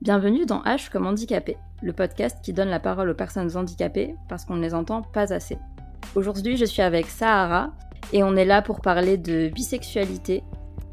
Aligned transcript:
Bienvenue 0.00 0.46
dans 0.46 0.62
H 0.62 0.92
comme 0.92 1.08
handicapé, 1.08 1.56
le 1.82 1.92
podcast 1.92 2.38
qui 2.40 2.52
donne 2.52 2.68
la 2.68 2.78
parole 2.78 3.10
aux 3.10 3.16
personnes 3.16 3.56
handicapées 3.56 4.14
parce 4.28 4.44
qu'on 4.44 4.54
ne 4.54 4.62
les 4.62 4.72
entend 4.72 5.02
pas 5.02 5.32
assez. 5.32 5.58
Aujourd'hui, 6.14 6.56
je 6.56 6.64
suis 6.64 6.82
avec 6.82 7.06
Sahara 7.06 7.72
et 8.12 8.22
on 8.22 8.36
est 8.36 8.44
là 8.44 8.62
pour 8.62 8.80
parler 8.80 9.16
de 9.16 9.48
bisexualité 9.48 10.44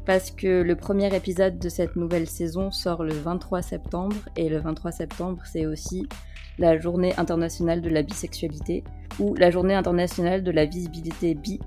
parce 0.06 0.32
que 0.32 0.60
le 0.60 0.74
premier 0.74 1.14
épisode 1.14 1.60
de 1.60 1.68
cette 1.68 1.94
nouvelle 1.94 2.26
saison 2.26 2.72
sort 2.72 3.04
le 3.04 3.12
23 3.12 3.62
septembre 3.62 4.16
et 4.36 4.48
le 4.48 4.58
23 4.58 4.90
septembre, 4.90 5.40
c'est 5.44 5.66
aussi 5.66 6.08
la 6.58 6.76
journée 6.76 7.14
internationale 7.16 7.82
de 7.82 7.90
la 7.90 8.02
bisexualité 8.02 8.82
ou 9.20 9.36
la 9.36 9.52
journée 9.52 9.74
internationale 9.74 10.42
de 10.42 10.50
la 10.50 10.64
visibilité 10.64 11.36
bi. 11.36 11.60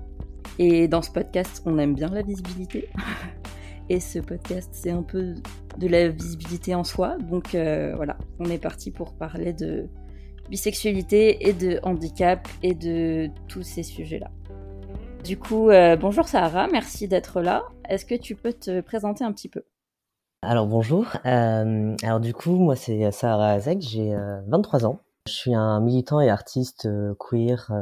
Et 0.58 0.88
dans 0.88 1.00
ce 1.00 1.10
podcast, 1.10 1.62
on 1.64 1.78
aime 1.78 1.94
bien 1.94 2.08
la 2.08 2.20
visibilité. 2.20 2.90
Et 3.90 3.98
ce 3.98 4.20
podcast, 4.20 4.70
c'est 4.72 4.92
un 4.92 5.02
peu 5.02 5.34
de 5.76 5.88
la 5.88 6.10
visibilité 6.10 6.76
en 6.76 6.84
soi. 6.84 7.18
Donc 7.18 7.56
euh, 7.56 7.92
voilà, 7.96 8.16
on 8.38 8.44
est 8.44 8.62
parti 8.62 8.92
pour 8.92 9.14
parler 9.14 9.52
de 9.52 9.88
bisexualité 10.48 11.48
et 11.48 11.52
de 11.52 11.80
handicap 11.82 12.46
et 12.62 12.74
de 12.74 13.30
tous 13.48 13.64
ces 13.64 13.82
sujets-là. 13.82 14.30
Du 15.24 15.36
coup, 15.36 15.70
euh, 15.70 15.96
bonjour 15.96 16.28
Sahara, 16.28 16.68
merci 16.68 17.08
d'être 17.08 17.40
là. 17.40 17.64
Est-ce 17.88 18.06
que 18.06 18.14
tu 18.14 18.36
peux 18.36 18.52
te 18.52 18.80
présenter 18.80 19.24
un 19.24 19.32
petit 19.32 19.48
peu? 19.48 19.64
Alors 20.42 20.68
bonjour. 20.68 21.06
Euh, 21.26 21.96
alors 22.04 22.20
du 22.20 22.32
coup, 22.32 22.54
moi 22.54 22.76
c'est 22.76 23.10
Sahara 23.10 23.54
Azek, 23.54 23.80
j'ai 23.80 24.14
23 24.46 24.86
ans. 24.86 25.00
Je 25.26 25.32
suis 25.32 25.54
un 25.54 25.80
militant 25.80 26.20
et 26.20 26.30
artiste 26.30 26.88
queer, 27.18 27.72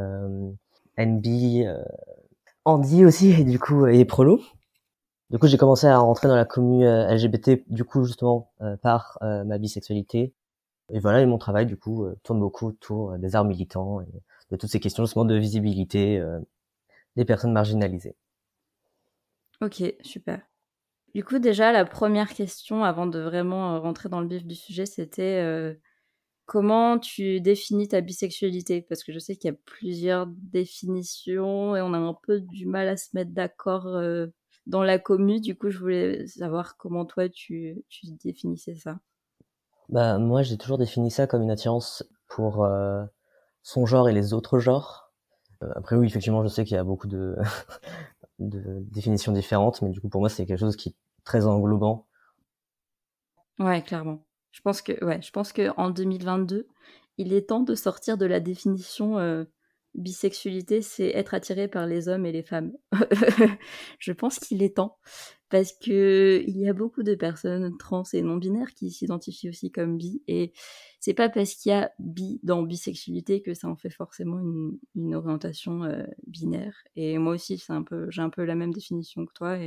NB, 0.97 1.67
Andy 2.65 3.05
aussi 3.05 3.33
et 3.33 3.45
du 3.45 3.59
coup 3.59 3.87
et 3.87 4.07
prolo. 4.07 4.41
Du 5.31 5.39
coup, 5.39 5.47
j'ai 5.47 5.59
commencé 5.59 5.87
à 5.87 5.99
rentrer 5.99 6.27
dans 6.27 6.37
la 6.37 6.47
commune 6.47 6.83
euh, 6.85 7.15
LGBT, 7.15 7.63
du 7.69 7.85
coup, 7.85 8.03
justement, 8.05 8.51
euh, 8.63 8.79
par 8.79 9.19
euh, 9.23 9.45
ma 9.45 9.59
bisexualité. 9.59 10.33
Et 10.91 11.01
voilà, 11.01 11.21
et 11.21 11.27
mon 11.27 11.37
travail, 11.37 11.67
du 11.67 11.77
coup, 11.77 12.07
tourne 12.23 12.41
beaucoup 12.41 12.69
autour 12.69 13.19
des 13.19 13.37
arts 13.37 13.45
militants 13.45 14.01
et 14.01 14.07
de 14.51 14.57
toutes 14.57 14.71
ces 14.71 14.81
questions, 14.81 15.05
justement, 15.05 15.27
de 15.27 15.37
visibilité 15.37 16.19
des 17.15 17.27
personnes 17.27 17.53
marginalisées. 17.53 18.17
Ok, 19.61 19.83
super. 20.01 20.41
Du 21.15 21.23
coup, 21.25 21.39
déjà, 21.39 21.73
la 21.73 21.85
première 21.85 22.33
question, 22.33 22.85
avant 22.85 23.07
de 23.07 23.19
vraiment 23.19 23.79
rentrer 23.83 24.09
dans 24.09 24.23
le 24.23 24.29
vif 24.29 24.47
du 24.47 24.55
sujet, 24.55 24.87
c'était 24.87 25.79
comment 26.47 26.99
tu 26.99 27.43
définis 27.43 27.89
ta 27.89 28.01
bisexualité? 28.01 28.81
Parce 28.81 29.05
que 29.05 29.13
je 29.13 29.19
sais 29.19 29.37
qu'il 29.37 29.51
y 29.51 29.55
a 29.55 29.59
plusieurs 29.67 30.27
définitions 30.27 31.77
et 31.77 31.83
on 31.83 31.93
a 31.93 31.99
un 31.99 32.17
peu 32.23 32.41
du 32.41 32.65
mal 32.65 32.89
à 32.89 32.97
se 32.97 33.09
mettre 33.13 33.33
d'accord 33.33 33.85
dans 34.69 34.85
la 34.85 34.99
commune. 34.99 35.41
Du 35.41 35.57
coup, 35.57 35.71
je 35.71 35.79
voulais 35.79 36.27
savoir 36.29 36.77
comment 36.77 37.05
toi 37.05 37.29
tu, 37.29 37.83
tu 37.89 38.07
définissais 38.23 38.77
ça. 38.77 39.01
Bah 39.89 40.19
moi, 40.19 40.43
j'ai 40.43 40.59
toujours 40.59 40.79
défini 40.79 41.11
ça 41.11 41.27
comme 41.27 41.43
une 41.43 41.51
attirance 41.51 42.05
pour 42.29 42.65
euh, 42.65 43.05
son 43.63 43.87
genre 43.87 44.09
et 44.09 44.13
les 44.13 44.35
autres 44.35 44.59
genres. 44.59 45.13
Euh, 45.63 45.71
après 45.75 45.97
oui, 45.97 46.07
effectivement, 46.07 46.43
je 46.43 46.49
sais 46.49 46.65
qu'il 46.65 46.75
y 46.75 46.79
a 46.79 46.85
beaucoup 46.85 47.09
de, 47.09 47.37
de 48.39 48.85
définitions 48.91 49.33
différentes, 49.33 49.83
mais 49.83 49.91
du 49.91 50.01
coup 50.01 50.09
pour 50.09 50.21
moi 50.21 50.29
c'est 50.29 50.47
quelque 50.47 50.61
chose 50.61 50.77
qui 50.77 50.91
est 50.91 50.97
très 51.25 51.47
englobant. 51.47 52.07
Ouais, 53.59 53.83
clairement. 53.83 54.25
Je 54.53 54.61
pense 54.61 54.83
que 54.83 55.05
ouais, 55.05 55.21
je 55.21 55.31
pense 55.31 55.53
que 55.53 55.71
en 55.77 55.91
2022, 55.91 56.69
il 57.17 57.33
est 57.33 57.49
temps 57.49 57.63
de 57.63 57.75
sortir 57.75 58.17
de 58.17 58.27
la 58.27 58.41
définition 58.41 59.19
euh, 59.19 59.45
bisexualité, 59.95 60.83
c'est 60.83 61.09
être 61.09 61.35
attiré 61.35 61.69
par 61.69 61.87
les 61.87 62.09
hommes 62.09 62.27
et 62.27 62.33
les 62.33 62.43
femmes. 62.43 62.73
je 63.99 64.13
pense 64.13 64.39
qu'il 64.39 64.63
est 64.63 64.77
temps 64.77 64.99
parce 65.51 65.73
que 65.73 66.45
il 66.47 66.59
y 66.59 66.69
a 66.69 66.73
beaucoup 66.73 67.03
de 67.03 67.15
personnes 67.15 67.77
trans 67.79 68.03
et 68.13 68.23
non 68.23 68.37
binaires 68.37 68.75
qui 68.75 68.91
s'identifient 68.91 69.49
aussi 69.49 69.71
comme 69.71 69.97
bi 69.97 70.23
et 70.29 70.53
c'est 71.01 71.15
pas 71.15 71.29
parce 71.29 71.55
qu'il 71.55 71.71
y 71.71 71.75
a 71.75 71.91
bi 71.99 72.41
dans 72.43 72.63
bisexualité 72.63 73.43
que 73.43 73.55
ça 73.55 73.69
en 73.69 73.77
fait 73.77 73.91
forcément 73.91 74.39
une, 74.95 75.15
orientation 75.15 75.85
euh, 75.85 76.05
binaire 76.27 76.77
et 76.97 77.19
moi 77.19 77.35
aussi 77.35 77.59
c'est 77.59 77.73
un 77.73 77.83
peu 77.83 78.11
j'ai 78.11 78.23
un 78.23 78.31
peu 78.31 78.45
la 78.45 78.55
même 78.55 78.73
définition 78.73 79.25
que 79.27 79.33
toi 79.33 79.59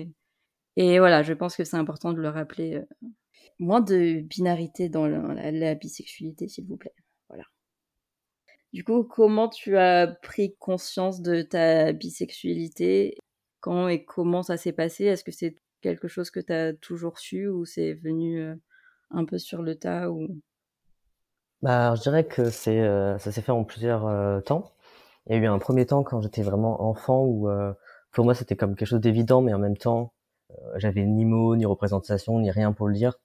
et 0.78 1.00
voilà 1.00 1.24
je 1.24 1.34
pense 1.34 1.56
que 1.56 1.64
c'est 1.64 1.78
important 1.78 2.14
de 2.14 2.22
le 2.22 2.30
rappeler 2.30 2.76
euh, 2.76 3.08
moins 3.59 3.82
de 3.82 4.22
binarité 4.22 4.90
dans 4.90 5.08
la 5.08 5.76
bisexualité 5.76 6.48
s'il 6.48 6.68
vous 6.68 6.78
plaît 6.78 6.94
du 8.74 8.84
coup, 8.84 9.04
comment 9.04 9.50
tu 9.50 9.78
as 9.78 10.08
pris 10.08 10.56
conscience 10.58 11.22
de 11.22 11.42
ta 11.42 11.92
bisexualité? 11.92 13.18
Quand 13.59 13.88
et 13.88 14.06
comment 14.06 14.44
ça 14.44 14.58
s'est 14.58 14.72
passé? 14.72 15.06
Est-ce 15.06 15.24
que 15.24 15.32
c'est 15.32 15.56
quelque 15.82 16.08
chose 16.08 16.32
que 16.32 16.40
tu 16.40 16.54
as 16.54 16.74
toujours 16.74 17.20
su 17.20 17.48
ou 17.48 17.66
c'est 17.66 17.94
venu 17.94 18.40
euh, 18.40 18.56
un 19.09 19.26
peu 19.26 19.38
sur 19.38 19.62
le 19.62 19.76
tas 19.76 20.09
ou... 20.09 20.28
Bah, 21.62 21.94
je 21.96 22.02
dirais 22.02 22.26
que 22.26 22.50
c'est 22.50 22.80
euh, 22.80 23.18
ça 23.20 23.32
s'est 23.32 23.42
fait 23.42 23.52
en 23.52 23.64
plusieurs 23.64 24.08
euh, 24.08 24.40
temps. 24.42 24.74
Il 25.28 25.36
y 25.36 25.36
a 25.36 25.40
eu 25.40 25.46
un 25.46 25.59
premier 25.59 25.86
temps 25.86 26.03
quand 26.03 26.22
j'étais 26.22 26.42
vraiment 26.42 26.82
enfant 26.82 27.24
où 27.24 27.48
pour 28.12 28.26
moi 28.26 28.34
c'était 28.34 28.56
comme 28.56 28.76
quelque 28.76 28.88
chose 28.88 29.02
d'évident, 29.02 29.42
mais 29.42 29.53
en 29.53 29.59
même 29.59 29.78
temps 29.78 30.14
j'avais 30.78 31.06
ni 31.06 31.26
mots, 31.26 31.56
ni 31.56 31.66
représentation, 31.66 32.40
ni 32.40 32.50
rien 32.50 32.74
pour 32.74 32.88
le 32.88 32.96
dire. 32.96 33.20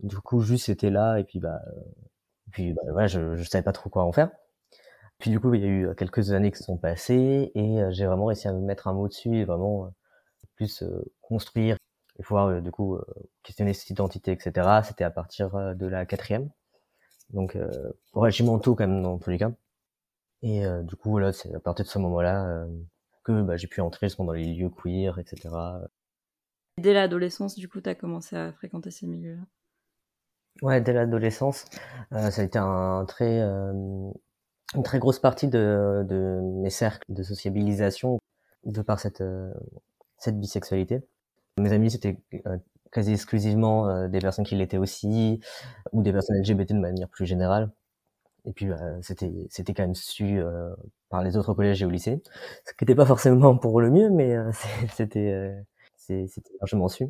Du 0.00 0.16
coup, 0.16 0.40
juste 0.40 0.66
c'était 0.66 0.88
là 0.88 1.18
et 1.18 1.24
puis 1.24 1.38
bah 1.38 1.60
puis 2.50 2.72
bah, 2.72 2.80
voilà, 2.92 3.08
je, 3.08 3.36
je 3.36 3.44
savais 3.44 3.62
pas 3.62 3.72
trop 3.72 3.90
quoi 3.90 4.04
en 4.04 4.12
faire. 4.12 4.30
Puis 5.18 5.30
du 5.30 5.40
coup, 5.40 5.52
il 5.54 5.60
y 5.60 5.64
a 5.64 5.68
eu 5.68 5.94
quelques 5.96 6.30
années 6.32 6.52
qui 6.52 6.62
sont 6.62 6.76
passées 6.76 7.50
et 7.54 7.80
j'ai 7.90 8.06
vraiment 8.06 8.26
réussi 8.26 8.48
à 8.48 8.52
me 8.52 8.60
mettre 8.60 8.86
un 8.86 8.92
mot 8.92 9.08
dessus 9.08 9.36
et 9.36 9.44
vraiment 9.44 9.92
plus 10.54 10.84
construire 11.20 11.76
et 12.18 12.22
pouvoir 12.22 12.62
du 12.62 12.70
coup 12.70 12.98
questionner 13.42 13.74
cette 13.74 13.90
identité, 13.90 14.32
etc. 14.32 14.80
C'était 14.84 15.04
à 15.04 15.10
partir 15.10 15.74
de 15.74 15.86
la 15.86 16.06
quatrième. 16.06 16.50
Donc 17.30 17.56
euh, 17.56 17.68
regimentaux 18.12 18.74
quand 18.74 18.86
même 18.86 19.02
dans 19.02 19.18
tous 19.18 19.30
les 19.30 19.38
cas. 19.38 19.50
Et 20.42 20.62
du 20.84 20.94
coup, 20.94 21.10
voilà, 21.10 21.32
c'est 21.32 21.52
à 21.52 21.60
partir 21.60 21.84
de 21.84 21.90
ce 21.90 21.98
moment-là 21.98 22.64
que 23.24 23.42
bah, 23.42 23.56
j'ai 23.56 23.66
pu 23.66 23.80
entrer 23.80 24.06
justement 24.06 24.26
dans 24.26 24.32
les 24.34 24.54
lieux 24.54 24.70
queer, 24.70 25.18
etc. 25.18 25.50
Dès 26.78 26.94
l'adolescence, 26.94 27.56
du 27.56 27.68
coup, 27.68 27.80
tu 27.80 27.90
as 27.90 27.96
commencé 27.96 28.36
à 28.36 28.52
fréquenter 28.52 28.92
ces 28.92 29.06
milieux-là? 29.08 29.42
Ouais, 30.62 30.80
dès 30.80 30.92
l'adolescence, 30.92 31.64
euh, 32.12 32.30
ça 32.30 32.42
a 32.42 32.44
été 32.44 32.58
un 32.58 33.04
très 33.04 33.40
une 34.74 34.82
très 34.82 34.98
grosse 34.98 35.18
partie 35.18 35.48
de, 35.48 36.04
de 36.08 36.40
mes 36.42 36.70
cercles 36.70 37.12
de 37.12 37.22
sociabilisation 37.22 38.18
de 38.64 38.82
par 38.82 39.00
cette 39.00 39.20
euh, 39.20 39.52
cette 40.18 40.38
bisexualité. 40.38 41.00
Mes 41.58 41.72
amis 41.72 41.90
c'était 41.90 42.18
euh, 42.46 42.58
quasi 42.92 43.12
exclusivement 43.12 43.88
euh, 43.88 44.08
des 44.08 44.18
personnes 44.18 44.44
qui 44.44 44.56
l'étaient 44.56 44.78
aussi 44.78 45.40
ou 45.92 46.02
des 46.02 46.12
personnes 46.12 46.40
LGBT 46.40 46.72
de 46.72 46.80
manière 46.80 47.08
plus 47.08 47.26
générale. 47.26 47.70
Et 48.44 48.52
puis 48.52 48.68
c'était 49.02 49.46
c'était 49.50 49.74
quand 49.74 49.82
même 49.82 49.94
su 49.94 50.40
par 51.10 51.22
les 51.22 51.36
autres 51.36 51.52
collèges 51.52 51.82
et 51.82 51.84
au 51.84 51.90
lycée, 51.90 52.22
ce 52.64 52.72
qui 52.72 52.84
n'était 52.84 52.94
pas 52.94 53.04
forcément 53.04 53.58
pour 53.58 53.80
le 53.80 53.90
mieux, 53.90 54.08
mais 54.08 54.36
c'était 54.94 55.54
c'était 55.96 56.54
largement 56.60 56.88
su. 56.88 57.08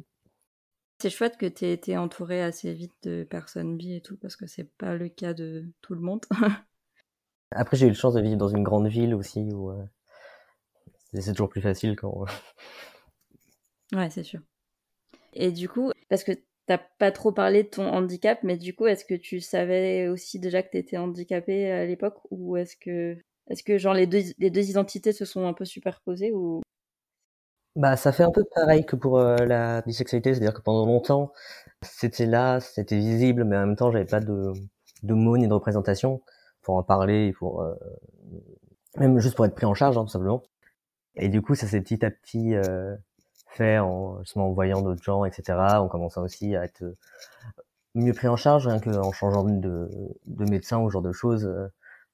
C'est 1.00 1.10
chouette 1.10 1.36
que 1.36 1.46
tu 1.46 1.64
aies 1.64 1.72
été 1.72 1.96
entouré 1.96 2.42
assez 2.42 2.72
vite 2.72 2.94
de 3.04 3.22
personnes 3.22 3.76
bi 3.76 3.94
et 3.94 4.00
tout, 4.00 4.16
parce 4.16 4.34
que 4.34 4.48
c'est 4.48 4.68
pas 4.78 4.96
le 4.96 5.08
cas 5.08 5.32
de 5.32 5.66
tout 5.80 5.94
le 5.94 6.00
monde. 6.00 6.22
Après, 7.52 7.76
j'ai 7.76 7.86
eu 7.86 7.90
la 7.90 7.94
chance 7.94 8.14
de 8.14 8.20
vivre 8.20 8.36
dans 8.36 8.48
une 8.48 8.62
grande 8.62 8.88
ville 8.88 9.14
aussi 9.14 9.40
où 9.52 9.70
euh, 9.70 9.84
c'est 11.14 11.32
toujours 11.32 11.48
plus 11.48 11.62
facile 11.62 11.96
quand. 11.96 12.24
ouais, 13.92 14.10
c'est 14.10 14.22
sûr. 14.22 14.40
Et 15.32 15.52
du 15.52 15.68
coup, 15.68 15.90
parce 16.08 16.24
que 16.24 16.32
t'as 16.66 16.78
pas 16.98 17.10
trop 17.10 17.32
parlé 17.32 17.62
de 17.62 17.68
ton 17.68 17.86
handicap, 17.86 18.38
mais 18.42 18.56
du 18.56 18.74
coup, 18.74 18.86
est-ce 18.86 19.04
que 19.04 19.14
tu 19.14 19.40
savais 19.40 20.08
aussi 20.08 20.38
déjà 20.38 20.62
que 20.62 20.70
t'étais 20.70 20.98
handicapé 20.98 21.70
à 21.70 21.86
l'époque 21.86 22.18
ou 22.30 22.56
est-ce 22.56 22.76
que, 22.76 23.16
est-ce 23.48 23.62
que 23.62 23.78
genre 23.78 23.94
les 23.94 24.06
deux, 24.06 24.22
les 24.38 24.50
deux 24.50 24.68
identités 24.68 25.12
se 25.12 25.24
sont 25.24 25.46
un 25.46 25.54
peu 25.54 25.64
superposées 25.64 26.32
ou? 26.32 26.60
Bah, 27.76 27.96
ça 27.96 28.12
fait 28.12 28.24
un 28.24 28.32
peu 28.32 28.44
pareil 28.54 28.84
que 28.84 28.96
pour 28.96 29.18
euh, 29.18 29.36
la 29.36 29.82
bisexualité, 29.82 30.34
c'est-à-dire 30.34 30.54
que 30.54 30.62
pendant 30.62 30.84
longtemps, 30.84 31.32
c'était 31.82 32.26
là, 32.26 32.60
c'était 32.60 32.96
visible, 32.96 33.44
mais 33.44 33.56
en 33.56 33.66
même 33.66 33.76
temps, 33.76 33.92
j'avais 33.92 34.04
pas 34.04 34.20
de, 34.20 34.52
de 35.02 35.14
mots 35.14 35.38
ni 35.38 35.46
de 35.46 35.52
représentation 35.52 36.20
pour 36.68 36.76
en 36.76 36.82
parler, 36.82 37.32
pour 37.32 37.62
euh, 37.62 37.74
même 38.98 39.18
juste 39.20 39.36
pour 39.36 39.46
être 39.46 39.54
pris 39.54 39.64
en 39.64 39.72
charge, 39.72 39.96
hein, 39.96 40.02
tout 40.02 40.10
simplement. 40.10 40.42
Et 41.16 41.30
du 41.30 41.40
coup, 41.40 41.54
ça 41.54 41.66
s'est 41.66 41.80
petit 41.80 42.04
à 42.04 42.10
petit 42.10 42.54
euh, 42.54 42.94
fait 43.46 43.78
en 43.78 44.18
justement 44.20 44.48
en 44.48 44.52
voyant 44.52 44.82
d'autres 44.82 45.02
gens, 45.02 45.24
etc. 45.24 45.58
On 45.80 45.88
commençait 45.88 46.20
aussi 46.20 46.56
à 46.56 46.64
être 46.64 46.84
mieux 47.94 48.12
pris 48.12 48.28
en 48.28 48.36
charge, 48.36 48.66
rien 48.66 48.80
qu'en 48.80 49.12
changeant 49.12 49.44
de, 49.44 49.88
de 50.26 50.44
médecin 50.44 50.78
ou 50.78 50.90
ce 50.90 50.92
genre 50.92 51.00
de 51.00 51.12
choses. 51.12 51.46
Euh, 51.46 51.68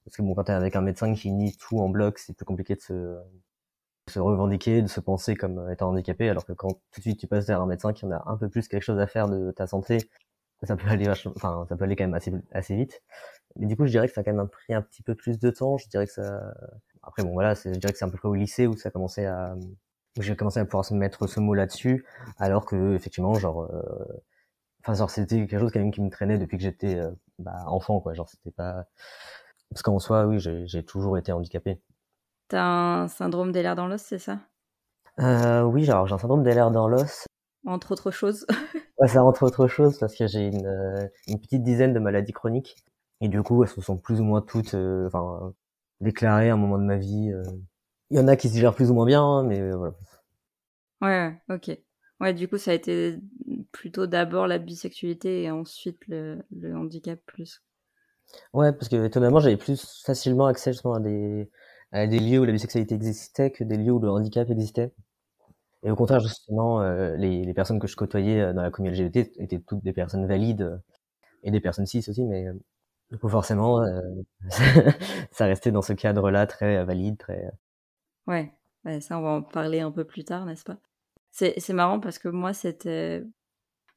parce 0.04 0.16
que 0.16 0.22
bon, 0.22 0.34
quand 0.36 0.44
t'es 0.44 0.52
avec 0.52 0.76
un 0.76 0.82
médecin 0.82 1.12
qui 1.14 1.32
nie 1.32 1.56
tout 1.56 1.80
en 1.80 1.88
bloc, 1.88 2.20
c'est 2.20 2.36
plus 2.36 2.44
compliqué 2.44 2.76
de 2.76 2.80
se, 2.80 4.20
revendiquer, 4.20 4.82
de 4.82 4.86
se 4.86 5.00
penser 5.00 5.34
comme 5.34 5.68
étant 5.68 5.88
handicapé, 5.88 6.28
alors 6.28 6.46
que 6.46 6.52
quand 6.52 6.74
tout 6.92 7.00
de 7.00 7.02
suite 7.02 7.18
tu 7.18 7.26
passes 7.26 7.48
vers 7.48 7.60
un 7.60 7.66
médecin 7.66 7.92
qui 7.92 8.04
en 8.04 8.12
a 8.12 8.22
un 8.26 8.36
peu 8.36 8.48
plus 8.48 8.68
quelque 8.68 8.84
chose 8.84 9.00
à 9.00 9.08
faire 9.08 9.28
de 9.28 9.50
ta 9.50 9.66
santé, 9.66 9.98
ça 10.62 10.76
peut 10.76 10.86
aller 10.88 11.06
quand 11.96 12.06
même 12.06 12.20
assez 12.52 12.76
vite. 12.76 13.02
Mais 13.56 13.66
du 13.66 13.76
coup, 13.76 13.86
je 13.86 13.90
dirais 13.90 14.08
que 14.08 14.14
ça 14.14 14.22
a 14.22 14.24
quand 14.24 14.32
même 14.32 14.48
pris 14.48 14.74
un 14.74 14.82
petit 14.82 15.02
peu 15.02 15.14
plus 15.14 15.38
de 15.38 15.50
temps. 15.50 15.76
Je 15.76 15.88
dirais 15.88 16.06
que 16.06 16.12
ça. 16.12 16.54
Après, 17.02 17.22
bon, 17.22 17.32
voilà, 17.32 17.54
je 17.54 17.70
dirais 17.70 17.92
que 17.92 17.98
c'est 17.98 18.04
un 18.04 18.08
peu 18.08 18.18
près 18.18 18.28
au 18.28 18.34
lycée 18.34 18.66
où 18.66 18.76
ça 18.76 18.88
a 18.88 18.92
commencé 18.92 19.24
à. 19.26 19.54
J'ai 20.20 20.36
commencé 20.36 20.60
à 20.60 20.64
pouvoir 20.64 20.84
se 20.84 20.94
mettre 20.94 21.26
ce 21.26 21.40
mot 21.40 21.54
là-dessus, 21.54 22.06
alors 22.38 22.66
que 22.66 22.94
effectivement, 22.94 23.34
genre, 23.34 23.62
euh... 23.62 24.22
enfin 24.80 24.94
genre 24.94 25.10
c'était 25.10 25.44
quelque 25.46 25.58
chose 25.58 25.72
quand 25.72 25.80
même 25.80 25.90
qui 25.90 26.00
me 26.02 26.10
traînait 26.10 26.38
depuis 26.38 26.56
que 26.56 26.62
j'étais 26.62 27.00
bah, 27.40 27.64
enfant 27.66 28.00
quoi 28.00 28.14
genre 28.14 28.28
c'était 28.28 28.52
pas 28.52 28.86
parce 29.70 29.82
qu'en 29.82 29.98
soi 29.98 30.26
oui 30.26 30.38
j'ai 30.38 30.84
toujours 30.84 31.18
été 31.18 31.32
handicapé 31.32 31.80
t'as 32.46 32.62
un 32.62 33.08
syndrome 33.08 33.50
des 33.50 33.64
dans 33.64 33.88
l'os 33.88 34.00
c'est 34.00 34.20
ça? 34.20 34.38
Euh, 35.18 35.62
oui 35.62 35.90
alors 35.90 36.06
j'ai 36.06 36.14
un 36.14 36.18
syndrome 36.18 36.44
des 36.44 36.54
dans 36.54 36.86
l'os 36.86 37.26
entre 37.66 37.90
autres 37.90 38.12
choses 38.12 38.46
ouais 38.98 39.08
ça 39.08 39.24
entre 39.24 39.42
autres 39.42 39.66
choses 39.66 39.98
parce 39.98 40.14
que 40.14 40.28
j'ai 40.28 40.46
une, 40.46 41.10
une 41.26 41.40
petite 41.40 41.64
dizaine 41.64 41.92
de 41.92 41.98
maladies 41.98 42.32
chroniques 42.32 42.76
et 43.24 43.28
du 43.28 43.42
coup 43.42 43.62
elles 43.62 43.68
se 43.68 43.80
sont 43.80 43.96
plus 43.96 44.20
ou 44.20 44.24
moins 44.24 44.42
toutes 44.42 44.74
enfin 44.74 45.52
déclarées 46.00 46.50
à 46.50 46.54
un 46.54 46.56
moment 46.56 46.78
de 46.78 46.84
ma 46.84 46.96
vie 46.96 47.32
il 48.10 48.16
y 48.16 48.20
en 48.20 48.28
a 48.28 48.36
qui 48.36 48.48
se 48.48 48.58
gèrent 48.58 48.74
plus 48.74 48.90
ou 48.90 48.94
moins 48.94 49.06
bien 49.06 49.22
hein, 49.22 49.44
mais 49.44 49.72
voilà 49.72 49.94
ouais 51.02 51.40
ok 51.48 51.78
Ouais, 52.20 52.32
du 52.32 52.48
coup, 52.48 52.58
ça 52.58 52.70
a 52.70 52.74
été 52.74 53.18
plutôt 53.72 54.06
d'abord 54.06 54.46
la 54.46 54.58
bisexualité 54.58 55.42
et 55.42 55.50
ensuite 55.50 55.98
le, 56.08 56.42
handicap 56.74 57.18
plus. 57.26 57.62
Ouais, 58.52 58.72
parce 58.72 58.88
que 58.88 59.04
étonnamment, 59.04 59.40
j'avais 59.40 59.56
plus 59.56 60.02
facilement 60.04 60.46
accès 60.46 60.72
justement 60.72 60.94
à 60.94 61.00
des, 61.00 61.50
à 61.92 62.06
des 62.06 62.20
lieux 62.20 62.40
où 62.40 62.44
la 62.44 62.52
bisexualité 62.52 62.94
existait 62.94 63.50
que 63.50 63.64
des 63.64 63.76
lieux 63.76 63.92
où 63.92 63.98
le 63.98 64.10
handicap 64.10 64.48
existait. 64.50 64.92
Et 65.82 65.90
au 65.90 65.96
contraire, 65.96 66.20
justement, 66.20 66.80
euh, 66.80 67.16
les, 67.16 67.44
les, 67.44 67.54
personnes 67.54 67.78
que 67.78 67.86
je 67.86 67.96
côtoyais 67.96 68.40
euh, 68.40 68.52
dans 68.54 68.62
la 68.62 68.70
communauté 68.70 69.02
LGBT 69.02 69.32
étaient 69.38 69.60
toutes 69.60 69.84
des 69.84 69.92
personnes 69.92 70.26
valides 70.26 70.62
euh, 70.62 70.78
et 71.42 71.50
des 71.50 71.60
personnes 71.60 71.86
cis 71.86 72.04
aussi, 72.08 72.24
mais 72.24 72.46
du 73.10 73.18
coup, 73.18 73.28
forcément, 73.28 73.82
ça 75.30 75.46
restait 75.46 75.72
dans 75.72 75.82
ce 75.82 75.92
cadre-là 75.92 76.46
très 76.46 76.84
valide, 76.84 77.18
très. 77.18 77.50
Ouais, 78.26 78.52
ouais, 78.84 79.00
ça, 79.00 79.18
on 79.18 79.22
va 79.22 79.28
en 79.30 79.42
parler 79.42 79.80
un 79.80 79.90
peu 79.90 80.04
plus 80.04 80.24
tard, 80.24 80.46
n'est-ce 80.46 80.64
pas? 80.64 80.78
C'est 81.30 81.72
marrant 81.72 82.00
parce 82.00 82.18
que 82.18 82.28
moi, 82.28 82.52
c'était. 82.54 83.22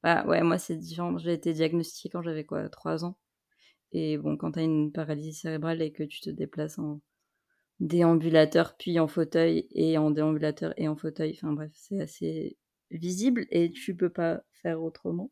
Bah 0.04 0.26
ouais, 0.28 0.42
moi, 0.44 0.58
c'est 0.58 0.76
différent. 0.78 1.18
J'ai 1.18 1.34
été 1.34 1.54
diagnostiquée 1.54 2.10
quand 2.10 2.22
j'avais 2.24 2.46
quoi, 2.46 2.70
3 2.70 3.06
ans. 3.06 3.18
Et 3.92 4.18
bon, 4.18 4.38
quand 4.38 4.54
t'as 4.54 4.64
une 4.64 4.92
paralysie 4.92 5.34
cérébrale 5.34 5.82
et 5.82 5.92
que 5.92 6.04
tu 6.04 6.22
te 6.22 6.30
déplaces 6.30 6.80
en 6.80 7.02
déambulateur, 7.80 8.76
puis 8.78 9.00
en 9.00 9.08
fauteuil, 9.08 9.68
et 9.72 9.98
en 9.98 10.12
déambulateur 10.12 10.74
et 10.78 10.88
en 10.88 10.96
fauteuil, 10.96 11.34
enfin 11.36 11.54
bref, 11.54 11.72
c'est 11.76 12.02
assez 12.02 12.58
visible 12.92 13.46
et 13.52 13.72
tu 13.72 13.96
peux 13.96 14.10
pas 14.10 14.44
faire 14.62 14.82
autrement. 14.82 15.32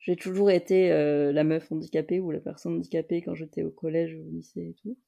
J'ai 0.00 0.16
toujours 0.16 0.50
été 0.50 0.90
euh, 0.92 1.30
la 1.30 1.44
meuf 1.44 1.70
handicapée 1.70 2.20
ou 2.20 2.30
la 2.30 2.40
personne 2.40 2.76
handicapée 2.76 3.20
quand 3.22 3.34
j'étais 3.34 3.62
au 3.62 3.70
collège 3.70 4.14
ou 4.14 4.26
au 4.26 4.30
lycée 4.30 4.70
et 4.70 4.74
tout. 4.82 4.98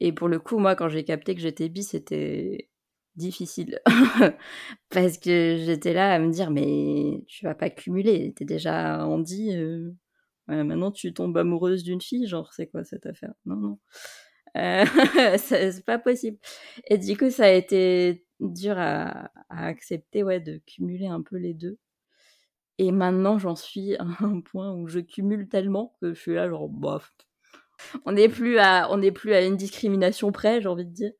Et 0.00 0.12
pour 0.12 0.28
le 0.28 0.38
coup, 0.38 0.58
moi, 0.58 0.76
quand 0.76 0.88
j'ai 0.88 1.04
capté 1.04 1.34
que 1.34 1.40
j'étais 1.40 1.68
bi, 1.68 1.82
c'était 1.82 2.68
difficile. 3.16 3.80
Parce 4.90 5.18
que 5.18 5.56
j'étais 5.58 5.94
là 5.94 6.12
à 6.12 6.18
me 6.18 6.30
dire, 6.30 6.50
mais 6.50 7.24
tu 7.26 7.44
vas 7.44 7.54
pas 7.54 7.70
cumuler, 7.70 8.32
t'es 8.34 8.44
déjà 8.44 9.04
handi. 9.04 9.52
Euh... 9.56 9.90
maintenant, 10.48 10.92
tu 10.92 11.12
tombes 11.12 11.36
amoureuse 11.38 11.82
d'une 11.82 12.00
fille, 12.00 12.28
genre, 12.28 12.52
c'est 12.52 12.68
quoi 12.68 12.84
cette 12.84 13.06
affaire? 13.06 13.34
Non, 13.46 13.56
non. 13.56 13.78
Euh... 14.56 14.84
c'est 15.38 15.84
pas 15.84 15.98
possible. 15.98 16.38
Et 16.88 16.98
du 16.98 17.16
coup, 17.16 17.30
ça 17.30 17.46
a 17.46 17.50
été 17.50 18.24
dur 18.40 18.78
à, 18.78 19.30
à, 19.48 19.66
accepter, 19.66 20.22
ouais, 20.22 20.40
de 20.40 20.60
cumuler 20.66 21.06
un 21.06 21.22
peu 21.22 21.36
les 21.36 21.54
deux. 21.54 21.78
Et 22.78 22.92
maintenant, 22.92 23.38
j'en 23.38 23.56
suis 23.56 23.96
à 23.96 24.06
un 24.20 24.40
point 24.40 24.72
où 24.72 24.86
je 24.86 25.00
cumule 25.00 25.48
tellement 25.48 25.96
que 26.00 26.14
je 26.14 26.20
suis 26.20 26.34
là, 26.34 26.48
genre, 26.48 26.68
bof, 26.68 27.12
on 28.04 28.12
n'est 28.12 28.28
plus 28.28 28.58
à 28.58 28.88
on 28.90 28.98
n'est 28.98 29.12
plus 29.12 29.32
à 29.34 29.42
une 29.42 29.56
discrimination 29.56 30.32
près 30.32 30.60
j'ai 30.60 30.68
envie 30.68 30.86
de 30.86 30.90
dire. 30.92 31.12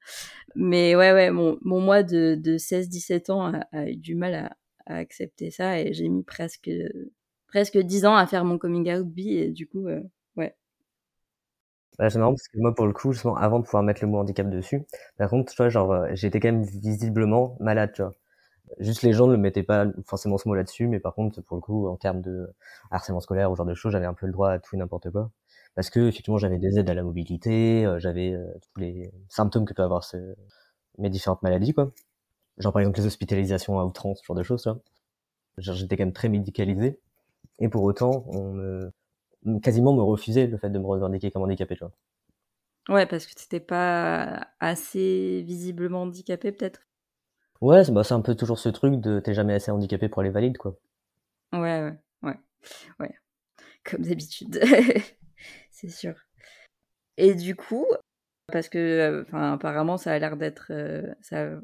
Mais 0.55 0.97
ouais 0.97 1.13
ouais 1.13 1.31
mon, 1.31 1.59
mon 1.63 1.81
moi 1.81 2.03
de, 2.03 2.35
de 2.37 2.59
16 2.59 2.89
17 2.89 3.31
ans 3.31 3.53
a, 3.73 3.89
eu 3.89 3.97
du 3.97 4.15
mal 4.15 4.35
à, 4.35 4.57
à 4.87 4.97
accepter 4.97 5.51
ça 5.51 5.81
et 5.81 5.93
j'ai 5.93 6.09
mis 6.09 6.23
presque 6.23 6.71
presque 7.49 7.79
10 7.79 8.07
ans 8.07 8.17
à 8.17 8.27
faire 8.27 8.45
mon 8.45 8.59
coming 8.59 8.91
out 8.93 9.07
bi 9.07 9.35
et 9.35 9.51
du 9.51 9.67
coup 9.69 9.87
euh, 9.89 10.01
ouais. 10.37 10.57
Bah, 11.99 12.11
c'est 12.11 12.19
marrant 12.19 12.33
parce 12.33 12.49
que 12.49 12.59
moi 12.59 12.75
pour 12.75 12.87
le 12.87 12.93
coup 12.93 13.13
justement 13.13 13.37
avant 13.37 13.59
de 13.61 13.65
pouvoir 13.65 13.83
mettre 13.83 14.03
le 14.03 14.09
mot 14.11 14.19
handicap 14.19 14.49
dessus 14.51 14.83
par 15.19 15.31
contre 15.31 15.53
tu 15.53 15.57
vois 15.57 15.69
genre 15.69 15.93
euh, 15.93 16.09
j'étais 16.13 16.41
quand 16.41 16.53
même 16.53 16.65
visiblement 16.65 17.57
malade 17.61 17.93
tu 17.95 18.03
vois 18.03 18.13
juste 18.79 19.03
les 19.03 19.13
gens 19.13 19.27
ne 19.27 19.37
mettaient 19.37 19.63
pas 19.63 19.87
forcément 20.05 20.39
ce 20.39 20.49
mot 20.49 20.55
là-dessus 20.55 20.87
mais 20.89 21.01
par 21.01 21.15
contre 21.15 21.41
pour 21.43 21.57
le 21.57 21.61
coup 21.61 21.89
en 21.89 21.97
termes 21.97 22.21
de 22.23 22.49
harcèlement 22.91 23.21
scolaire 23.21 23.51
ou 23.51 23.57
genre 23.57 23.67
de 23.67 23.75
choses 23.75 23.93
j'avais 23.93 24.07
un 24.07 24.15
peu 24.15 24.27
le 24.27 24.33
droit 24.33 24.51
à 24.51 24.59
tout 24.59 24.75
et 24.75 24.79
n'importe 24.79 25.11
quoi 25.11 25.31
parce 25.77 25.91
que 25.91 26.09
effectivement 26.09 26.39
j'avais 26.39 26.59
des 26.59 26.79
aides 26.79 26.91
à 26.91 26.95
la 26.95 27.03
mobilité, 27.05 27.85
euh, 27.85 28.01
j'avais 28.01 28.33
euh, 28.33 28.47
tous 28.75 28.81
les 28.81 29.13
symptômes 29.29 29.67
que 29.67 29.75
peut 29.75 29.83
avoir 29.83 30.03
ce, 30.05 30.35
mes 30.99 31.11
différentes 31.11 31.43
maladies 31.43 31.75
quoi. 31.75 31.93
Genre 32.59 32.73
par 32.73 32.81
exemple 32.81 32.99
les 32.99 33.07
hospitalisations 33.07 33.79
à 33.79 33.85
outrance, 33.85 34.21
ce 34.21 34.25
genre 34.25 34.37
de 34.37 34.43
choses 34.43 34.67
là. 34.67 34.79
J'étais 35.59 35.97
quand 35.97 36.05
même 36.05 36.13
très 36.15 36.29
médicalisé 36.29 37.01
et 37.61 37.69
pour 37.69 37.85
autant 37.85 38.25
on 38.29 38.53
me 38.53 38.93
quasiment 39.63 39.95
me 39.95 40.03
refusait 40.03 40.47
le 40.47 40.59
fait 40.59 40.71
de 40.71 40.79
me 40.79 40.87
revendiquer 40.87 41.31
comme 41.31 41.43
handicapé, 41.43 41.77
tu 41.77 41.85
vois. 41.85 41.93
Ouais, 42.89 43.07
parce 43.07 43.27
que 43.27 43.35
t'étais 43.35 43.61
pas 43.61 44.49
assez 44.61 45.43
visiblement 45.47 46.03
handicapé 46.03 46.53
peut-être. 46.53 46.86
Ouais, 47.61 47.85
c'est 47.85 47.93
bah, 47.93 48.03
un 48.11 48.21
peu 48.21 48.35
toujours 48.35 48.59
ce 48.59 48.69
truc 48.69 49.01
de 49.01 49.21
t'es 49.21 49.35
jamais 49.35 49.55
assez 49.55 49.71
handicapé 49.71 50.09
pour 50.09 50.23
les 50.23 50.31
valides 50.31 50.59
quoi. 50.59 50.77
Ouais, 51.53 51.61
ouais, 51.61 51.95
ouais, 52.23 52.39
ouais. 53.01 53.15
Comme 53.85 54.03
d'habitude. 54.03 54.61
c'est 55.71 55.89
sûr. 55.91 56.15
Et 57.17 57.35
du 57.35 57.57
coup, 57.57 57.87
parce 58.53 58.69
que, 58.69 59.25
enfin, 59.27 59.55
apparemment, 59.55 59.97
ça 59.97 60.13
a 60.13 60.19
l'air 60.19 60.37
d'être, 60.37 60.69
euh, 60.71 61.15
ça 61.23 61.45
a 61.45 61.61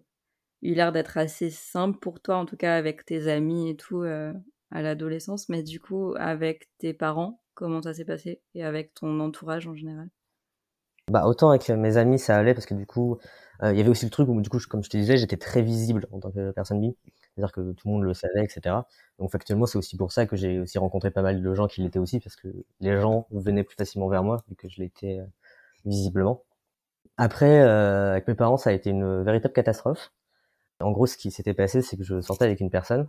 eu 0.63 0.75
l'air 0.75 0.93
d'être 0.93 1.19
assez 1.19 1.51
simple 1.51 1.99
pour 1.99 2.21
toi, 2.21 2.37
en 2.37 2.47
tout 2.47 2.57
cas 2.57 2.77
avec 2.77 3.05
tes 3.05 3.29
amis 3.29 3.71
et 3.71 3.77
tout 3.77 4.03
euh, 4.03 4.33
à 4.71 4.83
l'adolescence, 4.83 5.49
mais 5.49 5.63
du 5.63 5.81
coup, 5.81 6.15
avec 6.19 6.69
tes 6.79 6.95
parents, 6.95 7.43
comment 7.55 7.83
ça 7.83 7.95
s'est 7.95 8.05
passé? 8.05 8.41
Et 8.55 8.65
avec 8.65 8.95
ton 8.95 9.21
entourage 9.21 9.67
en 9.67 9.75
général? 9.75 10.09
Bah 11.11 11.27
autant 11.27 11.51
avec 11.51 11.69
mes 11.69 11.97
amis 11.97 12.19
ça 12.19 12.37
allait 12.37 12.55
parce 12.55 12.65
que 12.65 12.75
du 12.75 12.87
coup, 12.87 13.15
euh, 13.15 13.19
il 13.63 13.77
y 13.77 13.81
avait 13.81 13.89
aussi 13.89 14.05
le 14.05 14.11
truc 14.11 14.29
où 14.29 14.41
du 14.41 14.49
coup, 14.49 14.59
comme 14.69 14.83
je 14.83 14.91
te 14.91 14.97
disais, 14.97 15.17
j'étais 15.17 15.37
très 15.37 15.63
visible 15.63 16.09
en 16.13 16.19
tant 16.21 16.31
que 16.31 16.51
personne 16.51 16.81
bi 16.81 16.97
c'est-à-dire 17.35 17.53
que 17.53 17.73
tout 17.73 17.89
le 17.89 17.93
monde 17.95 18.03
le 18.05 18.15
savait, 18.15 18.45
etc. 18.45 18.77
Donc 19.19 19.31
factuellement, 19.31 19.67
c'est 19.67 19.79
aussi 19.79 19.97
pour 19.97 20.13
ça 20.13 20.27
que 20.27 20.37
j'ai 20.37 20.61
aussi 20.61 20.79
rencontré 20.79 21.11
pas 21.11 21.23
mal 21.23 21.43
de 21.43 21.55
gens 21.55 21.67
qui 21.67 21.83
l'étaient 21.83 21.99
aussi, 21.99 22.21
parce 22.21 22.37
que 22.37 22.49
les 22.81 23.01
gens 23.01 23.27
venaient 23.31 23.65
plus 23.65 23.77
facilement 23.77 24.09
vers 24.09 24.23
moi, 24.23 24.39
vu 24.49 24.57
que 24.57 24.69
je 24.69 24.81
l'étais 24.81 25.19
euh, 25.19 25.27
visiblement. 25.87 26.45
Après, 27.19 27.63
euh, 27.63 28.13
avec 28.13 28.29
mes 28.29 28.35
parents, 28.35 28.57
ça 28.59 28.71
a 28.71 28.73
été 28.75 28.91
une 28.91 29.23
véritable 29.25 29.55
catastrophe. 29.55 30.13
En 30.81 30.93
gros, 30.93 31.07
ce 31.07 31.17
qui 31.17 31.31
s'était 31.31 31.55
passé, 31.55 31.83
c'est 31.83 31.97
que 31.97 32.05
je 32.05 32.21
sortais 32.21 32.47
avec 32.47 32.61
une 32.61 32.71
personne, 32.71 33.09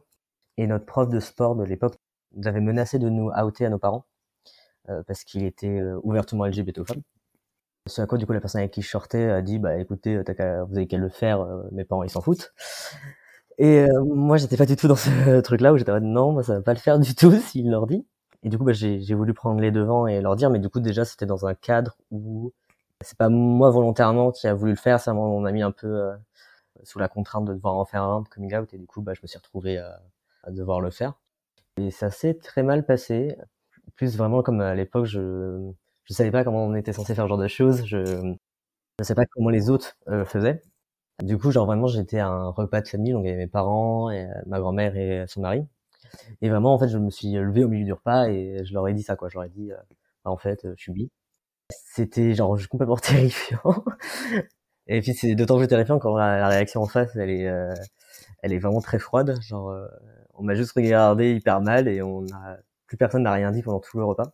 et 0.57 0.67
notre 0.67 0.85
prof 0.85 1.09
de 1.09 1.19
sport 1.19 1.55
de 1.55 1.63
l'époque 1.65 1.95
nous 2.35 2.47
avait 2.47 2.61
menacé 2.61 2.99
de 2.99 3.09
nous 3.09 3.29
outer 3.31 3.65
à 3.65 3.69
nos 3.69 3.79
parents, 3.79 4.05
euh, 4.89 5.03
parce 5.03 5.23
qu'il 5.25 5.45
était 5.45 5.81
ouvertement 6.03 6.45
LGBTophobe. 6.45 7.01
Ce 7.85 8.01
à 8.01 8.05
quoi, 8.07 8.17
du 8.17 8.25
coup, 8.25 8.33
la 8.33 8.39
personne 8.39 8.59
avec 8.59 8.71
qui 8.71 8.81
je 8.81 8.89
sortais 8.89 9.29
a 9.29 9.41
dit, 9.41 9.59
bah 9.59 9.77
écoutez, 9.77 10.15
vous 10.17 10.77
avez 10.77 10.87
qu'à 10.87 10.97
le 10.97 11.09
faire, 11.09 11.45
mes 11.71 11.83
parents, 11.83 12.03
ils 12.03 12.09
s'en 12.09 12.21
foutent. 12.21 12.53
Et 13.57 13.79
euh, 13.81 14.03
moi, 14.03 14.37
j'étais 14.37 14.57
pas 14.57 14.65
du 14.65 14.75
tout 14.75 14.87
dans 14.87 14.95
ce 14.95 15.39
truc-là 15.41 15.73
où 15.73 15.77
j'étais 15.77 15.99
non, 15.99 16.31
moi, 16.31 16.43
ça 16.43 16.55
va 16.55 16.61
pas 16.61 16.73
le 16.73 16.79
faire 16.79 16.99
du 16.99 17.15
tout 17.15 17.31
s'il 17.39 17.69
leur 17.69 17.87
dit. 17.87 18.05
Et 18.43 18.49
du 18.49 18.57
coup, 18.57 18.65
bah, 18.65 18.73
j'ai 18.73 19.13
voulu 19.13 19.33
prendre 19.33 19.61
les 19.61 19.71
devants 19.71 20.07
et 20.07 20.21
leur 20.21 20.35
dire, 20.35 20.49
mais 20.49 20.59
du 20.59 20.69
coup, 20.69 20.79
déjà, 20.79 21.05
c'était 21.05 21.25
dans 21.25 21.45
un 21.45 21.53
cadre 21.53 21.97
où 22.11 22.51
c'est 23.01 23.17
pas 23.17 23.29
moi 23.29 23.69
volontairement 23.69 24.31
qui 24.31 24.47
a 24.47 24.53
voulu 24.53 24.71
le 24.71 24.77
faire, 24.77 24.99
ça 24.99 25.13
on 25.13 25.45
a 25.45 25.51
mis 25.51 25.61
un 25.61 25.71
peu 25.71 25.87
euh, 25.87 26.15
sous 26.83 26.99
la 26.99 27.07
contrainte 27.09 27.45
de 27.45 27.53
devoir 27.53 27.75
en 27.75 27.85
faire 27.85 28.03
un 28.03 28.21
de 28.21 28.27
coming 28.29 28.55
out 28.55 28.73
et 28.73 28.77
du 28.77 28.87
coup, 28.87 29.01
bah, 29.01 29.13
je 29.13 29.21
me 29.23 29.27
suis 29.27 29.37
retrouvé 29.37 29.77
à, 29.77 30.01
à 30.43 30.51
devoir 30.51 30.81
le 30.81 30.91
faire. 30.91 31.13
Et 31.77 31.91
ça 31.91 32.11
s'est 32.11 32.35
très 32.35 32.63
mal 32.63 32.85
passé. 32.85 33.37
Plus 33.95 34.17
vraiment 34.17 34.43
comme 34.43 34.61
à 34.61 34.75
l'époque, 34.75 35.05
je 35.05 35.71
je 36.05 36.13
savais 36.13 36.31
pas 36.31 36.43
comment 36.43 36.65
on 36.65 36.75
était 36.75 36.93
censé 36.93 37.15
faire 37.15 37.25
ce 37.25 37.29
genre 37.29 37.37
de 37.37 37.47
choses. 37.47 37.85
Je 37.85 38.35
je 38.99 39.03
sais 39.03 39.15
pas 39.15 39.25
comment 39.25 39.49
les 39.49 39.69
autres 39.69 39.97
euh, 40.09 40.25
faisaient. 40.25 40.61
Du 41.21 41.37
coup, 41.37 41.51
genre 41.51 41.65
vraiment, 41.65 41.87
j'étais 41.87 42.19
à 42.19 42.27
un 42.27 42.49
repas 42.49 42.81
de 42.81 42.87
famille, 42.87 43.13
donc 43.13 43.23
il 43.25 43.29
y 43.29 43.31
avait 43.31 43.43
mes 43.43 43.47
parents, 43.47 44.09
et, 44.11 44.25
euh, 44.25 44.33
ma 44.47 44.59
grand-mère 44.59 44.97
et 44.97 45.25
son 45.27 45.41
mari. 45.41 45.65
Et 46.41 46.49
vraiment, 46.49 46.73
en 46.73 46.79
fait, 46.79 46.89
je 46.89 46.97
me 46.97 47.09
suis 47.11 47.31
levé 47.33 47.63
au 47.63 47.69
milieu 47.69 47.85
du 47.85 47.93
repas 47.93 48.27
et 48.29 48.63
je 48.65 48.73
leur 48.73 48.87
ai 48.87 48.93
dit 48.93 49.03
ça, 49.03 49.15
quoi. 49.15 49.29
Je 49.29 49.39
dit, 49.49 49.71
euh, 49.71 49.77
bah, 50.25 50.31
en 50.31 50.37
fait, 50.37 50.65
euh, 50.65 50.73
je 50.77 50.83
suis 50.83 50.91
bi. 50.93 51.11
C'était 51.69 52.35
genre 52.35 52.57
complètement 52.69 52.97
terrifiant. 52.97 53.85
et 54.87 55.01
puis 55.01 55.13
c'est 55.15 55.35
d'autant 55.35 55.57
plus 55.57 55.67
terrifiant 55.67 55.99
quand 55.99 56.15
la, 56.17 56.47
réaction 56.49 56.81
en 56.81 56.87
face, 56.87 57.15
elle 57.15 57.29
est, 57.31 57.49
elle 58.43 58.53
est 58.53 58.59
vraiment 58.59 58.81
très 58.81 58.99
froide. 58.99 59.39
Genre, 59.41 59.75
on 60.35 60.43
m'a 60.43 60.55
juste 60.55 60.73
regardé 60.73 61.33
hyper 61.35 61.61
mal 61.61 61.87
et 61.87 62.01
on 62.01 62.25
a 62.27 62.57
plus 62.87 62.97
personne 62.97 63.23
n'a 63.23 63.33
rien 63.33 63.51
dit 63.51 63.63
pendant 63.63 63.79
tout 63.79 63.97
le 63.97 64.05
repas. 64.05 64.33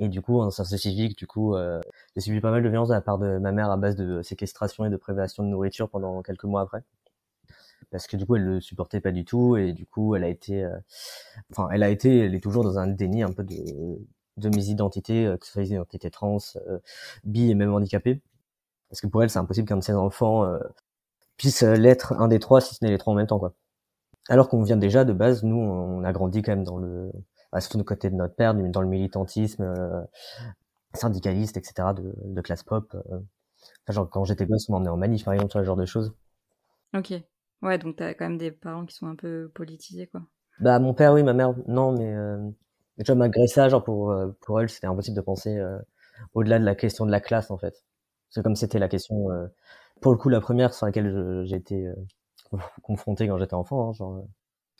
Et 0.00 0.08
du 0.08 0.22
coup, 0.22 0.40
en 0.40 0.50
service 0.50 0.80
civique, 0.80 1.18
du 1.18 1.26
coup, 1.26 1.54
euh, 1.54 1.80
j'ai 2.14 2.20
subi 2.22 2.40
pas 2.40 2.50
mal 2.50 2.62
de 2.62 2.68
violence 2.68 2.88
de 2.88 2.94
la 2.94 3.00
part 3.00 3.18
de 3.18 3.38
ma 3.38 3.52
mère 3.52 3.70
à 3.70 3.76
base 3.76 3.96
de 3.96 4.22
séquestration 4.22 4.84
et 4.84 4.90
de 4.90 4.96
privation 4.96 5.42
de 5.42 5.48
nourriture 5.48 5.88
pendant 5.90 6.22
quelques 6.22 6.44
mois 6.44 6.62
après. 6.62 6.82
Parce 7.90 8.06
que 8.06 8.16
du 8.16 8.26
coup, 8.26 8.36
elle 8.36 8.44
le 8.44 8.60
supportait 8.60 9.00
pas 9.00 9.12
du 9.12 9.24
tout 9.24 9.56
et 9.56 9.72
du 9.72 9.86
coup, 9.86 10.14
elle 10.14 10.24
a 10.24 10.28
été, 10.28 10.64
euh, 10.64 10.78
enfin, 11.52 11.68
elle 11.72 11.82
a 11.82 11.88
été, 11.90 12.18
elle 12.20 12.34
est 12.34 12.40
toujours 12.40 12.64
dans 12.64 12.78
un 12.78 12.86
déni 12.86 13.22
un 13.22 13.32
peu 13.32 13.44
de, 13.44 13.98
de 14.38 14.48
mes 14.50 14.68
identités, 14.70 15.26
euh, 15.26 15.36
que 15.36 15.46
ce 15.46 15.52
soit 15.52 15.62
les 15.62 15.72
identités 15.72 16.10
trans, 16.10 16.38
euh, 16.68 16.78
bi 17.24 17.50
et 17.50 17.54
même 17.54 17.72
handicapées. 17.74 18.22
Parce 18.90 19.00
que 19.00 19.06
pour 19.08 19.22
elle, 19.22 19.30
c'est 19.30 19.38
impossible 19.38 19.68
qu'un 19.68 19.78
de 19.78 19.84
ses 19.84 19.94
enfants 19.94 20.44
euh, 20.44 20.58
puisse 21.36 21.62
l'être 21.62 22.14
un 22.14 22.28
des 22.28 22.40
trois, 22.40 22.60
si 22.60 22.74
ce 22.74 22.84
n'est 22.84 22.90
les 22.92 22.98
trois 22.98 23.14
en 23.14 23.16
même 23.16 23.26
temps, 23.26 23.38
quoi. 23.38 23.54
Alors 24.28 24.48
qu'on 24.48 24.62
vient 24.62 24.76
déjà 24.76 25.04
de 25.04 25.12
base, 25.12 25.42
nous, 25.44 25.56
on 25.56 26.04
a 26.04 26.12
grandi 26.12 26.42
quand 26.42 26.52
même 26.52 26.64
dans 26.64 26.78
le 26.78 27.12
bah, 27.52 27.60
surtout 27.60 27.78
du 27.78 27.84
côté 27.84 28.10
de 28.10 28.14
notre 28.14 28.34
père, 28.34 28.54
dans 28.54 28.82
le 28.82 28.88
militantisme 28.88 29.74
syndicaliste, 30.94 31.56
etc., 31.56 31.94
de, 31.94 32.14
de 32.24 32.40
classe 32.40 32.62
pop. 32.62 32.96
genre, 33.88 34.08
quand 34.10 34.24
j'étais 34.24 34.46
gosse, 34.46 34.68
on 34.68 34.72
m'emmenait 34.72 34.90
en 34.90 34.96
manif, 34.96 35.24
par 35.24 35.34
exemple, 35.34 35.50
sur 35.50 35.60
ce 35.60 35.64
genre 35.64 35.76
de 35.76 35.86
choses. 35.86 36.14
Ok. 36.94 37.12
Ouais, 37.62 37.78
donc 37.78 37.96
t'as 37.96 38.14
quand 38.14 38.28
même 38.28 38.38
des 38.38 38.52
parents 38.52 38.86
qui 38.86 38.94
sont 38.94 39.06
un 39.06 39.16
peu 39.16 39.50
politisés, 39.54 40.06
quoi. 40.06 40.22
Bah, 40.60 40.78
mon 40.78 40.94
père, 40.94 41.12
oui, 41.12 41.22
ma 41.22 41.34
mère, 41.34 41.54
non, 41.66 41.92
mais, 41.92 42.12
euh, 42.12 42.38
tu 42.98 43.04
vois, 43.06 43.14
malgré 43.14 43.46
ça, 43.46 43.68
genre, 43.68 43.84
pour, 43.84 44.10
euh, 44.10 44.28
pour 44.40 44.60
elle, 44.60 44.68
c'était 44.68 44.86
impossible 44.86 45.16
de 45.16 45.20
penser 45.20 45.56
euh, 45.56 45.78
au-delà 46.34 46.58
de 46.58 46.64
la 46.64 46.74
question 46.74 47.06
de 47.06 47.10
la 47.10 47.20
classe, 47.20 47.50
en 47.50 47.58
fait. 47.58 47.84
C'est 48.30 48.42
comme 48.42 48.56
c'était 48.56 48.78
la 48.78 48.88
question, 48.88 49.30
euh, 49.30 49.46
pour 50.00 50.12
le 50.12 50.18
coup, 50.18 50.28
la 50.28 50.40
première 50.40 50.74
sur 50.74 50.86
laquelle 50.86 51.42
j'ai 51.46 51.56
été 51.56 51.88
confronté 52.82 53.28
quand 53.28 53.38
j'étais 53.38 53.54
enfant, 53.54 53.90
hein, 53.90 53.92
genre. 53.92 54.24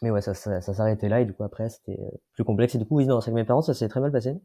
Mais 0.03 0.11
ouais, 0.11 0.21
ça, 0.21 0.35
ça, 0.35 0.61
s'arrêtait 0.61 1.09
là, 1.09 1.21
et 1.21 1.25
du 1.25 1.35
coup, 1.35 1.45
après, 1.45 1.69
c'était 1.69 1.99
plus 2.35 2.45
complexe. 2.45 2.75
Et 2.75 2.79
du 2.79 2.87
coup, 2.87 2.97
oui, 2.97 3.07
non, 3.07 3.21
c'est 3.21 3.31
que 3.31 3.37
mes 3.37 3.45
parents, 3.45 3.63
ça 3.63 3.75
s'est 3.75 3.89
très 3.89 4.01
mal 4.01 4.13
passé. 4.13 4.41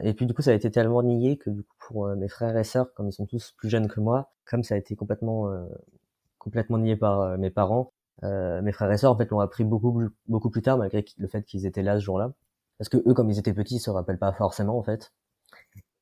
Et 0.00 0.14
puis, 0.14 0.26
du 0.26 0.34
coup, 0.34 0.42
ça 0.42 0.50
a 0.52 0.54
été 0.54 0.70
tellement 0.70 1.02
nié 1.02 1.38
que, 1.38 1.50
du 1.50 1.62
coup, 1.62 1.74
pour 1.88 2.08
mes 2.16 2.28
frères 2.28 2.56
et 2.56 2.64
sœurs, 2.64 2.92
comme 2.94 3.08
ils 3.08 3.12
sont 3.12 3.26
tous 3.26 3.52
plus 3.56 3.68
jeunes 3.68 3.88
que 3.88 4.00
moi, 4.00 4.32
comme 4.44 4.62
ça 4.62 4.74
a 4.74 4.78
été 4.78 4.96
complètement 4.96 5.48
complètement 6.42 6.78
nié 6.78 6.96
par 6.96 7.20
euh, 7.20 7.36
mes 7.38 7.50
parents. 7.50 7.92
Euh, 8.24 8.60
mes 8.62 8.72
frères 8.72 8.90
et 8.90 8.98
sœurs 8.98 9.12
en 9.12 9.16
fait 9.16 9.30
l'ont 9.30 9.40
appris 9.40 9.64
beaucoup 9.64 10.08
beaucoup 10.28 10.50
plus 10.50 10.62
tard 10.62 10.76
malgré 10.76 11.04
le 11.18 11.28
fait 11.28 11.42
qu'ils 11.42 11.66
étaient 11.66 11.82
là 11.82 11.98
ce 11.98 12.04
jour-là. 12.04 12.32
Parce 12.78 12.88
que 12.88 12.96
eux, 13.06 13.14
comme 13.14 13.30
ils 13.30 13.38
étaient 13.38 13.54
petits, 13.54 13.76
ils 13.76 13.80
se 13.80 13.90
rappellent 13.90 14.18
pas 14.18 14.32
forcément 14.32 14.76
en 14.76 14.82
fait. 14.82 15.12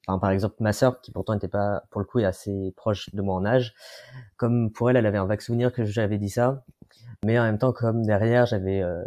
Enfin, 0.07 0.19
par 0.19 0.31
exemple, 0.31 0.57
ma 0.61 0.73
sœur, 0.73 1.01
qui 1.03 1.13
pourtant 1.13 1.35
n'était 1.35 1.49
pas, 1.49 1.85
pour 1.91 2.01
le 2.01 2.07
coup, 2.07 2.19
assez 2.21 2.73
proche 2.77 3.15
de 3.15 3.21
moi 3.21 3.35
en 3.35 3.45
âge, 3.45 3.75
comme 4.39 4.73
pour 4.73 4.89
elle, 4.89 4.97
elle 4.97 5.07
avait 5.07 5.19
un 5.19 5.27
vague 5.27 5.43
souvenir 5.43 5.73
que 5.73 5.85
j'avais 5.85 6.19
dit 6.19 6.31
ça, 6.31 6.65
mais 7.25 7.39
en 7.39 7.45
même 7.45 7.59
temps, 7.59 7.73
comme 7.73 8.05
derrière, 8.05 8.47
j'avais 8.47 8.83
euh, 8.83 9.05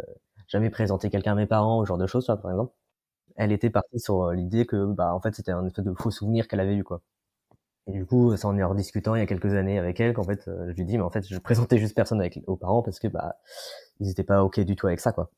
jamais 0.48 0.70
présenté 0.70 1.10
quelqu'un 1.10 1.32
à 1.32 1.34
mes 1.36 1.46
parents, 1.46 1.80
ou 1.80 1.86
genre 1.86 1.98
de 1.98 2.06
choses, 2.06 2.26
par 2.26 2.50
exemple, 2.50 2.72
elle 3.36 3.52
était 3.52 3.70
partie 3.70 4.00
sur 4.00 4.30
l'idée 4.32 4.66
que, 4.66 4.86
bah, 4.86 5.14
en 5.14 5.20
fait, 5.20 5.34
c'était 5.34 5.52
un 5.52 5.66
espèce 5.66 5.84
de 5.84 5.94
faux 5.94 6.10
souvenir 6.10 6.48
qu'elle 6.48 6.60
avait 6.60 6.76
eu, 6.76 6.84
quoi. 6.84 7.02
Et 7.86 7.92
du 7.92 8.06
coup, 8.06 8.34
ça 8.36 8.48
en 8.48 8.56
est 8.56 8.64
rediscutant 8.64 9.14
il 9.14 9.18
y 9.18 9.22
a 9.22 9.26
quelques 9.26 9.52
années 9.54 9.78
avec 9.78 10.00
elle, 10.00 10.14
qu'en 10.14 10.24
fait, 10.24 10.48
euh, 10.48 10.70
je 10.70 10.74
lui 10.76 10.84
dis, 10.84 10.96
mais 10.96 11.04
en 11.04 11.10
fait, 11.10 11.26
je 11.28 11.38
présentais 11.38 11.78
juste 11.78 11.94
personne 11.94 12.20
avec, 12.20 12.40
aux 12.46 12.56
parents 12.56 12.82
parce 12.82 12.98
que, 12.98 13.08
bah, 13.08 13.36
ils 14.00 14.10
étaient 14.10 14.24
pas 14.24 14.42
ok 14.44 14.60
du 14.60 14.76
tout 14.76 14.86
avec 14.86 15.00
ça, 15.00 15.12
quoi. 15.12 15.30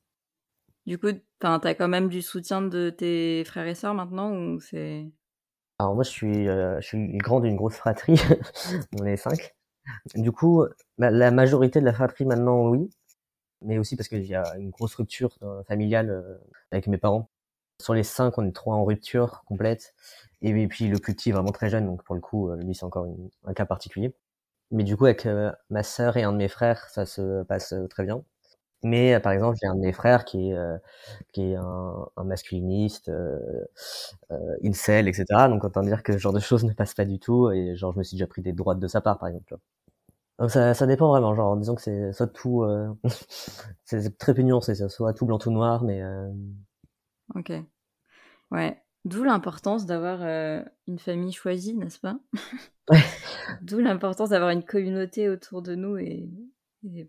Du 0.87 0.99
coup, 0.99 1.09
t'as 1.41 1.59
quand 1.75 1.89
même 1.89 2.09
du 2.09 2.23
soutien 2.23 2.63
de 2.63 2.91
tes 2.91 3.43
frères 3.45 3.67
et 3.67 3.75
sœurs 3.75 3.95
maintenant 3.95 4.33
ou 4.33 4.61
c'est 4.61 5.11
Alors 5.81 5.97
moi, 5.97 6.05
je 6.05 6.11
suis, 6.11 6.49
euh, 6.49 6.81
je 6.81 6.87
suis 6.87 7.19
grande 7.19 7.43
d'une 7.43 7.57
grosse 7.57 7.75
fratrie. 7.75 8.15
On 9.01 9.05
est 9.05 9.17
cinq. 9.17 9.57
Du 10.15 10.33
coup, 10.33 10.65
la 10.99 11.31
majorité 11.31 11.81
de 11.81 11.85
la 11.85 11.93
fratrie 11.93 12.25
maintenant, 12.25 12.69
oui, 12.69 12.91
mais 13.63 13.79
aussi 13.79 13.97
parce 13.97 14.09
qu'il 14.09 14.25
y 14.25 14.35
a 14.35 14.57
une 14.59 14.71
grosse 14.71 14.95
rupture 14.97 15.39
euh, 15.43 15.63
familiale 15.65 16.39
avec 16.73 16.87
mes 16.89 16.99
parents. 16.99 17.31
Sur 17.83 17.95
les 17.95 18.05
cinq, 18.05 18.39
on 18.39 18.47
est 18.49 18.53
trois 18.53 18.77
en 18.77 18.85
rupture 18.85 19.45
complète. 19.47 19.95
Et 20.43 20.69
puis 20.69 20.89
le 20.89 20.99
plus 20.99 21.15
petit 21.15 21.33
vraiment 21.33 21.53
très 21.53 21.71
jeune, 21.71 21.87
donc 21.87 22.05
pour 22.05 22.15
le 22.17 22.21
coup, 22.23 22.51
euh, 22.51 22.57
lui 22.59 22.75
c'est 22.75 22.85
encore 22.85 23.07
un 23.47 23.55
cas 23.55 23.67
particulier. 23.67 24.15
Mais 24.73 24.85
du 24.85 24.97
coup, 24.97 25.07
avec 25.07 25.27
euh, 25.27 25.53
ma 25.71 25.83
sœur 25.85 26.17
et 26.19 26.25
un 26.25 26.33
de 26.33 26.39
mes 26.39 26.49
frères, 26.49 26.89
ça 26.91 27.07
se 27.07 27.43
passe 27.45 27.73
euh, 27.75 27.89
très 27.89 28.05
bien. 28.05 28.25
Mais 28.85 29.21
par 29.21 29.33
exemple, 29.33 29.59
j'ai 29.63 29.69
un 29.69 29.75
de 29.77 29.81
mes 29.81 29.93
frères 29.93 30.25
qui 30.27 30.51
est 30.53 30.57
qui 31.33 31.53
est 31.53 31.57
un, 31.57 32.09
un 32.17 32.25
masculiniste, 32.25 33.11
euh, 33.11 33.67
incel, 34.65 35.09
etc. 35.09 35.49
Donc 35.49 35.65
autant 35.65 35.83
dire 35.83 36.03
que 36.03 36.13
ce 36.13 36.19
genre 36.19 36.33
de 36.33 36.41
choses 36.41 36.65
ne 36.65 36.73
passe 36.73 36.95
pas 36.95 37.05
du 37.05 37.19
tout. 37.19 37.51
Et 37.51 37.77
genre, 37.77 37.93
je 37.93 37.99
me 37.99 38.05
suis 38.05 38.17
déjà 38.17 38.27
pris 38.27 38.43
des 38.43 38.53
droites 38.53 38.79
de 38.79 38.89
sa 38.89 39.01
part, 39.01 39.19
par 39.19 39.29
exemple. 39.29 39.57
Donc 40.39 40.51
ça, 40.51 40.75
ça 40.75 40.87
dépend 40.87 41.09
vraiment. 41.09 41.35
Genre, 41.35 41.57
disons 41.57 41.75
que 41.75 41.83
c'est 41.83 42.13
soit 42.13 42.27
tout, 42.27 42.65
c'est 43.85 44.19
très 44.19 44.35
nuancé, 44.35 44.75
c'est 44.75 44.89
soit 44.89 45.15
tout 45.15 45.27
blanc, 45.27 45.39
tout 45.39 45.51
noir, 45.51 45.83
mais. 45.85 46.03
Ok. 47.35 47.53
Ouais. 48.51 48.81
D'où 49.07 49.23
l'importance 49.23 49.87
d'avoir 49.87 50.23
euh, 50.23 50.65
une 50.89 50.99
famille 50.99 51.33
choisie, 51.33 51.77
n'est-ce 51.77 52.01
pas? 52.01 52.19
D'où 53.63 53.79
l'importance 53.79 54.31
d'avoir 54.31 54.51
une 54.51 54.65
communauté 54.65 55.29
autour 55.29 55.63
de 55.63 55.77
nous 55.77 55.97
et, 55.97 56.29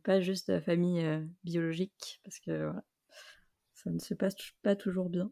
pas 0.03 0.22
juste 0.22 0.50
la 0.50 0.62
famille 0.62 1.03
euh, 1.03 1.25
biologique, 1.43 2.22
parce 2.24 2.39
que 2.39 2.65
voilà, 2.65 2.84
ça 3.74 3.89
ne 3.89 3.98
se 3.98 4.13
passe 4.13 4.36
pas 4.62 4.75
toujours 4.75 5.10
bien. 5.10 5.31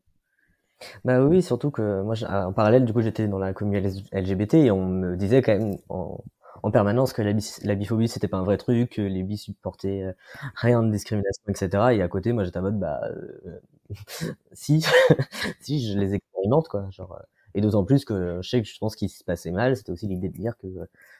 Bah 1.03 1.23
oui, 1.23 1.43
surtout 1.43 1.69
que 1.69 2.01
moi, 2.01 2.15
en 2.23 2.51
parallèle, 2.51 2.85
du 2.85 2.93
coup, 2.93 3.01
j'étais 3.01 3.27
dans 3.27 3.37
la 3.37 3.53
communauté 3.53 4.01
LGBT 4.11 4.55
et 4.55 4.71
on 4.71 4.87
me 4.87 5.15
disait 5.15 5.43
quand 5.43 5.55
même 5.59 5.77
en, 5.89 6.23
en 6.65 6.71
permanence 6.71 7.13
que 7.13 7.21
la, 7.21 7.75
biphobie 7.75 8.07
c'était 8.07 8.27
pas 8.27 8.37
un 8.37 8.43
vrai 8.43 8.57
truc, 8.57 8.93
que 8.93 9.01
les 9.03 9.21
bis 9.21 9.37
supportaient 9.37 10.01
euh, 10.01 10.13
rien 10.55 10.81
de 10.81 10.91
discrimination, 10.91 11.43
etc. 11.47 11.93
Et 11.93 12.01
à 12.01 12.07
côté, 12.07 12.33
moi 12.33 12.43
j'étais 12.43 12.57
en 12.57 12.63
mode 12.63 12.79
bah 12.79 13.01
euh, 13.05 13.59
si, 14.51 14.81
si 15.61 15.87
je 15.87 15.95
les 15.99 16.15
expérimente 16.15 16.67
quoi. 16.67 16.87
Genre, 16.89 17.13
euh, 17.13 17.23
et 17.53 17.61
d'autant 17.61 17.85
plus 17.85 18.03
que 18.03 18.39
je 18.41 18.49
sais 18.49 18.63
que 18.63 18.67
je 18.67 18.75
pense 18.79 18.95
qu'il 18.95 19.09
se 19.09 19.23
passait 19.23 19.51
mal, 19.51 19.77
c'était 19.77 19.91
aussi 19.91 20.07
l'idée 20.07 20.29
de 20.29 20.33
dire 20.33 20.57
que 20.57 20.65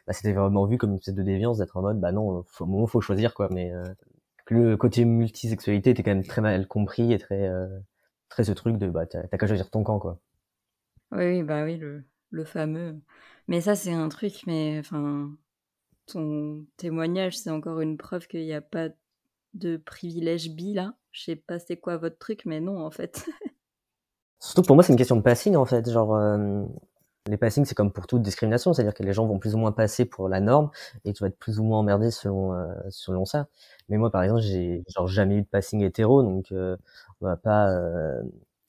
bah, 0.08 0.14
c'était 0.14 0.34
vraiment 0.34 0.66
vu 0.66 0.80
comme 0.80 0.90
une 0.90 0.98
espèce 0.98 1.14
de 1.14 1.22
déviance 1.22 1.60
d'être 1.60 1.78
en 1.78 1.84
mode 1.84 2.00
bah 2.00 2.12
non, 2.12 2.44
faut, 2.48 2.66
moment 2.66 2.88
faut 2.88 3.00
choisir 3.00 3.36
quoi. 3.36 3.48
Mais 3.52 3.72
le 4.50 4.78
côté 4.78 5.06
multisexualité 5.06 5.92
était 5.92 6.02
quand 6.02 6.12
même 6.16 6.26
très 6.26 6.42
mal 6.42 6.68
compris 6.68 7.14
et 7.14 7.20
très 7.20 7.52
très 8.30 8.44
ce 8.44 8.52
truc 8.52 8.80
de 8.80 8.90
bah 8.90 9.06
t'as 9.06 9.28
qu'à 9.28 9.46
choisir 9.46 9.70
ton 9.70 9.84
camp 9.84 10.00
quoi. 10.00 10.20
Oui, 11.12 11.44
bah 11.44 11.64
oui, 11.64 11.78
le, 11.78 12.04
le 12.32 12.44
fameux 12.44 13.00
mais 13.48 13.62
ça, 13.62 13.76
c'est 13.76 13.94
un 13.94 14.10
truc, 14.10 14.42
mais 14.48 14.80
enfin, 14.80 15.32
ton 16.08 16.66
témoignage, 16.78 17.38
c'est 17.38 17.50
encore 17.50 17.82
une 17.82 17.98
preuve 17.98 18.28
qu'il 18.28 18.42
n'y 18.42 18.54
a 18.54 18.62
pas 18.62 18.90
de 19.54 19.78
privilège 19.78 20.50
bi 20.52 20.74
là. 20.74 20.94
Je 21.12 21.24
sais 21.24 21.36
pas 21.36 21.60
c'est 21.60 21.78
quoi 21.78 21.98
votre 21.98 22.18
truc, 22.18 22.44
mais 22.46 22.60
non, 22.60 22.86
en 22.86 22.92
fait. 22.92 23.26
Surtout 24.40 24.64
pour 24.64 24.76
moi, 24.76 24.84
c'est 24.84 24.94
une 24.94 24.98
question 24.98 25.16
de 25.16 25.22
passing, 25.22 25.56
en 25.56 25.66
fait. 25.66 25.90
Genre, 25.90 26.14
euh, 26.16 26.64
les 27.28 27.38
passings, 27.38 27.66
c'est 27.66 27.76
comme 27.76 27.92
pour 27.92 28.06
toute 28.06 28.22
discrimination, 28.22 28.74
c'est-à-dire 28.74 28.94
que 28.94 29.04
les 29.04 29.14
gens 29.14 29.26
vont 29.26 29.40
plus 29.40 29.56
ou 29.56 29.58
moins 29.58 29.72
passer 29.72 30.06
pour 30.06 30.28
la 30.30 30.42
norme 30.42 30.70
et 31.06 31.14
tu 31.14 31.24
vas 31.24 31.28
être 31.30 31.40
plus 31.40 31.60
ou 31.60 31.64
moins 31.64 31.80
emmerdé 31.80 32.12
selon 32.12 32.54
euh, 32.54 32.74
selon 32.90 33.26
ça. 33.26 33.48
Mais 33.90 33.98
moi, 33.98 34.12
par 34.12 34.24
exemple, 34.24 34.42
j'ai 34.42 34.84
genre 34.94 35.08
jamais 35.08 35.38
eu 35.38 35.42
de 35.42 35.48
passing 35.48 35.82
hétéro, 35.82 36.22
donc 36.22 36.52
euh, 36.52 36.76
on 37.22 37.26
va 37.26 37.38
pas. 37.38 37.70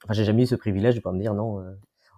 Enfin, 0.05 0.13
j'ai 0.15 0.25
jamais 0.25 0.45
eu 0.45 0.47
ce 0.47 0.55
privilège 0.55 0.95
de 0.95 1.01
pas 1.01 1.13
me 1.13 1.21
dire 1.21 1.35
non, 1.35 1.65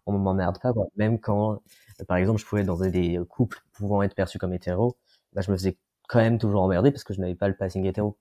on 0.06 0.12
m'emmerde 0.12 0.58
pas. 0.60 0.72
Même 0.96 1.18
quand 1.18 1.62
par 2.06 2.16
exemple, 2.16 2.40
je 2.40 2.46
pouvais 2.46 2.64
dans 2.64 2.78
des 2.78 3.20
couples 3.28 3.58
pouvant 3.72 4.02
être 4.02 4.14
perçus 4.14 4.38
comme 4.38 4.52
hétéros, 4.52 4.96
bah, 5.32 5.42
je 5.42 5.50
me 5.50 5.56
faisais 5.56 5.76
quand 6.08 6.18
même 6.18 6.38
toujours 6.38 6.62
emmerder 6.62 6.90
parce 6.90 7.04
que 7.04 7.14
je 7.14 7.20
n'avais 7.20 7.36
pas 7.36 7.48
le 7.48 7.54
passing 7.54 7.84
hétéro. 7.84 8.18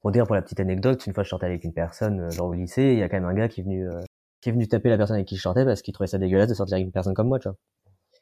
Pour 0.00 0.10
dire 0.12 0.26
pour 0.26 0.34
la 0.34 0.42
petite 0.42 0.60
anecdote, 0.60 1.06
une 1.06 1.12
fois 1.12 1.22
je 1.22 1.28
sortais 1.28 1.46
avec 1.46 1.62
une 1.64 1.72
personne 1.72 2.20
euh, 2.22 2.30
genre 2.30 2.48
au 2.48 2.54
lycée, 2.54 2.92
il 2.94 2.98
y 2.98 3.02
a 3.02 3.08
quand 3.08 3.16
même 3.16 3.28
un 3.28 3.34
gars 3.34 3.48
qui 3.48 3.60
est 3.60 3.64
venu 3.64 3.88
euh, 3.88 4.00
qui 4.40 4.48
est 4.48 4.52
venu 4.52 4.66
taper 4.66 4.88
la 4.88 4.96
personne 4.96 5.16
avec 5.16 5.28
qui 5.28 5.36
je 5.36 5.42
sortais 5.42 5.64
parce 5.64 5.82
qu'il 5.82 5.94
trouvait 5.94 6.08
ça 6.08 6.18
dégueulasse 6.18 6.48
de 6.48 6.54
sortir 6.54 6.76
avec 6.76 6.86
une 6.86 6.92
personne 6.92 7.14
comme 7.14 7.28
moi, 7.28 7.38
tu 7.38 7.48
vois. 7.48 7.56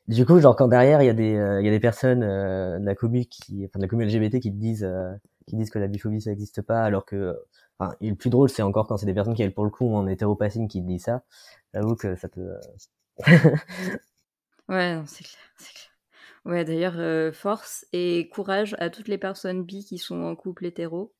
Du 0.09 0.27
coup, 0.27 0.41
genre 0.41 0.57
quand 0.57 0.69
derrière 0.69 1.03
il 1.03 1.07
y 1.07 1.11
a 1.11 1.15
des 1.15 1.37
euh, 1.37 1.61
il 1.61 1.67
y 1.67 1.69
a 1.69 1.73
des 1.73 1.81
personnes 1.81 2.21
de 2.21 2.85
la 2.85 2.95
commu 2.95 3.27
qui 3.27 3.65
enfin 3.67 3.79
de 3.79 3.85
la 3.85 3.89
commu 3.89 4.05
LGBT 4.05 4.41
qui 4.41 4.53
te 4.53 4.59
disent 4.59 4.89
qui 5.47 5.57
disent 5.57 5.71
que 5.71 5.79
la 5.79 5.89
biphobie 5.89 6.21
ça 6.21 6.31
n'existe 6.31 6.62
pas 6.62 6.83
alors 6.83 7.05
que 7.07 7.37
enfin 7.79 7.95
le 8.00 8.15
plus 8.15 8.31
drôle 8.31 8.49
c'est 8.50 8.62
encore 8.62 8.87
quand 8.87 8.97
c'est 8.97 9.07
des 9.07 9.15
personnes 9.15 9.35
qui 9.35 9.43
elles 9.43 9.55
pour 9.55 9.65
le 9.65 9.71
coup 9.71 9.95
en 9.95 10.07
hétéropassing 10.09 10.69
qui 10.69 10.83
te 10.83 10.87
disent 10.87 11.05
ça. 11.05 11.23
J'avoue 11.75 11.97
que 11.97 12.17
ça 12.17 12.29
te 12.29 12.41
Ouais, 14.71 15.03
c'est 15.07 15.25
clair, 15.25 15.43
c'est 15.57 15.73
clair. 15.75 15.91
Ouais, 16.45 16.65
d'ailleurs, 16.65 16.99
euh, 16.99 17.33
force 17.33 17.87
et 17.93 18.29
courage 18.31 18.77
à 18.79 18.89
toutes 18.91 19.09
les 19.09 19.19
personnes 19.19 19.65
bi 19.65 19.85
qui 19.85 19.99
sont 19.99 20.23
en 20.23 20.37
couple 20.37 20.67
hétéro. 20.67 21.15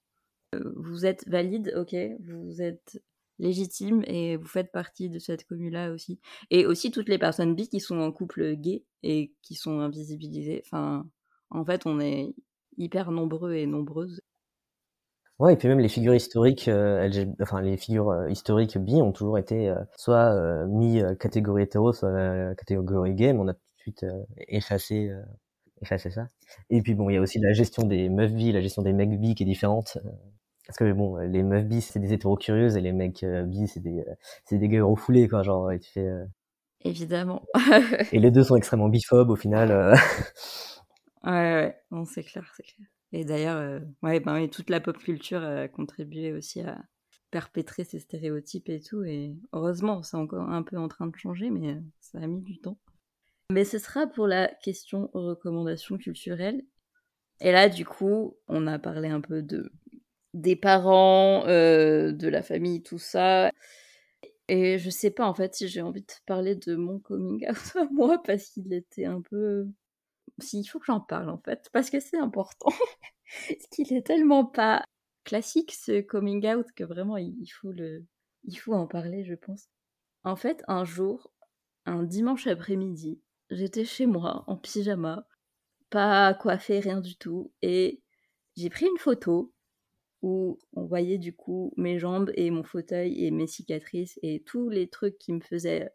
Euh, 0.55 0.73
vous 0.77 1.07
êtes 1.07 1.29
valide, 1.29 1.75
ok, 1.77 1.95
vous 2.27 2.63
êtes 2.63 3.03
légitime 3.41 4.05
et 4.07 4.37
vous 4.37 4.47
faites 4.49 4.73
partie 4.73 5.11
de 5.11 5.19
cette 5.21 5.47
commune-là 5.47 5.93
aussi. 5.93 6.21
Et 6.51 6.67
aussi 6.67 6.91
toutes 6.93 7.09
les 7.11 7.19
personnes 7.19 7.57
bi 7.57 7.69
qui 7.69 7.81
sont 7.81 8.01
en 8.01 8.13
couple 8.13 8.55
gay 8.57 8.85
et 9.05 9.35
qui 9.43 9.57
sont 9.57 9.81
invisibilisées. 9.81 10.63
Enfin, 10.67 11.09
en 11.51 11.65
fait, 11.65 11.87
on 11.87 12.01
est 12.01 12.35
hyper 12.79 13.13
nombreux 13.13 13.55
et 13.55 13.67
nombreuses. 13.67 14.23
Ouais, 15.41 15.55
et 15.55 15.57
puis 15.57 15.69
même 15.69 15.81
les 15.81 15.89
figures 15.89 16.15
historiques, 16.15 16.69
euh, 16.69 17.09
enfin 17.41 17.63
les 17.63 17.79
figures 17.79 18.29
historiques 18.29 18.77
bi 18.77 19.01
ont 19.01 19.11
toujours 19.11 19.39
été 19.39 19.75
soit 19.97 20.67
mis 20.67 21.01
catégorie 21.19 21.63
hétéro, 21.63 21.95
soit 21.95 22.55
catégorie 22.57 23.15
gay, 23.15 23.33
mais 23.33 23.39
on 23.39 23.49
a 23.49 23.55
tout 23.55 23.61
de 23.79 23.81
suite 23.81 24.05
effacé, 24.49 25.11
effacé 25.81 26.11
ça. 26.11 26.29
Et 26.69 26.83
puis 26.83 26.95
bon, 26.95 27.09
il 27.09 27.15
y 27.15 27.17
a 27.17 27.23
aussi 27.23 27.39
la 27.39 27.55
gestion 27.55 27.85
des 27.85 28.11
meufs 28.11 28.35
bi, 28.35 28.53
la 28.53 28.61
gestion 28.61 28.83
des 28.83 28.93
mecs 28.93 29.19
bi 29.19 29.35
qui 29.35 29.45
est 29.45 29.47
différente. 29.47 29.97
parce 30.67 30.77
que 30.77 30.93
bon, 30.93 31.17
les 31.17 31.43
meufs 31.43 31.65
bi 31.65 31.81
c'est 31.81 32.01
des 32.01 32.13
hétéros 32.13 32.37
curieuses 32.37 32.77
et 32.77 32.83
les 32.83 32.93
mecs 32.93 33.25
bi 33.25 33.67
c'est 33.67 33.81
des 33.81 34.05
c'est 34.45 34.59
des 34.59 34.69
gays 34.69 34.83
refoulés 34.83 35.27
quoi, 35.27 35.43
genre 35.43 35.73
et 35.73 35.79
tu 35.79 35.91
fais. 35.91 36.07
Évidemment. 36.83 37.41
et 38.13 38.19
les 38.19 38.31
deux 38.31 38.45
sont 38.45 38.57
extrêmement 38.57 38.91
biphobes 38.91 39.31
au 39.31 39.37
final. 39.37 39.95
ouais, 41.25 41.31
ouais, 41.31 41.77
non 41.91 42.05
c'est 42.05 42.25
clair, 42.25 42.53
c'est 42.55 42.63
clair. 42.65 42.87
Et 43.13 43.25
d'ailleurs, 43.25 43.57
euh, 43.57 43.81
ouais, 44.03 44.21
ben, 44.21 44.49
toute 44.49 44.71
la 44.71 44.81
pop 44.81 44.97
culture 44.99 45.43
a 45.43 45.69
contribué 45.69 46.33
aussi 46.33 46.61
à 46.61 46.83
perpétrer 47.31 47.85
ces 47.85 47.99
stéréotypes 47.99 48.69
et 48.69 48.81
tout. 48.81 49.03
Et 49.05 49.37
heureusement, 49.53 50.03
c'est 50.03 50.17
encore 50.17 50.49
un 50.49 50.63
peu 50.63 50.77
en 50.77 50.89
train 50.89 51.07
de 51.07 51.17
changer, 51.17 51.51
mais 51.51 51.75
euh, 51.75 51.81
ça 52.01 52.19
a 52.19 52.27
mis 52.27 52.43
du 52.43 52.61
temps. 52.61 52.79
Mais 53.51 53.65
ce 53.65 53.79
sera 53.79 54.07
pour 54.07 54.27
la 54.27 54.49
question 54.63 55.11
recommandations 55.13 55.99
culturelles. 55.99 56.63
Et 57.41 57.53
là, 57.53 57.69
du 57.69 57.85
coup, 57.85 58.37
on 58.49 58.67
a 58.67 58.79
parlé 58.79 59.09
un 59.09 59.21
peu 59.21 59.43
de 59.43 59.73
des 60.35 60.55
parents, 60.55 61.45
euh, 61.49 62.13
de 62.13 62.29
la 62.29 62.43
famille, 62.43 62.83
tout 62.83 62.99
ça. 62.99 63.51
Et 64.49 64.79
je 64.79 64.91
sais 64.91 65.11
pas 65.11 65.27
en 65.27 65.35
fait 65.35 65.55
si 65.55 65.69
j'ai 65.69 65.81
envie 65.83 66.03
de 66.03 66.13
parler 66.27 66.57
de 66.57 66.75
mon 66.75 66.99
coming 66.99 67.49
out 67.49 67.77
à 67.77 67.85
moi 67.93 68.23
parce 68.27 68.51
qu'il 68.51 68.73
était 68.73 69.05
un 69.05 69.21
peu. 69.21 69.67
S'il 70.41 70.67
faut 70.69 70.79
que 70.79 70.87
j'en 70.87 71.01
parle 71.01 71.31
en 71.31 71.39
fait, 71.39 71.69
parce 71.73 71.91
que 71.91 72.01
c'est 72.01 72.19
important. 72.19 72.71
parce 73.49 73.67
qu'il 73.71 73.93
est 73.93 74.07
tellement 74.07 74.45
pas 74.45 74.85
classique 75.25 75.73
ce 75.73 76.01
coming 76.01 76.47
out 76.47 76.67
que 76.75 76.85
vraiment 76.85 77.17
il 77.17 77.49
faut 77.49 77.73
le, 77.73 78.05
il 78.45 78.57
faut 78.57 78.75
en 78.75 78.87
parler, 78.87 79.25
je 79.25 79.35
pense. 79.35 79.69
En 80.25 80.37
fait, 80.37 80.63
un 80.69 80.85
jour, 80.85 81.33
un 81.87 82.03
dimanche 82.03 82.47
après-midi, 82.47 83.21
j'étais 83.51 83.85
chez 83.85 84.07
moi 84.07 84.45
en 84.47 84.57
pyjama, 84.57 85.27
pas 85.91 86.35
coiffée, 86.35 86.81
rien 86.81 87.01
du 87.01 87.17
tout, 87.17 87.53
et 87.63 88.03
j'ai 88.57 88.71
pris 88.71 88.87
une 88.87 88.99
photo 88.99 89.53
où 90.23 90.59
on 90.75 90.85
voyait 90.85 91.19
du 91.19 91.35
coup 91.35 91.73
mes 91.77 91.99
jambes 91.99 92.31
et 92.35 92.51
mon 92.51 92.63
fauteuil 92.63 93.25
et 93.25 93.31
mes 93.31 93.47
cicatrices 93.47 94.19
et 94.23 94.43
tous 94.45 94.69
les 94.69 94.89
trucs 94.89 95.19
qui 95.19 95.33
me 95.33 95.41
faisaient 95.41 95.91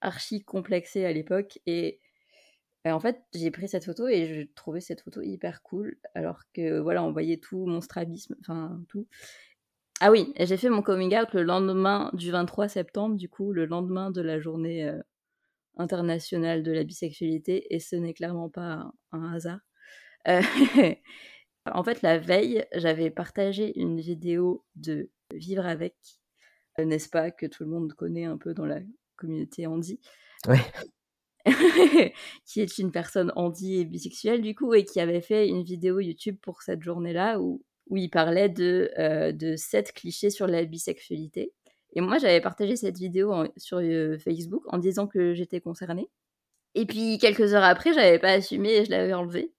archi 0.00 0.42
complexer 0.44 1.04
à 1.04 1.12
l'époque 1.12 1.60
et, 1.66 2.00
en 2.86 3.00
fait 3.00 3.22
j'ai 3.34 3.50
pris 3.50 3.68
cette 3.68 3.84
photo 3.84 4.08
et 4.08 4.26
je 4.26 4.54
trouvais 4.54 4.80
cette 4.80 5.02
photo 5.02 5.20
hyper 5.20 5.62
cool 5.62 5.98
alors 6.14 6.40
que 6.54 6.78
voilà 6.80 7.02
on 7.04 7.12
voyait 7.12 7.36
tout 7.36 7.66
mon 7.66 7.80
strabisme 7.80 8.36
enfin 8.40 8.82
tout 8.88 9.06
ah 10.00 10.10
oui 10.10 10.32
j'ai 10.38 10.56
fait 10.56 10.70
mon 10.70 10.82
coming 10.82 11.14
out 11.16 11.32
le 11.34 11.42
lendemain 11.42 12.10
du 12.14 12.30
23 12.30 12.68
septembre 12.68 13.16
du 13.16 13.28
coup 13.28 13.52
le 13.52 13.66
lendemain 13.66 14.10
de 14.10 14.22
la 14.22 14.40
journée 14.40 14.88
euh, 14.88 14.98
internationale 15.76 16.62
de 16.62 16.72
la 16.72 16.84
bisexualité 16.84 17.66
et 17.74 17.80
ce 17.80 17.96
n'est 17.96 18.14
clairement 18.14 18.48
pas 18.48 18.90
un, 19.12 19.34
hasard 19.34 19.60
euh, 20.28 20.40
En 21.66 21.84
fait, 21.84 22.02
la 22.02 22.18
veille, 22.18 22.64
j'avais 22.74 23.10
partagé 23.10 23.78
une 23.78 24.00
vidéo 24.00 24.64
de 24.76 25.10
Vivre 25.32 25.66
avec, 25.66 25.94
euh, 26.78 26.84
n'est-ce 26.84 27.08
pas, 27.08 27.30
que 27.30 27.46
tout 27.46 27.62
le 27.62 27.70
monde 27.70 27.92
connaît 27.92 28.24
un 28.24 28.36
peu 28.36 28.54
dans 28.54 28.66
la 28.66 28.80
communauté 29.16 29.66
Andy? 29.66 30.00
Oui. 30.48 30.58
Qui 32.44 32.60
est 32.60 32.78
une 32.78 32.92
personne 32.92 33.32
Andy 33.36 33.80
et 33.80 33.84
bisexuelle, 33.84 34.42
du 34.42 34.54
coup, 34.54 34.74
et 34.74 34.84
qui 34.84 35.00
avait 35.00 35.20
fait 35.20 35.48
une 35.48 35.62
vidéo 35.62 36.00
YouTube 36.00 36.36
pour 36.42 36.62
cette 36.62 36.82
journée-là 36.82 37.40
où, 37.40 37.62
où 37.88 37.96
il 37.96 38.10
parlait 38.10 38.48
de, 38.48 38.90
euh, 38.98 39.32
de 39.32 39.56
sept 39.56 39.92
clichés 39.92 40.30
sur 40.30 40.46
la 40.46 40.64
bisexualité. 40.64 41.52
Et 41.94 42.00
moi, 42.00 42.18
j'avais 42.18 42.40
partagé 42.40 42.76
cette 42.76 42.98
vidéo 42.98 43.32
sur 43.56 43.78
euh, 43.78 44.18
Facebook 44.18 44.62
en 44.68 44.78
disant 44.78 45.06
que 45.06 45.34
j'étais 45.34 45.60
concernée. 45.60 46.08
Et 46.74 46.86
puis, 46.86 47.18
quelques 47.18 47.54
heures 47.54 47.64
après, 47.64 47.92
j'avais 47.92 48.18
pas 48.18 48.32
assumé 48.32 48.70
et 48.70 48.84
je 48.84 48.90
l'avais 48.90 49.12
enlevée. 49.12 49.52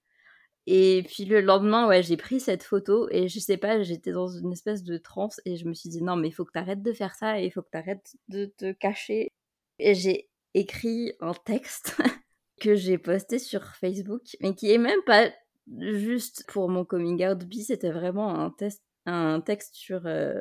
Et 0.68 1.04
puis 1.08 1.26
le 1.26 1.42
lendemain, 1.42 1.88
ouais, 1.88 2.04
j'ai 2.04 2.18
pris 2.18 2.40
cette 2.40 2.64
photo 2.64 3.08
et 3.10 3.28
je 3.28 3.40
sais 3.40 3.58
pas, 3.58 3.82
j'étais 3.82 4.12
dans 4.12 4.28
une 4.28 4.52
espèce 4.52 4.84
de 4.84 4.98
transe 4.98 5.42
et 5.46 5.56
je 5.58 5.66
me 5.68 5.74
suis 5.74 5.90
dit 5.90 6.04
non, 6.04 6.16
mais 6.16 6.28
il 6.28 6.32
faut 6.32 6.46
que 6.46 6.52
tu 6.52 6.60
arrêtes 6.60 6.84
de 6.84 6.94
faire 6.94 7.16
ça 7.16 7.40
et 7.42 7.46
il 7.46 7.52
faut 7.52 7.64
que 7.64 7.70
tu 7.72 7.78
arrêtes 7.78 8.16
de 8.28 8.46
te 8.46 8.72
cacher. 8.74 9.32
Et 9.80 9.96
j'ai 9.96 10.30
écrit 10.54 11.14
un 11.20 11.34
texte 11.34 11.98
que 12.62 12.76
j'ai 12.76 12.98
posté 12.98 13.40
sur 13.40 13.64
Facebook, 13.76 14.22
mais 14.42 14.56
qui 14.56 14.72
est 14.72 14.78
même 14.78 15.02
pas 15.06 15.32
juste 15.80 16.46
pour 16.48 16.70
mon 16.70 16.86
coming 16.86 17.26
out 17.26 17.44
bi, 17.46 17.64
c'était 17.64 17.92
vraiment 17.92 18.40
un, 18.40 18.52
test, 18.52 18.84
un 19.06 19.42
texte 19.42 19.76
sur 19.76 20.06
euh, 20.06 20.40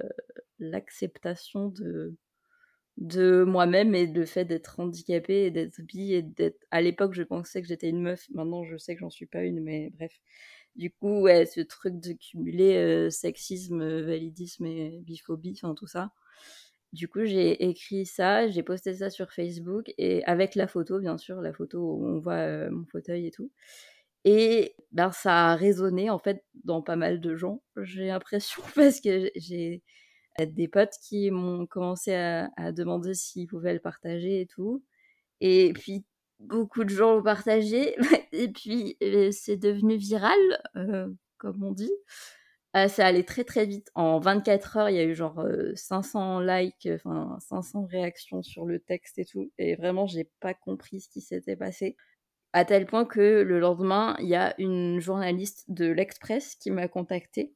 l'acceptation 0.58 1.68
de 1.68 2.16
de 2.96 3.44
moi-même 3.44 3.94
et 3.94 4.06
le 4.06 4.26
fait 4.26 4.44
d'être 4.44 4.78
handicapée 4.78 5.46
et 5.46 5.50
d'être 5.50 5.80
bi 5.80 6.12
et 6.12 6.22
d'être 6.22 6.66
à 6.70 6.82
l'époque 6.82 7.14
je 7.14 7.22
pensais 7.22 7.62
que 7.62 7.68
j'étais 7.68 7.88
une 7.88 8.02
meuf 8.02 8.26
maintenant 8.30 8.62
je 8.64 8.76
sais 8.76 8.94
que 8.94 9.00
j'en 9.00 9.10
suis 9.10 9.26
pas 9.26 9.42
une 9.42 9.60
mais 9.62 9.90
bref. 9.94 10.12
Du 10.76 10.90
coup 10.90 11.20
ouais 11.22 11.46
ce 11.46 11.60
truc 11.60 11.98
de 11.98 12.12
cumuler 12.12 12.76
euh, 12.76 13.10
sexisme 13.10 14.02
validisme 14.02 14.66
et 14.66 15.00
biphobie 15.02 15.58
enfin 15.62 15.74
tout 15.74 15.86
ça 15.86 16.12
du 16.92 17.08
coup 17.08 17.24
j'ai 17.24 17.68
écrit 17.68 18.06
ça 18.06 18.48
j'ai 18.48 18.62
posté 18.62 18.94
ça 18.94 19.10
sur 19.10 19.32
Facebook 19.32 19.92
et 19.98 20.24
avec 20.24 20.54
la 20.54 20.66
photo 20.66 20.98
bien 20.98 21.18
sûr 21.18 21.40
la 21.40 21.52
photo 21.52 21.78
où 21.78 22.06
on 22.06 22.18
voit 22.18 22.34
euh, 22.34 22.70
mon 22.70 22.84
fauteuil 22.86 23.26
et 23.26 23.30
tout 23.30 23.50
et 24.24 24.74
ben 24.92 25.12
ça 25.12 25.50
a 25.50 25.56
résonné 25.56 26.10
en 26.10 26.18
fait 26.18 26.44
dans 26.64 26.82
pas 26.82 26.96
mal 26.96 27.20
de 27.20 27.36
gens 27.36 27.62
j'ai 27.76 28.06
l'impression 28.06 28.62
parce 28.74 29.00
que 29.00 29.30
j'ai 29.36 29.82
des 30.46 30.68
potes 30.68 30.94
qui 31.02 31.30
m'ont 31.30 31.66
commencé 31.66 32.14
à, 32.14 32.72
demander 32.72 33.14
s'ils 33.14 33.46
pouvaient 33.46 33.74
le 33.74 33.80
partager 33.80 34.40
et 34.40 34.46
tout. 34.46 34.82
Et 35.40 35.72
puis, 35.74 36.04
beaucoup 36.38 36.84
de 36.84 36.90
gens 36.90 37.14
l'ont 37.14 37.22
partagé. 37.22 37.96
et 38.32 38.48
puis, 38.48 38.96
euh, 39.02 39.30
c'est 39.32 39.56
devenu 39.56 39.96
viral, 39.96 40.38
euh, 40.76 41.08
comme 41.38 41.62
on 41.62 41.72
dit. 41.72 41.92
Euh, 42.76 42.88
ça 42.88 43.06
allait 43.06 43.24
très 43.24 43.44
très 43.44 43.66
vite. 43.66 43.90
En 43.94 44.20
24 44.20 44.76
heures, 44.76 44.90
il 44.90 44.96
y 44.96 45.00
a 45.00 45.04
eu 45.04 45.14
genre 45.14 45.44
500 45.74 46.40
likes, 46.40 46.88
enfin 46.94 47.36
500 47.40 47.86
réactions 47.86 48.42
sur 48.42 48.64
le 48.64 48.78
texte 48.78 49.18
et 49.18 49.24
tout. 49.24 49.50
Et 49.58 49.74
vraiment, 49.74 50.06
j'ai 50.06 50.30
pas 50.40 50.54
compris 50.54 51.00
ce 51.00 51.08
qui 51.08 51.20
s'était 51.20 51.56
passé. 51.56 51.96
À 52.52 52.64
tel 52.64 52.86
point 52.86 53.04
que 53.04 53.42
le 53.42 53.60
lendemain, 53.60 54.16
il 54.20 54.28
y 54.28 54.34
a 54.34 54.54
une 54.58 55.00
journaliste 55.00 55.64
de 55.68 55.86
l'Express 55.86 56.56
qui 56.56 56.70
m'a 56.70 56.88
contactée 56.88 57.54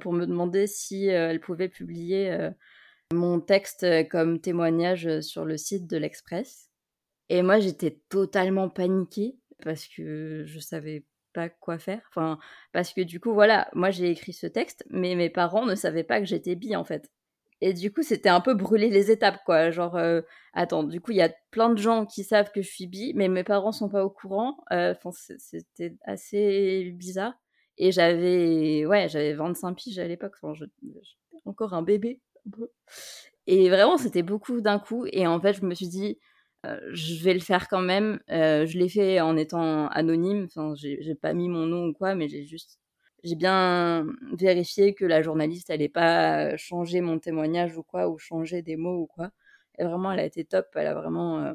pour 0.00 0.12
me 0.12 0.26
demander 0.26 0.66
si 0.66 1.10
euh, 1.10 1.30
elle 1.30 1.40
pouvait 1.40 1.68
publier 1.68 2.30
euh, 2.32 2.50
mon 3.12 3.40
texte 3.40 3.84
euh, 3.84 4.02
comme 4.02 4.40
témoignage 4.40 5.20
sur 5.20 5.44
le 5.44 5.56
site 5.56 5.86
de 5.86 5.96
l'Express. 5.96 6.70
Et 7.28 7.42
moi, 7.42 7.60
j'étais 7.60 8.00
totalement 8.08 8.68
paniquée 8.68 9.36
parce 9.62 9.86
que 9.86 10.44
je 10.44 10.58
savais 10.58 11.04
pas 11.32 11.48
quoi 11.48 11.78
faire. 11.78 12.00
Enfin, 12.10 12.38
parce 12.72 12.92
que 12.92 13.00
du 13.00 13.20
coup, 13.20 13.32
voilà, 13.32 13.68
moi 13.74 13.90
j'ai 13.90 14.10
écrit 14.10 14.32
ce 14.32 14.46
texte, 14.46 14.84
mais 14.90 15.14
mes 15.14 15.30
parents 15.30 15.66
ne 15.66 15.74
savaient 15.74 16.04
pas 16.04 16.20
que 16.20 16.26
j'étais 16.26 16.54
bi 16.54 16.76
en 16.76 16.84
fait. 16.84 17.10
Et 17.64 17.72
du 17.74 17.92
coup, 17.92 18.02
c'était 18.02 18.28
un 18.28 18.40
peu 18.40 18.54
brûler 18.54 18.88
les 18.90 19.12
étapes, 19.12 19.38
quoi. 19.46 19.70
Genre, 19.70 19.96
attends, 20.52 20.82
du 20.82 21.00
coup, 21.00 21.12
il 21.12 21.18
y 21.18 21.22
a 21.22 21.32
plein 21.52 21.70
de 21.70 21.78
gens 21.78 22.06
qui 22.06 22.24
savent 22.24 22.50
que 22.50 22.60
je 22.60 22.68
suis 22.68 22.88
bi, 22.88 23.12
mais 23.14 23.28
mes 23.28 23.44
parents 23.44 23.70
sont 23.70 23.88
pas 23.88 24.04
au 24.04 24.10
courant. 24.10 24.56
Enfin, 24.72 25.10
c'était 25.12 25.96
assez 26.04 26.90
bizarre. 26.96 27.34
Et 27.78 27.92
j'avais, 27.92 28.84
ouais, 28.84 29.08
j'avais 29.08 29.32
25 29.34 29.74
piges 29.74 30.00
à 30.00 30.08
l'époque, 30.08 30.34
enfin, 30.42 30.60
encore 31.44 31.72
un 31.74 31.82
bébé. 31.82 32.20
Et 33.46 33.70
vraiment, 33.70 33.96
c'était 33.96 34.24
beaucoup 34.24 34.60
d'un 34.60 34.80
coup. 34.80 35.06
Et 35.12 35.28
en 35.28 35.40
fait, 35.40 35.52
je 35.52 35.64
me 35.64 35.74
suis 35.74 35.88
dit, 35.88 36.18
euh, 36.66 36.78
je 36.92 37.22
vais 37.22 37.34
le 37.34 37.40
faire 37.40 37.68
quand 37.68 37.80
même. 37.82 38.20
Euh, 38.30 38.66
je 38.66 38.78
l'ai 38.78 38.88
fait 38.88 39.20
en 39.20 39.36
étant 39.36 39.88
anonyme. 39.88 40.44
Enfin, 40.46 40.74
j'ai 40.76 41.14
pas 41.14 41.32
mis 41.34 41.48
mon 41.48 41.66
nom 41.66 41.86
ou 41.88 41.92
quoi, 41.92 42.14
mais 42.14 42.28
j'ai 42.28 42.44
juste, 42.44 42.78
j'ai 43.24 43.36
bien 43.36 44.06
vérifié 44.32 44.94
que 44.94 45.04
la 45.04 45.22
journaliste 45.22 45.68
n'allait 45.70 45.88
pas 45.88 46.56
changer 46.56 47.00
mon 47.00 47.18
témoignage 47.18 47.76
ou 47.76 47.82
quoi, 47.82 48.08
ou 48.08 48.18
changer 48.18 48.62
des 48.62 48.76
mots 48.76 49.00
ou 49.02 49.06
quoi. 49.06 49.30
Et 49.78 49.84
vraiment, 49.84 50.12
elle 50.12 50.20
a 50.20 50.24
été 50.26 50.44
top. 50.44 50.68
Elle 50.74 50.86
a 50.88 50.94
vraiment 50.94 51.40
euh, 51.40 51.54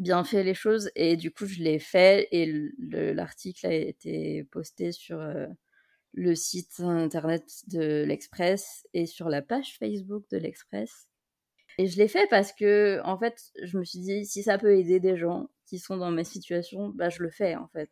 bien 0.00 0.24
fait 0.24 0.42
les 0.42 0.54
choses 0.54 0.90
et 0.96 1.16
du 1.16 1.30
coup 1.30 1.46
je 1.46 1.62
l'ai 1.62 1.78
fait 1.78 2.26
et 2.32 2.50
l'article 2.80 3.66
a 3.66 3.72
été 3.74 4.44
posté 4.44 4.92
sur 4.92 5.20
euh, 5.20 5.46
le 6.14 6.34
site 6.34 6.80
internet 6.80 7.44
de 7.68 8.04
l'Express 8.06 8.86
et 8.94 9.06
sur 9.06 9.28
la 9.28 9.42
page 9.42 9.76
Facebook 9.78 10.24
de 10.30 10.38
l'Express. 10.38 11.09
Et 11.78 11.86
je 11.86 11.96
l'ai 11.98 12.08
fait 12.08 12.26
parce 12.30 12.52
que 12.52 13.00
en 13.04 13.18
fait, 13.18 13.52
je 13.62 13.78
me 13.78 13.84
suis 13.84 14.00
dit 14.00 14.24
si 14.26 14.42
ça 14.42 14.58
peut 14.58 14.76
aider 14.76 15.00
des 15.00 15.16
gens 15.16 15.50
qui 15.66 15.78
sont 15.78 15.96
dans 15.96 16.10
ma 16.10 16.24
situation, 16.24 16.88
bah 16.90 17.08
je 17.10 17.22
le 17.22 17.30
fais 17.30 17.56
en 17.56 17.68
fait. 17.68 17.90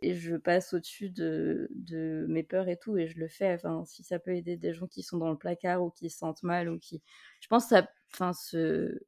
Et 0.00 0.14
je 0.14 0.36
passe 0.36 0.72
au-dessus 0.74 1.10
de, 1.10 1.68
de 1.72 2.24
mes 2.28 2.44
peurs 2.44 2.68
et 2.68 2.76
tout 2.78 2.96
et 2.98 3.08
je 3.08 3.18
le 3.18 3.28
fais. 3.28 3.54
Enfin, 3.54 3.84
si 3.84 4.04
ça 4.04 4.18
peut 4.20 4.34
aider 4.36 4.56
des 4.56 4.72
gens 4.72 4.86
qui 4.86 5.02
sont 5.02 5.18
dans 5.18 5.30
le 5.30 5.38
placard 5.38 5.82
ou 5.82 5.90
qui 5.90 6.08
se 6.10 6.18
sentent 6.18 6.42
mal 6.44 6.68
ou 6.70 6.78
qui, 6.78 7.02
je 7.40 7.48
pense 7.48 7.64
que 7.64 7.70
ça, 7.70 7.88
enfin 8.12 8.32
ce 8.32 9.00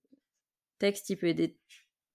texte 0.78 1.10
il 1.10 1.16
peut 1.16 1.28
aider 1.28 1.58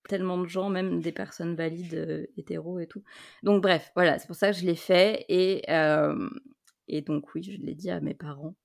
tellement 0.10 0.38
de 0.38 0.48
gens, 0.48 0.70
même 0.70 1.02
des 1.02 1.12
personnes 1.12 1.56
valides, 1.56 1.96
euh, 1.96 2.28
hétéros 2.38 2.80
et 2.80 2.88
tout. 2.88 3.04
Donc 3.44 3.62
bref, 3.64 3.92
voilà, 3.96 4.20
c'est 4.20 4.28
pour 4.28 4.36
ça 4.36 4.52
que 4.52 4.58
je 4.58 4.66
l'ai 4.66 4.76
fait. 4.76 5.26
Et, 5.30 5.64
euh, 5.70 6.30
et 6.88 7.02
donc 7.02 7.34
oui, 7.36 7.44
je 7.44 7.60
l'ai 7.62 7.76
dit 7.76 7.90
à 7.90 8.00
mes 8.02 8.14
parents. 8.14 8.56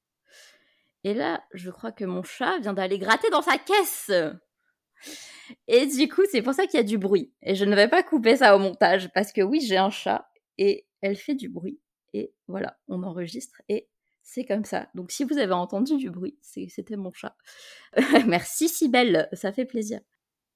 Et 1.04 1.14
là, 1.14 1.42
je 1.52 1.70
crois 1.70 1.92
que 1.92 2.04
mon 2.04 2.22
chat 2.22 2.58
vient 2.58 2.74
d'aller 2.74 2.98
gratter 2.98 3.30
dans 3.30 3.42
sa 3.42 3.58
caisse. 3.58 4.10
Et 5.66 5.86
du 5.86 6.08
coup, 6.08 6.22
c'est 6.30 6.42
pour 6.42 6.52
ça 6.52 6.66
qu'il 6.66 6.78
y 6.78 6.82
a 6.82 6.86
du 6.86 6.98
bruit. 6.98 7.32
Et 7.42 7.54
je 7.54 7.64
ne 7.64 7.74
vais 7.74 7.88
pas 7.88 8.02
couper 8.02 8.36
ça 8.36 8.54
au 8.54 8.58
montage, 8.58 9.10
parce 9.12 9.32
que 9.32 9.40
oui, 9.40 9.60
j'ai 9.60 9.78
un 9.78 9.90
chat, 9.90 10.28
et 10.58 10.86
elle 11.00 11.16
fait 11.16 11.34
du 11.34 11.48
bruit. 11.48 11.80
Et 12.12 12.34
voilà, 12.48 12.76
on 12.88 13.02
enregistre, 13.02 13.62
et 13.68 13.88
c'est 14.22 14.44
comme 14.44 14.64
ça. 14.64 14.88
Donc 14.94 15.10
si 15.10 15.24
vous 15.24 15.38
avez 15.38 15.52
entendu 15.52 15.96
du 15.96 16.10
bruit, 16.10 16.38
c'était 16.42 16.96
mon 16.96 17.12
chat. 17.12 17.36
Merci 18.26 18.68
Sibelle, 18.68 19.28
ça 19.32 19.52
fait 19.52 19.64
plaisir. 19.64 20.00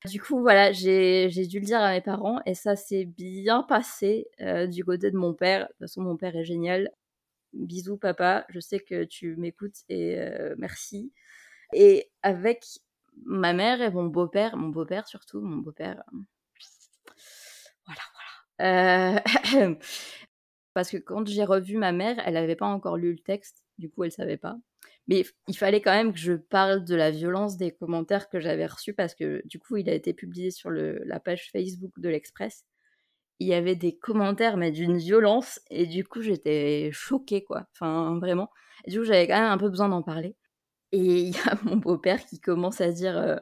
Du 0.07 0.20
coup, 0.20 0.40
voilà, 0.40 0.70
j'ai 0.72 1.28
dû 1.28 1.61
le 1.61 1.64
dire 1.64 1.80
à 1.80 1.92
mes 1.92 2.02
parents 2.02 2.40
et 2.44 2.54
ça 2.54 2.76
s'est 2.76 3.07
bien 3.07 3.62
passé 3.62 4.26
euh, 4.40 4.66
du 4.66 4.85
côté 4.85 5.11
de 5.11 5.16
mon 5.16 5.33
père. 5.33 5.62
De 5.62 5.66
toute 5.68 5.78
façon, 5.78 6.02
mon 6.02 6.16
père 6.16 6.37
est 6.37 6.44
génial. 6.44 6.90
Bisous, 7.54 7.96
papa. 7.96 8.44
Je 8.48 8.60
sais 8.60 8.80
que 8.80 9.04
tu 9.04 9.36
m'écoutes 9.36 9.76
et 9.88 10.18
euh, 10.18 10.54
merci. 10.58 11.12
Et 11.72 12.10
avec 12.22 12.64
ma 13.24 13.52
mère 13.52 13.80
et 13.80 13.90
mon 13.90 14.06
beau-père, 14.06 14.56
mon 14.56 14.68
beau-père 14.68 15.06
surtout, 15.08 15.40
mon 15.40 15.56
beau-père. 15.58 16.02
Euh, 16.12 16.18
voilà, 17.86 18.02
voilà. 18.58 19.78
parce 20.74 20.90
que 20.90 20.96
quand 20.96 21.26
j'ai 21.26 21.44
revu 21.44 21.76
ma 21.76 21.92
mère, 21.92 22.16
elle 22.24 22.34
n'avait 22.34 22.56
pas 22.56 22.66
encore 22.66 22.96
lu 22.96 23.12
le 23.12 23.18
texte, 23.18 23.62
du 23.78 23.90
coup, 23.90 24.04
elle 24.04 24.12
savait 24.12 24.36
pas. 24.36 24.56
Mais 25.06 25.24
il 25.48 25.56
fallait 25.56 25.80
quand 25.80 25.92
même 25.92 26.12
que 26.12 26.18
je 26.18 26.32
parle 26.32 26.84
de 26.84 26.94
la 26.94 27.10
violence 27.10 27.56
des 27.56 27.72
commentaires 27.72 28.28
que 28.28 28.40
j'avais 28.40 28.66
reçus 28.66 28.94
parce 28.94 29.14
que 29.14 29.42
du 29.46 29.58
coup, 29.58 29.76
il 29.76 29.88
a 29.88 29.94
été 29.94 30.14
publié 30.14 30.50
sur 30.50 30.70
la 30.70 31.20
page 31.20 31.50
Facebook 31.52 31.92
de 31.98 32.08
l'Express. 32.08 32.64
Il 33.40 33.49
y 33.49 33.55
avait 33.55 33.77
des 33.77 33.97
commentaires, 33.97 34.57
mais 34.57 34.70
d'une 34.70 34.97
violence. 34.97 35.61
Et 35.70 35.87
du 35.87 36.05
coup, 36.05 36.23
j'étais 36.23 36.90
choquée, 36.92 37.44
quoi. 37.44 37.66
Enfin, 37.73 38.18
vraiment. 38.20 38.51
Du 38.87 38.99
coup, 39.01 39.05
j'avais 39.05 39.27
quand 39.27 39.40
même 39.40 39.51
un 39.51 39.59
peu 39.59 39.68
besoin 39.68 39.88
d'en 39.88 40.03
parler. 40.03 40.37
Et 40.92 40.99
il 40.99 41.31
y 41.35 41.38
a 41.49 41.57
mon 41.64 41.77
beau-père 41.77 42.25
qui 42.27 42.40
commence 42.40 42.81
à 42.81 42.92
dire 42.92 43.18
euh, 43.18 43.37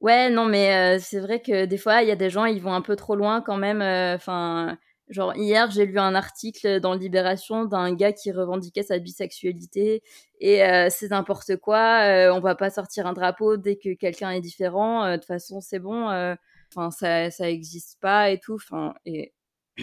Ouais, 0.00 0.30
non, 0.30 0.46
mais 0.46 0.96
euh, 0.98 1.00
c'est 1.02 1.20
vrai 1.20 1.42
que 1.42 1.66
des 1.66 1.78
fois, 1.78 2.02
il 2.02 2.08
y 2.08 2.12
a 2.12 2.16
des 2.16 2.30
gens, 2.30 2.44
ils 2.46 2.62
vont 2.62 2.72
un 2.74 2.82
peu 2.82 2.96
trop 2.96 3.16
loin 3.16 3.42
quand 3.42 3.56
même. 3.56 3.82
Euh, 3.82 4.14
enfin, 4.16 4.78
genre, 5.10 5.34
hier, 5.36 5.70
j'ai 5.70 5.86
lu 5.86 5.98
un 5.98 6.14
article 6.14 6.80
dans 6.80 6.94
Libération 6.94 7.64
d'un 7.64 7.94
gars 7.94 8.12
qui 8.12 8.32
revendiquait 8.32 8.84
sa 8.84 8.98
bisexualité 8.98 10.02
et 10.40 10.60
c'est 10.90 11.10
n'importe 11.10 11.56
quoi. 11.56 12.00
on 12.32 12.40
va 12.40 12.54
pas 12.54 12.70
sortir 12.70 13.06
un 13.06 13.12
drapeau 13.12 13.56
dès 13.56 13.76
que 13.76 13.94
quelqu'un 13.94 14.30
est 14.32 14.40
différent. 14.40 15.10
De 15.10 15.16
toute 15.16 15.26
façon, 15.26 15.60
c'est 15.60 15.80
bon. 15.80 16.36
Enfin, 16.74 16.90
ça, 16.90 17.30
ça 17.30 17.50
existe 17.50 17.98
pas 18.00 18.30
et 18.30 18.38
tout. 18.38 18.54
Enfin, 18.54 18.94
et 19.06 19.34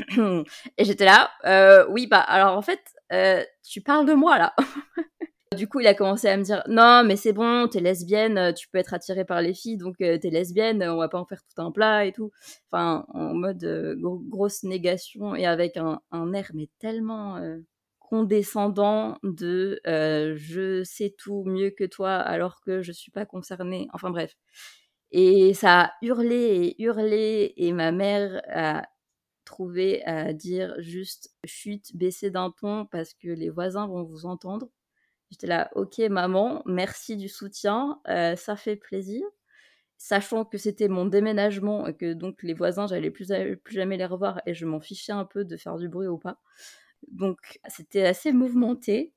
et 0.78 0.86
j'étais 0.86 1.06
là. 1.06 1.32
oui, 1.90 2.08
bah, 2.08 2.20
alors 2.20 2.58
en 2.58 2.62
fait, 2.62 2.82
tu 3.64 3.82
parles 3.82 4.06
de 4.06 4.14
moi 4.14 4.38
là. 4.38 4.54
Du 5.56 5.68
coup, 5.68 5.80
il 5.80 5.88
a 5.88 5.94
commencé 5.94 6.28
à 6.28 6.38
me 6.38 6.44
dire 6.44 6.64
non, 6.68 7.04
mais 7.06 7.16
c'est 7.16 7.34
bon, 7.34 7.68
t'es 7.68 7.80
lesbienne, 7.80 8.38
euh, 8.38 8.52
tu 8.54 8.68
peux 8.68 8.78
être 8.78 8.94
attirée 8.94 9.26
par 9.26 9.42
les 9.42 9.54
filles, 9.54 9.78
donc 9.78 10.02
euh, 10.02 10.18
t'es 10.18 10.30
lesbienne, 10.30 10.84
on 10.84 10.98
va 10.98 11.08
pas 11.08 11.20
en 11.20 11.26
faire 11.26 11.42
tout 11.44 11.62
un 11.62 11.72
plat 11.72 12.06
et 12.06 12.12
tout. 12.12 12.32
Enfin, 12.72 13.06
en 13.14 13.34
mode 13.34 13.64
euh, 13.64 13.96
grosse 13.98 14.64
négation 14.64 15.36
et 15.36 15.46
avec 15.46 15.78
un, 15.78 16.02
air 16.34 16.52
mais 16.54 16.70
tellement 16.80 17.40
condescendant 18.00 19.18
de 19.24 19.80
je 19.86 20.84
sais 20.84 21.16
tout 21.18 21.44
mieux 21.46 21.70
que 21.72 21.86
toi 21.86 22.16
alors 22.16 22.60
que 22.62 22.82
je 22.82 22.92
suis 22.92 23.12
pas 23.12 23.26
concernée. 23.26 23.88
Enfin 23.94 24.10
bref. 24.10 24.36
Et 25.18 25.54
ça 25.54 25.82
a 25.82 25.94
hurlé 26.02 26.76
et 26.78 26.84
hurlé 26.84 27.54
et 27.56 27.72
ma 27.72 27.94
mère 27.94 28.42
a 28.50 28.86
trouvé 29.46 30.04
à 30.04 30.34
dire 30.34 30.76
juste 30.80 31.34
chute, 31.46 31.96
baissez 31.96 32.32
d'un 32.32 32.52
ton 32.52 32.86
parce 32.86 33.14
que 33.14 33.30
les 33.30 33.50
voisins 33.50 33.88
vont 33.88 34.04
vous 34.04 34.26
entendre. 34.26 34.68
J'étais 35.32 35.48
là, 35.48 35.72
ok 35.76 36.00
maman, 36.10 36.64
merci 36.66 37.16
du 37.16 37.30
soutien, 37.30 38.02
euh, 38.10 38.36
ça 38.36 38.58
fait 38.58 38.76
plaisir. 38.76 39.26
Sachant 39.98 40.44
que 40.44 40.58
c'était 40.58 40.90
mon 40.90 41.06
déménagement 41.06 41.88
et 41.88 41.96
que 41.96 42.12
donc 42.14 42.44
les 42.44 42.54
voisins, 42.54 42.86
j'allais 42.86 43.10
plus, 43.10 43.32
plus 43.64 43.76
jamais 43.76 43.96
les 43.96 44.06
revoir 44.06 44.42
et 44.46 44.54
je 44.54 44.66
m'en 44.66 44.82
fichais 44.82 45.14
un 45.14 45.24
peu 45.24 45.46
de 45.46 45.56
faire 45.56 45.78
du 45.78 45.88
bruit 45.88 46.08
ou 46.08 46.18
pas. 46.18 46.42
Donc 47.10 47.60
c'était 47.70 48.06
assez 48.06 48.34
mouvementé. 48.34 49.14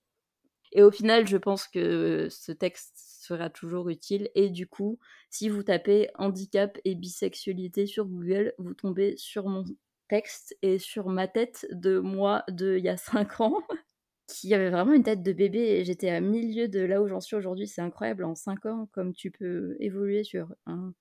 Et 0.73 0.83
au 0.83 0.93
final, 0.93 1.27
je 1.27 1.39
pense 1.39 1.67
que 1.67 2.29
ce 2.31 2.53
texte 2.53 3.18
sera 3.29 3.51
toujours 3.51 3.89
utile. 3.89 4.31
Et 4.35 4.51
du 4.51 4.67
coup, 4.67 4.99
si 5.31 5.49
vous 5.49 5.63
tapez 5.63 6.09
handicap 6.17 6.79
et 6.85 6.95
bisexualité 6.95 7.87
sur 7.87 8.07
Google, 8.07 8.55
vous 8.59 8.75
tombez 8.75 9.17
sur 9.17 9.49
mon 9.49 9.65
texte 10.09 10.57
et 10.63 10.79
sur 10.79 11.09
ma 11.09 11.29
tête 11.29 11.67
de 11.71 11.99
moi 11.99 12.45
de 12.49 12.77
il 12.79 12.85
y 12.85 12.89
a 12.89 12.97
5 12.97 13.41
ans. 13.41 13.63
qui 14.29 14.53
avait 14.55 14.69
vraiment 14.69 14.93
une 14.93 15.03
tête 15.03 15.23
de 15.23 15.33
bébé 15.33 15.83
j'étais 15.85 16.11
à 16.11 16.21
milieu 16.21 16.69
de 16.69 16.81
là 16.81 17.01
où 17.03 17.09
j'en 17.09 17.21
suis 17.21 17.35
aujourd'hui. 17.37 17.67
C'est 17.67 17.81
incroyable 17.81 18.25
en 18.25 18.35
5 18.35 18.67
ans 18.67 18.89
comme 18.93 19.15
tu 19.15 19.31
peux 19.31 19.77
évoluer 19.81 20.23
sur 20.23 20.55
un, 20.67 20.93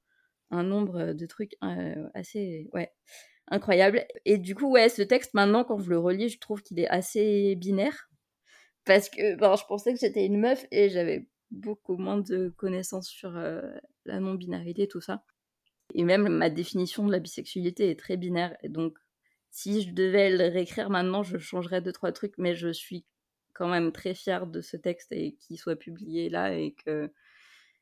nombre 0.51 1.13
de 1.13 1.25
trucs 1.25 1.57
euh, 1.63 2.07
assez 2.13 2.69
ouais, 2.73 2.91
incroyable. 3.49 4.05
Et 4.25 4.37
du 4.37 4.55
coup, 4.55 4.71
ouais, 4.71 4.89
ce 4.89 5.01
texte 5.01 5.33
maintenant, 5.33 5.65
quand 5.65 5.79
je 5.79 5.89
le 5.89 5.99
relis, 5.99 6.29
je 6.29 6.39
trouve 6.39 6.63
qu'il 6.63 6.79
est 6.79 6.87
assez 6.87 7.55
binaire 7.55 8.09
parce 8.85 9.09
que 9.09 9.35
ben, 9.35 9.55
je 9.57 9.65
pensais 9.65 9.93
que 9.93 9.99
j'étais 9.99 10.25
une 10.25 10.39
meuf 10.39 10.65
et 10.71 10.89
j'avais 10.89 11.27
beaucoup 11.51 11.97
moins 11.97 12.17
de 12.17 12.49
connaissances 12.49 13.07
sur 13.07 13.35
euh, 13.37 13.61
la 14.05 14.19
non-binarité, 14.19 14.87
tout 14.87 15.01
ça. 15.01 15.23
Et 15.93 16.03
même 16.03 16.27
ma 16.27 16.49
définition 16.49 17.05
de 17.05 17.11
la 17.11 17.19
bisexualité 17.19 17.89
est 17.89 17.99
très 17.99 18.17
binaire. 18.17 18.55
Et 18.63 18.69
donc, 18.69 18.97
si 19.51 19.81
je 19.81 19.93
devais 19.93 20.29
le 20.29 20.47
réécrire 20.51 20.89
maintenant, 20.89 21.23
je 21.23 21.37
changerais 21.37 21.81
deux, 21.81 21.93
trois 21.93 22.11
trucs, 22.11 22.37
mais 22.37 22.55
je 22.55 22.71
suis 22.71 23.05
quand 23.57 23.67
même 23.67 23.91
très 23.91 24.13
fière 24.13 24.45
de 24.45 24.61
ce 24.61 24.77
texte 24.77 25.11
et 25.11 25.33
qu'il 25.39 25.57
soit 25.57 25.75
publié 25.75 26.29
là 26.29 26.53
et 26.53 26.75
que 26.85 27.11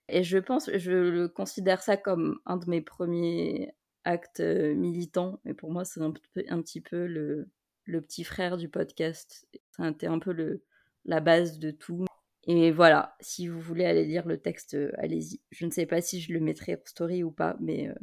et 0.07 0.23
je 0.23 0.37
pense 0.37 0.69
je 0.73 0.91
le 0.91 1.27
considère 1.27 1.81
ça 1.81 1.97
comme 1.97 2.39
un 2.45 2.57
de 2.57 2.69
mes 2.69 2.81
premiers 2.81 3.73
actes 4.05 4.39
euh, 4.39 4.73
militants 4.73 5.41
et 5.45 5.53
pour 5.53 5.71
moi 5.71 5.83
c'est 5.83 5.99
un, 5.99 6.13
un, 6.47 6.61
petit 6.61 6.79
peu 6.79 7.07
le, 7.07 7.49
le 7.83 8.01
petit 8.01 8.23
frère 8.23 8.55
du 8.55 8.69
podcast 8.69 9.47
c'était 9.77 10.07
un 10.07 10.19
peu 10.19 10.31
le 10.31 10.63
la 11.03 11.19
base 11.19 11.59
de 11.59 11.71
tout 11.71 12.05
et 12.47 12.71
voilà 12.71 13.15
si 13.19 13.47
vous 13.47 13.59
voulez 13.59 13.85
aller 13.85 14.05
lire 14.05 14.27
le 14.27 14.39
texte 14.39 14.75
euh, 14.75 14.91
allez-y 14.97 15.41
je 15.51 15.65
ne 15.65 15.71
sais 15.71 15.85
pas 15.85 16.01
si 16.01 16.21
je 16.21 16.33
le 16.33 16.39
mettrai 16.39 16.75
en 16.75 16.85
story 16.85 17.23
ou 17.23 17.31
pas 17.31 17.55
mais 17.59 17.89
euh, 17.89 17.95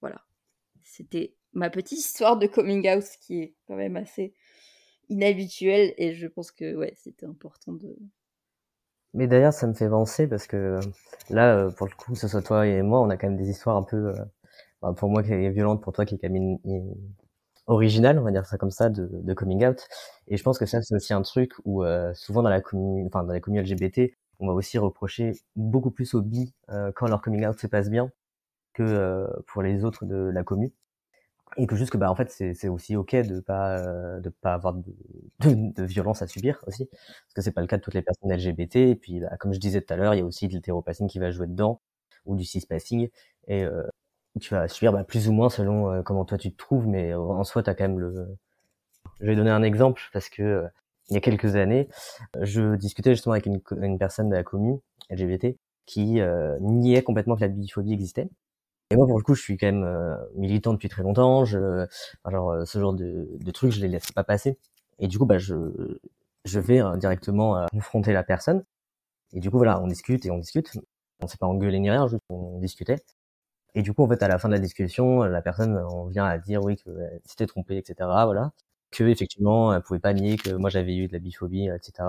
voilà 0.00 0.24
c'était 0.82 1.34
ma 1.52 1.70
petite 1.70 1.98
histoire 1.98 2.38
de 2.38 2.46
coming 2.46 2.88
out 2.88 3.04
qui 3.20 3.40
est 3.40 3.54
quand 3.66 3.76
même 3.76 3.96
assez 3.96 4.34
inhabituel 5.08 5.92
et 5.98 6.14
je 6.14 6.26
pense 6.26 6.50
que 6.50 6.74
ouais, 6.76 6.94
c'était 6.96 7.26
important 7.26 7.72
de. 7.72 7.96
Mais 9.12 9.26
d'ailleurs, 9.26 9.52
ça 9.52 9.66
me 9.66 9.74
fait 9.74 9.88
penser 9.88 10.28
parce 10.28 10.46
que 10.46 10.78
là, 11.28 11.56
euh, 11.56 11.70
pour 11.70 11.88
le 11.88 11.92
coup, 11.94 12.12
que 12.12 12.18
ce 12.18 12.28
soit 12.28 12.42
toi 12.42 12.66
et 12.66 12.80
moi, 12.82 13.00
on 13.00 13.10
a 13.10 13.16
quand 13.16 13.28
même 13.28 13.36
des 13.36 13.50
histoires 13.50 13.76
un 13.76 13.82
peu, 13.82 14.14
bah, 14.80 14.94
pour 14.96 15.10
moi 15.10 15.22
qui 15.24 15.32
est 15.32 15.50
violente, 15.50 15.82
pour 15.82 15.92
toi 15.92 16.06
qui 16.06 16.14
est 16.14 16.18
quand 16.18 16.30
originale, 17.66 18.18
on 18.18 18.22
va 18.22 18.30
dire 18.30 18.46
ça 18.46 18.58
comme 18.58 18.70
ça, 18.70 18.88
de, 18.90 19.08
de 19.12 19.34
coming 19.34 19.64
out. 19.66 19.86
Et 20.28 20.36
je 20.36 20.42
pense 20.42 20.58
que 20.58 20.66
ça, 20.66 20.82
c'est 20.82 20.94
aussi 20.94 21.12
un 21.14 21.22
truc 21.22 21.52
où 21.64 21.84
euh, 21.84 22.12
souvent 22.14 22.42
dans 22.42 22.50
la 22.50 22.60
commune, 22.60 23.06
enfin 23.06 23.24
dans 23.24 23.32
la 23.32 23.40
communauté 23.40 23.74
LGBT, 23.74 24.14
on 24.40 24.46
va 24.48 24.54
aussi 24.54 24.78
reprocher 24.78 25.32
beaucoup 25.56 25.90
plus 25.90 26.14
aux 26.14 26.22
bi 26.22 26.54
quand 26.94 27.06
leur 27.08 27.20
coming 27.20 27.46
out 27.46 27.58
se 27.58 27.66
passe 27.66 27.90
bien 27.90 28.10
que 28.74 29.28
pour 29.48 29.62
les 29.62 29.84
autres 29.84 30.06
de 30.06 30.16
la 30.16 30.44
commune 30.44 30.70
et 31.56 31.66
que 31.66 31.76
juste 31.76 31.90
que 31.90 31.98
bah 31.98 32.10
en 32.10 32.14
fait 32.14 32.30
c'est 32.30 32.68
aussi 32.68 32.96
ok 32.96 33.14
de 33.16 33.40
pas 33.40 33.78
euh, 33.78 34.20
de 34.20 34.28
pas 34.28 34.54
avoir 34.54 34.74
de, 34.74 34.84
de, 35.40 35.72
de, 35.74 35.84
violence 35.84 36.22
à 36.22 36.26
subir 36.26 36.62
aussi 36.66 36.86
parce 36.86 37.34
que 37.34 37.42
c'est 37.42 37.52
pas 37.52 37.60
le 37.60 37.66
cas 37.66 37.76
de 37.76 37.82
toutes 37.82 37.94
les 37.94 38.02
personnes 38.02 38.32
LGBT 38.32 38.76
et 38.76 38.94
puis 38.94 39.20
bah, 39.20 39.36
comme 39.38 39.52
je 39.52 39.58
disais 39.58 39.80
tout 39.82 39.92
à 39.92 39.96
l'heure 39.96 40.14
il 40.14 40.18
y 40.18 40.20
a 40.20 40.24
aussi 40.24 40.48
de 40.48 40.54
l'hétéropassing 40.54 41.08
qui 41.08 41.18
va 41.18 41.30
jouer 41.30 41.46
dedans 41.46 41.80
ou 42.26 42.36
du 42.36 42.44
cispassing. 42.44 43.08
Et 43.48 43.64
euh, 43.64 43.82
tu 44.40 44.54
vas 44.54 44.68
subir 44.68 44.92
bah, 44.92 45.04
plus 45.04 45.28
ou 45.28 45.32
moins 45.32 45.50
selon 45.50 45.90
euh, 45.90 46.02
comment 46.02 46.24
toi 46.24 46.38
tu 46.38 46.52
te 46.52 46.56
trouves 46.56 46.86
mais 46.86 47.14
en 47.14 47.44
soi 47.44 47.62
tu 47.62 47.70
as 47.70 47.74
quand 47.74 47.84
même 47.84 47.98
le 47.98 48.38
je 49.20 49.26
vais 49.26 49.36
donner 49.36 49.50
un 49.50 49.62
exemple 49.62 50.02
parce 50.12 50.28
que 50.28 50.64
il 51.08 51.14
y 51.14 51.16
a 51.16 51.20
quelques 51.20 51.56
années 51.56 51.88
je 52.40 52.76
discutais 52.76 53.10
justement 53.10 53.32
avec 53.32 53.46
une, 53.46 53.60
une 53.82 53.98
personne 53.98 54.28
de 54.28 54.36
la 54.36 54.44
commune 54.44 54.78
LGBT 55.10 55.56
qui 55.86 56.20
niait 56.60 57.02
complètement 57.02 57.34
que 57.36 57.40
la 57.40 57.48
biphobie 57.48 57.92
existait 57.92 58.28
et 58.90 58.96
moi, 58.96 59.06
pour 59.06 59.18
le 59.18 59.22
coup, 59.22 59.34
je 59.34 59.42
suis 59.42 59.56
quand 59.56 59.66
même 59.66 59.84
euh, 59.84 60.16
militant 60.34 60.72
depuis 60.72 60.88
très 60.88 61.02
longtemps. 61.02 61.44
Je, 61.44 61.86
alors, 62.24 62.50
euh, 62.50 62.64
ce 62.64 62.80
genre 62.80 62.92
de, 62.92 63.28
de 63.38 63.50
trucs, 63.52 63.70
je 63.70 63.80
les 63.80 63.88
laisse 63.88 64.10
pas 64.10 64.24
passer. 64.24 64.58
Et 64.98 65.06
du 65.06 65.16
coup, 65.18 65.26
bah, 65.26 65.38
je, 65.38 65.54
je 66.44 66.60
vais 66.60 66.80
euh, 66.82 66.96
directement 66.96 67.66
confronter 67.70 68.12
la 68.12 68.24
personne. 68.24 68.64
Et 69.32 69.40
du 69.40 69.50
coup, 69.50 69.58
voilà, 69.58 69.80
on 69.80 69.86
discute 69.86 70.26
et 70.26 70.30
on 70.32 70.38
discute. 70.38 70.72
On 71.20 71.28
s'est 71.28 71.38
pas 71.38 71.46
engueulé 71.46 71.78
ni 71.78 71.90
rien, 71.90 72.08
juste 72.08 72.22
on 72.30 72.58
discutait. 72.58 72.96
Et 73.74 73.82
du 73.82 73.92
coup, 73.94 74.02
en 74.04 74.08
fait, 74.08 74.22
à 74.22 74.28
la 74.28 74.38
fin 74.38 74.48
de 74.48 74.54
la 74.54 74.60
discussion, 74.60 75.22
la 75.22 75.42
personne 75.42 75.76
on 75.92 76.06
vient 76.06 76.24
à 76.24 76.38
dire 76.38 76.62
oui 76.64 76.76
que 76.76 76.90
c'était 77.24 77.46
trompée, 77.46 77.78
etc. 77.78 77.94
Voilà, 78.24 78.52
que 78.90 79.04
effectivement, 79.04 79.74
elle 79.74 79.82
pouvait 79.82 80.00
pas 80.00 80.12
nier 80.14 80.36
que 80.36 80.50
moi 80.50 80.70
j'avais 80.70 80.96
eu 80.96 81.08
de 81.08 81.12
la 81.12 81.18
biphobie, 81.20 81.68
etc. 81.68 82.08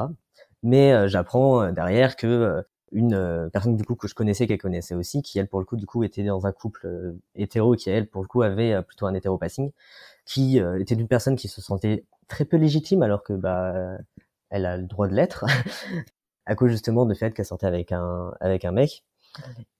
Mais 0.63 1.07
j'apprends 1.09 1.71
derrière 1.71 2.15
que 2.15 2.63
une 2.91 3.13
euh, 3.13 3.49
personne 3.49 3.75
du 3.77 3.83
coup 3.83 3.95
que 3.95 4.07
je 4.07 4.15
connaissais 4.15 4.47
qu'elle 4.47 4.57
connaissait 4.59 4.95
aussi 4.95 5.21
qui 5.21 5.39
elle 5.39 5.47
pour 5.47 5.59
le 5.59 5.65
coup 5.65 5.77
du 5.77 5.85
coup 5.85 6.03
était 6.03 6.23
dans 6.23 6.45
un 6.45 6.51
couple 6.51 6.87
euh, 6.87 7.13
hétéro 7.35 7.75
qui 7.75 7.89
elle 7.89 8.07
pour 8.07 8.21
le 8.21 8.27
coup 8.27 8.41
avait 8.41 8.73
euh, 8.73 8.81
plutôt 8.81 9.05
un 9.05 9.13
hétéropassing 9.13 9.71
qui 10.25 10.59
était 10.79 10.95
une 10.95 11.07
personne 11.07 11.35
qui 11.35 11.47
se 11.47 11.61
sentait 11.61 12.05
très 12.27 12.45
peu 12.45 12.57
légitime 12.57 13.01
alors 13.01 13.23
que 13.23 13.33
bah 13.33 13.97
elle 14.49 14.65
a 14.65 14.77
le 14.77 14.83
droit 14.85 15.07
de 15.07 15.15
l'être 15.15 15.45
à 16.45 16.55
cause 16.55 16.71
justement 16.71 17.05
du 17.05 17.15
fait 17.15 17.33
qu'elle 17.33 17.45
sortait 17.45 17.65
avec 17.65 17.91
un 17.91 18.31
avec 18.39 18.63
un 18.63 18.71
mec 18.71 19.03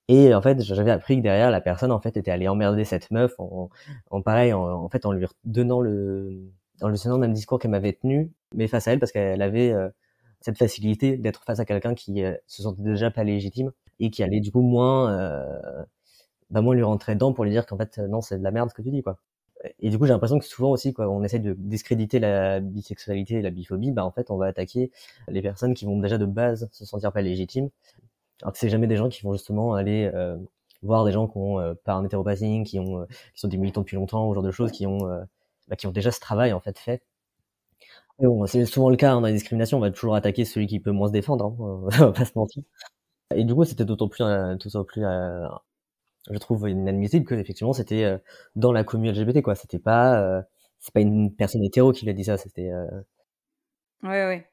et 0.07 0.33
en 0.33 0.41
fait 0.41 0.61
j'avais 0.61 0.91
appris 0.91 1.17
que 1.17 1.21
derrière 1.21 1.51
la 1.51 1.61
personne 1.61 1.91
en 1.91 1.99
fait 1.99 2.17
était 2.17 2.31
allée 2.31 2.47
emmerder 2.47 2.85
cette 2.85 3.11
meuf 3.11 3.33
en, 3.39 3.69
en 4.09 4.21
pareil 4.21 4.53
en, 4.53 4.89
fait 4.89 5.05
en 5.05 5.11
lui 5.11 5.25
donnant 5.43 5.81
le 5.81 6.51
en 6.81 6.89
lui 6.89 6.97
donnant 7.03 7.15
le 7.15 7.21
même 7.21 7.33
discours 7.33 7.59
qu'elle 7.59 7.71
m'avait 7.71 7.93
tenu 7.93 8.31
mais 8.53 8.67
face 8.67 8.87
à 8.87 8.93
elle 8.93 8.99
parce 8.99 9.11
qu'elle 9.11 9.41
avait 9.41 9.73
cette 10.41 10.57
facilité 10.57 11.17
d'être 11.17 11.43
face 11.43 11.59
à 11.59 11.65
quelqu'un 11.65 11.93
qui 11.95 12.23
euh, 12.23 12.35
se 12.47 12.63
sentait 12.63 12.81
déjà 12.81 13.11
pas 13.11 13.23
légitime 13.23 13.71
et 13.99 14.09
qui 14.09 14.23
allait 14.23 14.39
du 14.41 14.51
coup 14.51 14.61
moins 14.61 15.11
euh, 15.13 15.83
bah 16.49 16.61
moins 16.61 16.75
lui 16.75 16.83
rentrer 16.83 17.13
dedans 17.13 17.31
pour 17.33 17.45
lui 17.45 17.51
dire 17.51 17.65
qu'en 17.65 17.77
fait 17.77 17.99
non 17.99 18.21
c'est 18.21 18.39
de 18.39 18.43
la 18.43 18.51
merde 18.51 18.69
ce 18.69 18.73
que 18.75 18.81
tu 18.81 18.91
dis 18.91 19.03
quoi. 19.03 19.19
Et 19.79 19.89
du 19.91 19.99
coup 19.99 20.05
j'ai 20.05 20.13
l'impression 20.13 20.39
que 20.39 20.45
souvent 20.45 20.71
aussi 20.71 20.93
quoi 20.93 21.07
on 21.07 21.23
essaie 21.23 21.39
de 21.39 21.53
discréditer 21.53 22.19
la 22.19 22.59
bisexualité 22.59 23.35
et 23.35 23.41
la 23.43 23.51
biphobie 23.51 23.91
bah 23.91 24.03
en 24.03 24.11
fait 24.11 24.31
on 24.31 24.37
va 24.37 24.47
attaquer 24.47 24.91
les 25.27 25.41
personnes 25.43 25.75
qui 25.75 25.85
vont 25.85 25.99
déjà 25.99 26.17
de 26.17 26.25
base 26.25 26.67
se 26.71 26.85
sentir 26.85 27.11
pas 27.13 27.21
légitimes 27.21 27.69
alors 28.41 28.53
que 28.53 28.59
c'est 28.59 28.69
jamais 28.69 28.87
des 28.87 28.97
gens 28.97 29.09
qui 29.09 29.21
vont 29.23 29.33
justement 29.33 29.73
aller 29.73 30.09
euh, 30.13 30.37
voir 30.83 31.05
des 31.05 31.11
gens 31.11 31.27
qui 31.27 31.37
ont 31.37 31.59
euh, 31.59 31.73
pas 31.85 31.93
un 31.93 32.05
hétéropassing 32.05 32.65
qui 32.65 32.79
ont 32.79 33.05
qui 33.33 33.39
sont 33.39 33.47
des 33.47 33.57
militants 33.57 33.81
depuis 33.81 33.95
longtemps 33.95 34.27
ou 34.27 34.33
genre 34.33 34.43
de 34.43 34.51
choses 34.51 34.71
qui 34.71 34.87
ont 34.87 34.99
bah, 35.67 35.75
qui 35.75 35.87
ont 35.87 35.91
déjà 35.91 36.11
ce 36.11 36.19
travail 36.19 36.53
en 36.53 36.59
fait 36.59 36.77
fait 36.79 37.03
bon, 38.27 38.45
c'est 38.47 38.65
souvent 38.65 38.89
le 38.89 38.97
cas, 38.97 39.11
hein, 39.11 39.15
dans 39.15 39.27
la 39.27 39.31
discrimination, 39.31 39.77
on 39.77 39.81
va 39.81 39.91
toujours 39.91 40.15
attaquer 40.15 40.45
celui 40.45 40.67
qui 40.67 40.79
peut 40.79 40.91
moins 40.91 41.07
se 41.07 41.13
défendre, 41.13 41.45
hein, 41.45 41.55
on 41.59 41.87
va 41.87 42.11
pas 42.11 42.25
se 42.25 42.31
mentir. 42.35 42.63
Et 43.35 43.45
du 43.45 43.55
coup, 43.55 43.65
c'était 43.65 43.85
d'autant 43.85 44.09
plus, 44.09 44.23
euh, 44.23 44.55
d'autant 44.55 44.83
plus, 44.83 45.05
euh, 45.05 45.47
je 46.31 46.37
trouve 46.37 46.69
inadmissible 46.69 47.25
que 47.25 47.35
effectivement, 47.35 47.73
c'était 47.73 48.03
euh, 48.05 48.17
dans 48.55 48.73
la 48.73 48.83
communauté 48.83 49.21
LGBT, 49.21 49.41
quoi. 49.43 49.55
C'était 49.55 49.79
pas, 49.79 50.43
c'est 50.79 50.93
pas 50.93 51.01
une 51.01 51.35
personne 51.35 51.63
hétéro 51.63 51.91
qui 51.93 52.05
l'a 52.05 52.13
dit 52.13 52.25
ça, 52.25 52.37
c'était. 52.37 52.71
Ouais, 54.03 54.25
ouais. 54.25 54.50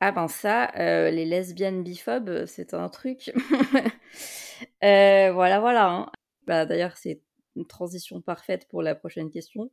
Ah 0.00 0.12
ben 0.12 0.28
ça, 0.28 0.70
les 1.10 1.24
lesbiennes 1.26 1.82
biphobes, 1.82 2.46
c'est 2.46 2.72
un 2.74 2.88
truc. 2.88 3.30
voilà, 4.82 5.60
voilà. 5.60 5.90
Hein. 5.90 6.12
Bah, 6.46 6.64
D'ailleurs, 6.66 6.96
c'est 6.96 7.20
une 7.56 7.66
transition 7.66 8.20
parfaite 8.20 8.66
pour 8.68 8.82
la 8.82 8.94
prochaine 8.94 9.30
question 9.30 9.70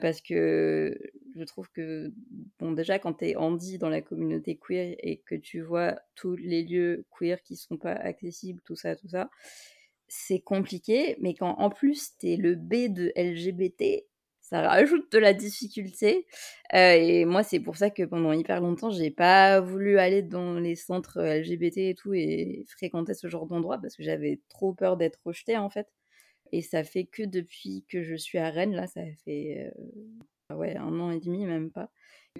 parce 0.00 0.20
que 0.20 0.98
je 1.36 1.44
trouve 1.44 1.70
que, 1.70 2.12
bon, 2.58 2.72
déjà, 2.72 2.98
quand 2.98 3.14
tu 3.14 3.26
es 3.26 3.36
Andy 3.36 3.78
dans 3.78 3.90
la 3.90 4.00
communauté 4.00 4.56
queer 4.56 4.96
et 5.00 5.18
que 5.18 5.34
tu 5.34 5.60
vois 5.60 5.96
tous 6.14 6.36
les 6.36 6.62
lieux 6.64 7.04
queer 7.10 7.42
qui 7.42 7.56
sont 7.56 7.76
pas 7.76 7.92
accessibles, 7.92 8.62
tout 8.64 8.76
ça, 8.76 8.96
tout 8.96 9.08
ça, 9.08 9.30
c'est 10.08 10.40
compliqué, 10.40 11.16
mais 11.20 11.34
quand 11.34 11.54
en 11.58 11.70
plus 11.70 12.16
tu 12.18 12.32
es 12.32 12.36
le 12.36 12.56
B 12.56 12.92
de 12.92 13.12
LGBT, 13.14 14.06
ça 14.50 14.62
rajoute 14.62 15.12
de 15.12 15.18
la 15.18 15.32
difficulté. 15.32 16.26
Euh, 16.74 16.94
et 16.94 17.24
moi, 17.24 17.44
c'est 17.44 17.60
pour 17.60 17.76
ça 17.76 17.88
que 17.88 18.02
pendant 18.02 18.32
hyper 18.32 18.60
longtemps, 18.60 18.90
j'ai 18.90 19.12
pas 19.12 19.60
voulu 19.60 19.98
aller 19.98 20.22
dans 20.22 20.54
les 20.54 20.74
centres 20.74 21.22
LGBT 21.22 21.78
et 21.78 21.94
tout 21.94 22.14
et 22.14 22.64
fréquenter 22.68 23.14
ce 23.14 23.28
genre 23.28 23.46
d'endroit 23.46 23.78
parce 23.78 23.96
que 23.96 24.02
j'avais 24.02 24.40
trop 24.48 24.74
peur 24.74 24.96
d'être 24.96 25.20
rejetée 25.24 25.56
en 25.56 25.70
fait. 25.70 25.86
Et 26.52 26.62
ça 26.62 26.82
fait 26.82 27.04
que 27.04 27.22
depuis 27.22 27.84
que 27.88 28.02
je 28.02 28.16
suis 28.16 28.38
à 28.38 28.50
Rennes, 28.50 28.74
là, 28.74 28.88
ça 28.88 29.02
fait 29.24 29.72
euh, 30.50 30.56
ouais, 30.56 30.76
un 30.76 30.98
an 30.98 31.12
et 31.12 31.20
demi, 31.20 31.46
même 31.46 31.70
pas, 31.70 31.88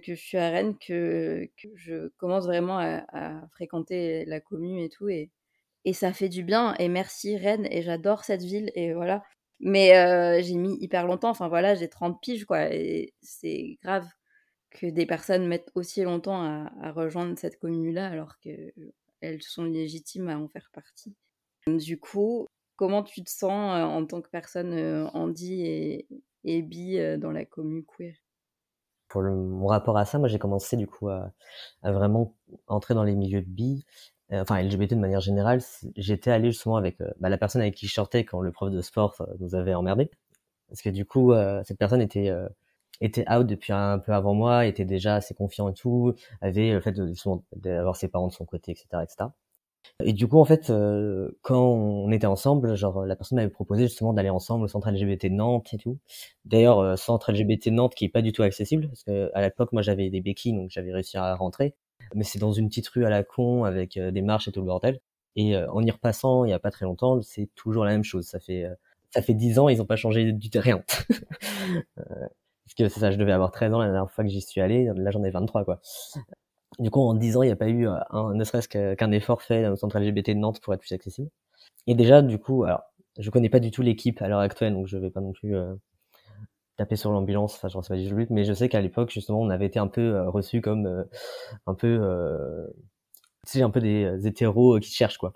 que 0.03 0.15
je 0.17 0.21
suis 0.21 0.39
à 0.39 0.51
Rennes, 0.51 0.77
que, 0.79 1.49
que 1.63 1.69
je 1.77 2.09
commence 2.19 2.47
vraiment 2.47 2.79
à, 2.81 3.47
fréquenter 3.53 4.25
la 4.25 4.41
commune 4.41 4.79
et 4.79 4.89
tout. 4.89 5.09
Et, 5.09 5.31
et 5.85 5.93
ça 5.93 6.13
fait 6.13 6.29
du 6.29 6.43
bien. 6.43 6.75
Et 6.81 6.89
merci 6.89 7.37
Rennes. 7.37 7.69
Et 7.71 7.83
j'adore 7.83 8.25
cette 8.25 8.43
ville. 8.43 8.73
Et 8.75 8.95
voilà. 8.95 9.23
Mais 9.61 9.97
euh, 9.97 10.43
j'ai 10.43 10.55
mis 10.55 10.77
hyper 10.81 11.07
longtemps. 11.07 11.31
Enfin 11.31 11.49
voilà, 11.49 11.75
j'ai 11.75 11.89
30 11.89 12.21
piges, 12.21 12.45
quoi. 12.45 12.73
Et 12.73 13.15
c'est 13.23 13.79
grave 13.83 14.07
que 14.71 14.87
des 14.87 15.07
personnes 15.07 15.47
mettent 15.47 15.71
aussi 15.75 16.03
longtemps 16.03 16.43
à, 16.43 16.93
rejoindre 16.93 17.39
cette 17.39 17.59
commune-là 17.59 18.09
alors 18.09 18.39
qu'elles 18.39 19.43
sont 19.43 19.65
légitimes 19.65 20.29
à 20.29 20.39
en 20.39 20.49
faire 20.49 20.71
partie. 20.73 21.15
Du 21.67 21.99
coup, 21.99 22.47
Comment 22.81 23.03
tu 23.03 23.23
te 23.23 23.29
sens 23.29 23.75
en 23.77 24.07
tant 24.07 24.23
que 24.23 24.31
personne 24.31 24.73
et, 24.73 26.07
et 26.45 26.63
bi 26.63 26.99
dans 27.19 27.31
la 27.31 27.45
commune 27.45 27.85
queer? 27.85 28.15
Pour 29.09 29.21
mon 29.21 29.67
rapport 29.67 29.99
à 29.99 30.07
ça, 30.07 30.19
moi 30.19 30.29
j'ai 30.29 30.39
commencé 30.39 30.79
du 30.79 30.87
coup 30.87 31.11
à, 31.11 31.31
vraiment 31.83 32.35
entrer 32.69 32.95
dans 32.95 33.05
les 33.05 33.17
milieux 33.17 33.43
de 33.43 33.51
bi, 33.51 33.85
enfin 34.33 34.63
LGBT 34.63 34.95
de 34.95 35.01
manière 35.01 35.21
générale. 35.21 35.61
J'étais 35.97 36.31
allé 36.31 36.51
justement 36.53 36.77
avec 36.77 36.99
bah, 37.19 37.29
la 37.29 37.39
personne 37.39 37.63
avec 37.63 37.75
qui 37.75 37.87
je 37.87 37.95
sortais 37.95 38.25
quand 38.25 38.41
le 38.41 38.53
prof 38.53 38.71
de 38.71 38.81
sport 38.81 39.23
nous 39.41 39.55
avait 39.55 39.75
emmerdé, 39.75 40.11
parce 40.69 40.83
que 40.83 40.91
du 40.91 41.05
coup 41.05 41.33
cette 41.65 41.79
personne 41.79 42.01
était 42.01 42.33
était 43.01 43.25
out 43.33 43.47
depuis 43.47 43.73
un 43.73 43.99
peu 43.99 44.13
avant 44.13 44.35
moi, 44.35 44.67
était 44.67 44.85
déjà 44.85 45.17
assez 45.17 45.35
confiant 45.35 45.69
et 45.69 45.75
tout, 45.75 46.15
avait 46.41 46.73
le 46.73 46.81
fait 46.81 46.95
d'avoir 47.57 47.97
ses 47.97 48.09
parents 48.09 48.29
de 48.29 48.33
son 48.33 48.45
côté, 48.45 48.73
etc., 48.73 49.03
etc. 49.03 49.31
Et 50.05 50.13
du 50.13 50.29
coup, 50.29 50.39
en 50.39 50.45
fait, 50.45 50.71
euh, 50.71 51.31
quand 51.43 51.63
on 51.63 52.11
était 52.11 52.27
ensemble, 52.27 52.75
genre 52.77 53.05
la 53.05 53.17
personne 53.17 53.37
m'avait 53.37 53.51
proposé 53.51 53.85
justement 53.85 54.13
d'aller 54.13 54.31
ensemble 54.31 54.65
au 54.65 54.69
centre 54.69 54.91
LGBT 54.91 55.27
de 55.27 55.35
Nantes 55.35 55.73
et 55.75 55.79
tout. 55.79 55.99
D'ailleurs, 56.45 56.79
euh, 56.81 56.97
centre 56.97 57.33
LGBT 57.33 57.67
de 57.67 57.75
Nantes 57.75 57.95
qui 57.95 58.07
est 58.07 58.09
pas 58.09 58.23
du 58.23 58.33
tout 58.33 58.43
accessible 58.43 58.89
parce 58.89 59.05
que 59.05 59.31
à 59.35 59.43
l'époque, 59.43 59.73
moi, 59.73 59.83
j'avais 59.83 60.11
des 60.11 60.21
béquilles, 60.21 60.55
donc 60.55 60.71
j'avais 60.71 60.93
réussi 60.93 61.17
à 61.17 61.35
rentrer. 61.35 61.75
Mais 62.15 62.25
c'est 62.25 62.39
dans 62.39 62.53
une 62.53 62.69
petite 62.69 62.89
rue 62.89 63.05
à 63.05 63.11
la 63.11 63.25
con 63.25 63.65
avec 63.65 63.97
euh, 63.97 64.11
des 64.11 64.23
marches 64.23 64.49
et 64.49 64.53
tout 64.53 64.61
le 64.61 64.67
bordel. 64.67 65.01
Et 65.37 65.57
en 65.57 65.81
y 65.83 65.91
repassant, 65.93 66.45
il 66.45 66.51
y 66.51 66.53
a 66.53 66.59
pas 66.59 66.73
très 66.73 66.85
longtemps, 66.87 67.23
c'est 67.23 67.49
toujours 67.55 67.85
la 67.85 67.93
même 67.93 68.03
chose. 68.03 68.27
Ça 68.27 68.41
fait 68.41 68.67
ça 69.11 69.23
fait 69.23 69.35
dix 69.35 69.59
ans, 69.59 69.69
ils 69.69 69.81
ont 69.81 69.87
pas 69.87 69.97
changé 69.97 70.33
du 70.33 70.59
rien. 70.59 70.83
parce 71.97 72.75
que 72.77 72.89
c'est 72.89 73.01
ça, 73.01 73.11
je 73.11 73.17
devais 73.17 73.33
avoir 73.33 73.53
13 73.53 73.75
ans 73.75 73.79
la 73.79 73.87
dernière 73.87 74.11
fois 74.11 74.25
que 74.25 74.31
j'y 74.31 74.41
suis 74.41 74.61
allé. 74.61 74.91
Là, 74.97 75.11
j'en 75.13 75.23
ai 75.23 75.31
23 75.31 75.65
quoi. 75.65 75.81
Du 76.79 76.91
coup, 76.91 77.01
en 77.01 77.15
10 77.15 77.37
ans, 77.37 77.43
il 77.43 77.47
n'y 77.47 77.53
a 77.53 77.57
pas 77.57 77.69
eu 77.69 77.89
euh, 77.89 77.97
un, 78.11 78.35
ne 78.35 78.45
serait-ce 78.45 78.69
qu'un 78.69 79.11
effort 79.13 79.43
fait 79.43 79.67
au 79.69 79.77
centre 79.77 79.99
LGBT 79.99 80.31
de 80.31 80.35
Nantes 80.35 80.61
pour 80.61 80.73
être 80.73 80.81
plus 80.81 80.93
accessible. 80.93 81.29
Et 81.87 81.95
déjà, 81.95 82.23
du 82.23 82.39
coup, 82.39 82.65
alors, 82.65 82.83
je 83.19 83.29
connais 83.31 83.49
pas 83.49 83.61
du 83.61 83.71
tout 83.71 83.83
l'équipe 83.83 84.23
à 84.23 84.29
l'heure 84.29 84.41
actuelle, 84.41 84.73
donc 84.75 84.87
je 84.87 84.97
vais 84.97 85.11
pas 85.11 85.21
non 85.21 85.33
plus 85.33 85.57
euh, 85.57 85.75
taper 86.81 86.97
sur 86.97 87.11
l'ambulance. 87.13 87.55
Enfin, 87.57 87.69
j'en 87.69 87.83
sais 87.83 87.95
pas 87.95 88.01
du 88.01 88.09
tout, 88.09 88.27
mais 88.31 88.45
je 88.45 88.53
sais 88.53 88.69
qu'à 88.69 88.81
l'époque, 88.81 89.11
justement, 89.11 89.41
on 89.41 89.51
avait 89.51 89.67
été 89.67 89.79
un 89.79 89.89
peu 89.89 90.01
euh, 90.01 90.31
reçu 90.31 90.61
comme 90.61 91.07
un 91.67 91.75
peu, 91.75 92.01
sais, 93.47 93.63
un 93.63 93.71
peu 93.71 93.81
des 93.81 94.27
hétéros 94.27 94.79
qui 94.81 94.91
cherchent 94.93 95.19
quoi. 95.19 95.33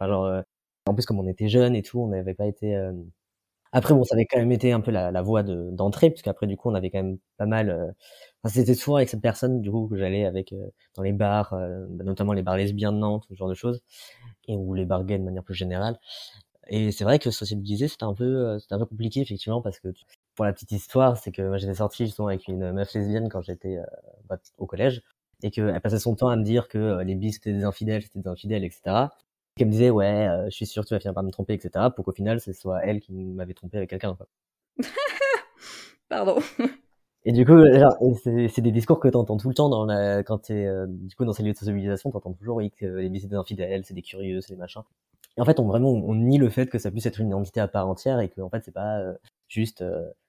En 0.87 0.95
plus, 0.95 1.07
comme 1.07 1.19
on 1.19 1.29
était 1.29 1.49
jeunes 1.49 1.75
et 1.75 1.83
tout, 1.83 2.01
on 2.01 2.09
n'avait 2.09 2.35
pas 2.35 2.47
été 2.47 2.77
après, 3.75 3.93
bon, 3.93 4.05
ça 4.05 4.15
avait 4.15 4.25
quand 4.25 4.39
même 4.39 4.53
été 4.53 4.71
un 4.71 4.81
peu 4.81 4.93
la, 4.93 5.23
voie 5.23 5.43
d'entrée, 5.43 6.11
parce 6.11 6.23
qu'après, 6.23 6.47
du 6.47 6.57
coup, 6.57 6.71
on 6.71 6.75
avait 6.77 6.91
quand 6.91 7.03
même 7.03 7.19
pas 7.39 7.47
mal. 7.47 7.71
Euh... 7.71 7.91
Enfin, 8.45 8.55
c'était 8.55 8.75
souvent 8.75 8.99
avec 8.99 9.09
cette 9.09 9.21
personne, 9.21 9.61
du 9.63 9.71
coup, 9.71 9.89
que 9.89 9.97
j'allais 9.97 10.25
avec 10.27 10.53
euh, 10.53 10.69
dans 10.97 11.03
les 11.03 11.13
bars, 11.13 11.53
euh, 11.55 11.85
bah, 11.91 12.05
notamment 12.05 12.33
les 12.35 12.43
bars 12.43 12.57
lesbiens 12.57 12.93
de 12.93 12.99
Nantes, 12.99 13.25
ce 13.29 13.35
genre 13.35 13.49
de 13.49 13.55
choses, 13.55 13.83
et 14.49 14.57
ou 14.57 14.75
les 14.75 14.85
bars 14.87 15.05
gays 15.05 15.19
de 15.19 15.25
manière 15.25 15.43
plus 15.45 15.55
générale. 15.55 15.99
Et 16.69 16.93
c'est 16.93 17.05
vrai 17.05 17.19
que 17.19 17.31
sociabiliser, 17.31 17.89
c'était 17.89 18.05
un 18.05 18.15
peu, 18.15 18.25
euh, 18.25 18.59
c'était 18.61 18.75
un 18.75 18.79
peu 18.79 18.87
compliqué 18.87 19.21
effectivement, 19.23 19.63
parce 19.63 19.81
que 19.81 19.89
pour 20.35 20.45
la 20.45 20.53
petite 20.53 20.73
histoire, 20.73 21.17
c'est 21.17 21.33
que 21.33 21.43
moi 21.43 21.59
j'étais 21.59 21.75
sorti 21.75 22.07
justement 22.07 22.29
avec 22.29 22.49
une 22.49 22.73
meuf 22.73 22.93
lesbienne 22.95 23.29
quand 23.29 23.43
j'étais 23.43 23.79
bah, 24.29 24.39
au 24.59 24.67
collège, 24.67 25.03
et 25.43 25.51
qu'elle 25.51 25.81
passait 25.81 25.99
son 25.99 26.15
temps 26.15 26.29
à 26.29 26.37
me 26.37 26.43
dire 26.45 26.69
que 26.69 27.03
les 27.03 27.15
bis 27.15 27.35
c'était 27.35 27.53
des 27.53 27.65
infidèles, 27.65 28.03
c'était 28.03 28.21
des 28.21 28.29
infidèles, 28.29 28.65
etc 28.65 29.09
qui 29.57 29.65
me 29.65 29.71
disait 29.71 29.91
ouais, 29.91 30.29
euh, 30.29 30.45
je 30.47 30.51
suis 30.51 30.67
sûr 30.67 30.83
que 30.83 30.89
tu 30.89 30.95
vas 30.95 31.01
finir 31.01 31.15
par 31.15 31.23
me 31.23 31.31
tromper, 31.31 31.55
etc. 31.55 31.87
Pour 31.95 32.05
qu'au 32.05 32.13
final, 32.13 32.41
ce 32.41 32.53
soit 32.53 32.85
elle 32.85 33.01
qui 33.01 33.13
m'avait 33.13 33.55
trompé 33.55 33.77
avec 33.77 33.91
quelqu'un. 33.91 34.17
Pardon. 36.09 36.39
Et 37.25 37.33
du 37.33 37.47
coup, 37.47 37.63
c'est 38.23 38.61
des 38.61 38.73
discours 38.73 39.01
que 39.01 39.09
tu 39.09 39.17
entends 39.17 39.37
tout 39.37 39.49
le 39.49 39.55
temps 39.55 39.69
dans 39.69 39.87
la, 39.87 40.23
quand 40.23 40.39
t'es 40.39 40.67
euh, 40.67 40.87
du 40.89 41.15
coup 41.17 41.25
dans 41.25 41.33
ces 41.33 41.43
lieux 41.43 41.53
de 41.53 41.57
socialisation, 41.57 42.11
t'entends 42.11 42.35
toujours 42.35 42.57
oui, 42.57 42.71
que 42.71 42.85
les 42.85 43.21
c'est 43.21 43.29
des 43.29 43.37
infidèles, 43.37 43.85
c'est 43.85 43.95
des 43.95 44.03
curieux, 44.03 44.41
c'est 44.41 44.53
des 44.55 44.59
machins. 44.59 44.83
Et 45.37 45.41
en 45.41 45.45
fait, 45.45 45.59
on 45.59 45.67
vraiment 45.67 45.91
on 45.91 46.15
nie 46.15 46.39
le 46.39 46.51
fait 46.51 46.67
que 46.67 46.79
ça 46.79 46.91
puisse 46.91 47.07
être 47.07 47.21
une 47.21 47.29
identité 47.29 47.61
à 47.61 47.69
part 47.69 47.89
entière 47.89 48.21
et 48.21 48.29
que 48.29 48.41
en 48.41 48.51
fait 48.51 48.63
c'est 48.65 48.75
pas 48.75 48.99
euh, 48.99 49.15
juste 49.49 49.83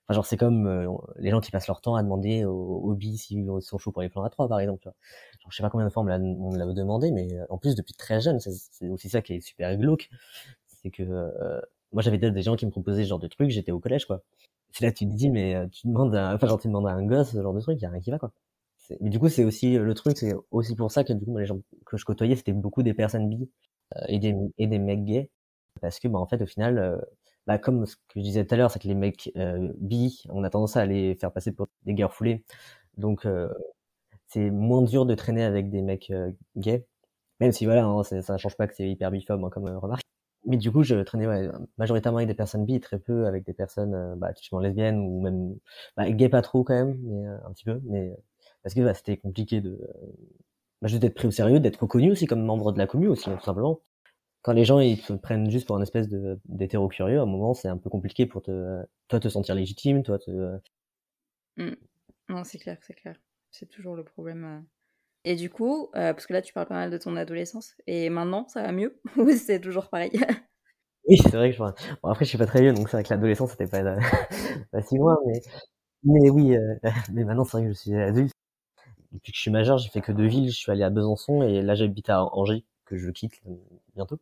Enfin, 0.08 0.16
genre, 0.16 0.26
c'est 0.26 0.38
comme 0.38 0.68
euh, 0.68 0.88
les 1.18 1.32
gens 1.32 1.42
qui 1.42 1.50
passent 1.50 1.68
leur 1.68 1.82
temps 1.82 1.96
à 1.96 2.04
demander 2.04 2.46
aux 2.46 2.82
hobbies 2.92 3.18
s'ils 3.18 3.48
sont 3.62 3.80
chauds 3.80 3.92
pour 3.92 4.04
les 4.04 4.10
plans 4.10 4.24
à 4.24 4.30
trois, 4.30 4.48
par 4.48 4.60
exemple. 4.60 4.80
Tu 4.82 4.88
vois. 4.88 4.96
Genre, 5.42 5.52
je 5.52 5.58
sais 5.58 5.64
pas 5.64 5.70
combien 5.72 5.88
de 5.88 5.92
fois 5.92 6.04
on 6.04 6.06
me 6.06 6.58
l'a 6.58 6.66
demandé, 6.74 7.12
mais 7.12 7.34
euh, 7.34 7.46
en 7.50 7.58
plus, 7.58 7.74
depuis 7.76 7.94
très 7.94 8.22
jeune, 8.22 8.40
c'est 8.40 8.90
aussi 8.90 9.10
ça 9.10 9.22
qui 9.24 9.34
est 9.34 9.42
super 9.42 9.76
glauque. 9.78 10.10
C'est 10.68 10.92
que 10.92 11.04
euh, 11.04 11.60
moi, 11.92 12.04
j'avais 12.04 12.20
des 12.20 12.42
gens 12.44 12.56
qui 12.56 12.66
me 12.68 12.72
proposaient 12.72 13.04
ce 13.04 13.10
genre 13.10 13.20
de 13.20 13.28
trucs, 13.28 13.50
j'étais 13.50 13.72
au 13.72 13.80
collège, 13.80 14.06
quoi. 14.06 14.22
C'est 14.72 14.86
là 14.86 14.92
tu 14.92 15.08
te 15.08 15.14
dis, 15.14 15.30
mais 15.30 15.68
tu 15.72 15.88
demandes 15.88 16.16
à, 16.16 16.36
enfin, 16.36 16.48
genre, 16.48 16.60
tu 16.60 16.68
demandes 16.68 16.88
à 16.88 16.92
un 16.92 17.06
gosse 17.06 17.32
ce 17.32 17.42
genre 17.42 17.54
de 17.54 17.62
truc, 17.62 17.80
il 17.82 17.86
a 17.86 17.90
rien 17.90 18.02
qui 18.02 18.12
va, 18.12 18.20
quoi. 18.20 18.32
Mais 19.02 19.10
du 19.10 19.20
coup, 19.20 19.30
c'est 19.30 19.44
aussi 19.44 19.78
le 19.78 19.94
truc, 19.96 20.18
c'est 20.18 20.34
aussi 20.52 20.76
pour 20.76 20.92
ça 20.92 21.04
que 21.04 21.14
du 21.14 21.26
coup, 21.26 21.38
les 21.38 21.46
gens 21.48 21.60
que 21.86 21.98
je 21.98 22.06
côtoyais, 22.06 22.36
c'était 22.36 22.54
beaucoup 22.54 22.84
des 22.84 22.94
personnes 22.94 23.30
bi 23.30 23.50
et 24.08 24.20
des 24.20 24.36
et 24.60 24.68
des 24.68 24.80
mecs 24.80 25.04
gays, 25.06 25.30
parce 25.82 26.00
que 26.00 26.08
bah 26.08 26.20
en 26.20 26.28
fait, 26.28 26.42
au 26.42 26.46
final, 26.46 27.04
bah, 27.48 27.58
comme 27.60 27.86
ce 27.86 27.96
que 27.96 28.02
je 28.16 28.22
disais 28.22 28.46
tout 28.46 28.54
à 28.56 28.58
l'heure, 28.58 28.72
c'est 28.72 28.80
que 28.80 28.88
les 28.88 28.96
mecs 28.96 29.32
euh, 29.38 29.72
bi, 29.78 30.24
on 30.30 30.44
a 30.44 30.50
tendance 30.50 30.78
à 30.78 30.86
les 30.86 31.16
faire 31.16 31.32
passer 31.32 31.52
pour 31.52 31.68
des 31.86 31.94
guerres 31.94 32.14
foulées. 32.14 32.44
Donc, 32.98 33.26
euh, 33.26 33.50
c'est 34.28 34.50
moins 34.52 34.82
dur 34.84 35.06
de 35.06 35.16
traîner 35.16 35.44
avec 35.44 35.70
des 35.70 35.82
mecs 35.82 36.12
euh, 36.12 36.32
gays. 36.58 36.86
Même 37.40 37.52
si, 37.52 37.66
voilà, 37.66 37.86
hein, 37.86 38.04
ça 38.04 38.34
ne 38.34 38.38
change 38.38 38.58
pas 38.58 38.68
que 38.68 38.76
c'est 38.76 38.90
hyper 38.90 39.12
biphobe, 39.12 39.44
hein, 39.44 39.50
comme 39.52 39.68
remarque. 39.78 40.04
Mais 40.46 40.58
du 40.58 40.72
coup, 40.72 40.84
je 40.84 40.96
traînais 40.96 41.28
ouais, 41.28 41.50
majoritairement 41.78 42.20
avec 42.20 42.28
des 42.30 42.36
personnes 42.36 42.66
bi, 42.66 42.80
très 42.80 43.00
peu 43.00 43.26
avec 43.28 43.46
des 43.46 43.54
personnes 43.54 44.16
bah, 44.18 44.34
typiquement 44.34 44.60
lesbiennes 44.60 45.00
ou 45.00 45.22
même 45.22 45.58
bah, 45.98 46.10
gays 46.12 46.30
pas 46.30 46.42
trop 46.44 46.64
quand 46.64 46.76
même, 46.76 46.98
mais 47.04 47.26
un 47.28 47.52
petit 47.54 47.66
peu. 47.66 47.82
Mais 47.86 48.16
parce 48.64 48.76
que 48.76 48.82
bah, 48.82 48.94
c'était 48.94 49.18
compliqué 49.18 49.62
de 49.62 49.80
bah, 50.82 50.88
juste 50.88 51.02
d'être 51.02 51.16
pris 51.16 51.28
au 51.28 51.32
sérieux, 51.32 51.60
d'être 51.60 51.82
reconnu 51.82 52.12
aussi 52.12 52.28
comme 52.28 52.44
membre 52.44 52.72
de 52.74 52.78
la 52.78 52.88
commune 52.88 53.10
aussi, 53.10 53.30
tout 53.30 53.44
simplement 53.44 53.82
quand 54.46 54.54
les 54.54 54.64
gens 54.64 54.80
ils 54.80 55.02
te 55.02 55.12
prennent 55.14 55.50
juste 55.50 55.66
pour 55.66 55.76
une 55.76 55.82
espèce 55.82 56.08
de 56.08 56.40
d'hétéro 56.46 56.88
curieux, 56.88 57.18
à 57.18 57.24
un 57.24 57.26
moment 57.26 57.56
c'est 57.56 57.68
un 57.68 57.78
peu 57.78 57.90
compliqué 57.90 58.28
pour 58.28 58.44
te 58.44 58.86
toi 59.08 59.20
te 59.20 59.28
sentir 59.28 59.56
légitime, 59.56 60.04
toi 60.04 60.20
te. 60.20 60.60
Mmh. 61.58 61.72
Non, 62.30 62.44
c'est 62.44 62.60
clair, 62.60 62.78
c'est 62.84 62.94
clair. 62.94 63.16
C'est 63.50 63.68
toujours 63.68 63.96
le 63.96 64.04
problème. 64.04 64.44
Euh. 64.46 64.62
Et 65.24 65.36
du 65.36 65.50
coup, 65.50 65.90
euh, 65.96 66.14
parce 66.14 66.28
que 66.28 66.34
là 66.34 66.44
tu 66.44 66.54
parles 66.54 66.68
pas 66.68 66.76
mal 66.76 66.92
de 66.92 66.98
ton 67.00 67.16
adolescence, 67.16 67.76
et 67.88 68.08
maintenant 68.12 68.48
ça 68.48 68.62
va 68.62 68.72
mieux 68.72 69.02
ou 69.18 69.32
c'est 69.32 69.60
toujours 69.60 69.90
pareil? 69.90 70.12
Oui, 71.08 71.18
c'est 71.18 71.36
vrai 71.36 71.50
que 71.50 71.58
je. 71.58 71.64
Bon, 71.64 72.10
après 72.10 72.26
je 72.26 72.30
suis 72.30 72.38
pas 72.38 72.46
très 72.46 72.62
vieux, 72.62 72.74
donc 72.74 72.88
c'est 72.88 72.98
vrai 72.98 73.04
que 73.04 73.10
l'adolescence 73.10 73.50
c'était 73.50 73.66
pas, 73.66 73.82
pas 74.72 74.82
si 74.84 74.96
loin, 74.96 75.18
mais 75.26 75.42
mais 76.04 76.30
oui, 76.30 76.56
euh, 76.56 76.76
mais 77.14 77.24
maintenant 77.24 77.46
c'est 77.46 77.58
vrai 77.58 77.64
que 77.64 77.74
je 77.74 77.80
suis 77.80 77.96
adulte. 77.96 78.32
Depuis 79.12 79.32
que 79.32 79.38
je 79.38 79.42
suis 79.42 79.52
majeur, 79.52 79.80
j'ai 79.80 79.90
fait 79.90 80.02
que 80.02 80.12
deux 80.12 80.28
villes. 80.28 80.52
Je 80.52 80.58
suis 80.58 80.72
allé 80.72 80.84
à 80.84 80.92
Besançon 80.92 81.42
et 81.42 81.64
là 81.64 81.74
j'habite 81.74 82.12
à 82.12 82.24
Angers 82.36 82.64
que 82.86 82.96
je 82.96 83.10
quitte 83.10 83.42
bientôt. 83.96 84.20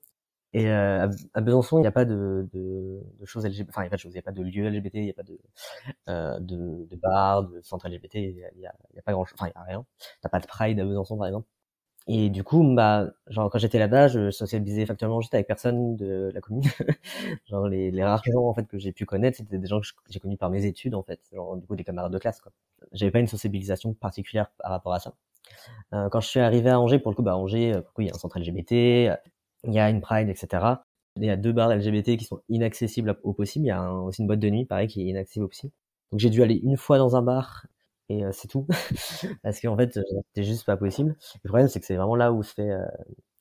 Et 0.53 0.67
euh, 0.69 1.09
à 1.33 1.41
Besançon, 1.41 1.79
il 1.79 1.81
n'y 1.81 1.87
a 1.87 1.91
pas 1.91 2.05
de, 2.05 2.47
de, 2.53 3.01
de 3.19 3.25
choses 3.25 3.45
LGBT, 3.45 3.69
enfin 3.69 3.81
il 3.81 3.85
n'y 3.85 3.87
a 3.87 3.89
pas 3.89 3.95
de 3.95 4.01
choses, 4.01 4.11
il 4.11 4.15
n'y 4.15 4.19
a 4.19 4.23
pas 4.23 4.31
de 4.31 4.43
lieu 4.43 4.69
LGBT, 4.69 4.95
il 4.95 5.03
n'y 5.05 5.09
a 5.09 5.13
pas 5.13 5.23
de, 5.23 5.39
euh, 6.09 6.39
de, 6.39 6.87
de 6.89 6.95
bar, 6.95 7.43
de 7.43 7.59
centre 7.61 7.89
LGBT, 7.89 8.15
il 8.15 8.35
n'y 8.35 8.43
a, 8.45 8.51
y 8.55 8.65
a, 8.67 8.69
a, 8.69 9.01
pas 9.01 9.13
grand 9.13 9.25
chose, 9.25 9.35
enfin 9.39 9.47
il 9.47 9.59
n'y 9.59 9.61
a 9.61 9.63
rien. 9.63 9.85
T'as 10.21 10.29
pas 10.29 10.39
de 10.39 10.45
Pride 10.45 10.79
à 10.79 10.85
Besançon 10.85 11.17
par 11.17 11.25
exemple. 11.27 11.47
Et 12.07 12.29
du 12.29 12.43
coup, 12.43 12.61
bah, 12.75 13.07
genre 13.27 13.49
quand 13.49 13.57
j'étais 13.59 13.79
là-bas, 13.79 14.09
je 14.09 14.29
socialisais 14.29 14.85
factuellement 14.85 15.21
juste 15.21 15.33
avec 15.33 15.47
personne 15.47 15.95
de 15.95 16.31
la 16.33 16.41
commune. 16.41 16.63
genre 17.49 17.67
les, 17.67 17.91
les, 17.91 18.03
rares 18.03 18.23
gens 18.25 18.45
en 18.45 18.53
fait 18.53 18.67
que 18.67 18.77
j'ai 18.77 18.91
pu 18.91 19.05
connaître, 19.05 19.37
c'était 19.37 19.57
des 19.57 19.67
gens 19.67 19.79
que 19.79 19.87
j'ai 20.09 20.19
connus 20.19 20.37
par 20.37 20.49
mes 20.49 20.65
études 20.65 20.95
en 20.95 21.03
fait, 21.03 21.19
genre 21.31 21.57
du 21.57 21.65
coup 21.65 21.75
des 21.75 21.83
camarades 21.83 22.11
de 22.13 22.19
classe 22.19 22.41
quoi. 22.41 22.51
J'avais 22.91 23.11
pas 23.11 23.19
une 23.19 23.27
sociabilisation 23.27 23.93
particulière 23.93 24.51
par 24.59 24.71
rapport 24.71 24.93
à 24.93 24.99
ça. 24.99 25.15
Euh, 25.93 26.09
quand 26.09 26.19
je 26.19 26.27
suis 26.27 26.39
arrivé 26.39 26.69
à 26.69 26.79
Angers, 26.79 26.99
pour 26.99 27.11
le 27.11 27.15
coup, 27.15 27.23
bah 27.23 27.37
Angers, 27.37 27.73
pour 27.93 28.01
il 28.01 28.07
y 28.07 28.09
a 28.09 28.13
un 28.13 28.17
centre 28.19 28.37
LGBT, 28.39 29.17
il 29.63 29.73
y 29.73 29.79
a 29.79 29.89
une 29.89 30.01
Pride, 30.01 30.29
etc. 30.29 30.65
Il 31.15 31.25
y 31.25 31.29
a 31.29 31.37
deux 31.37 31.51
bars 31.51 31.73
LGBT 31.73 32.17
qui 32.17 32.25
sont 32.25 32.41
inaccessibles 32.49 33.17
au 33.23 33.33
possible. 33.33 33.65
Il 33.65 33.69
y 33.69 33.71
a 33.71 33.93
aussi 33.93 34.21
une 34.21 34.27
boîte 34.27 34.39
de 34.39 34.49
nuit, 34.49 34.65
pareil, 34.65 34.87
qui 34.87 35.01
est 35.01 35.05
inaccessible 35.05 35.45
au 35.45 35.47
possible. 35.47 35.73
Donc 36.11 36.19
j'ai 36.19 36.29
dû 36.29 36.43
aller 36.43 36.59
une 36.63 36.77
fois 36.77 36.97
dans 36.97 37.15
un 37.15 37.21
bar 37.21 37.65
et 38.09 38.25
euh, 38.25 38.31
c'est 38.31 38.47
tout. 38.47 38.67
Parce 39.43 39.59
qu'en 39.59 39.77
fait, 39.77 39.93
c'était 39.93 40.43
juste 40.43 40.65
pas 40.65 40.77
possible. 40.77 41.15
Le 41.43 41.47
problème, 41.47 41.67
c'est 41.67 41.79
que 41.79 41.85
c'est 41.85 41.95
vraiment 41.95 42.15
là 42.15 42.31
où 42.31 42.43
se 42.43 42.53
fait, 42.53 42.69
euh, 42.69 42.85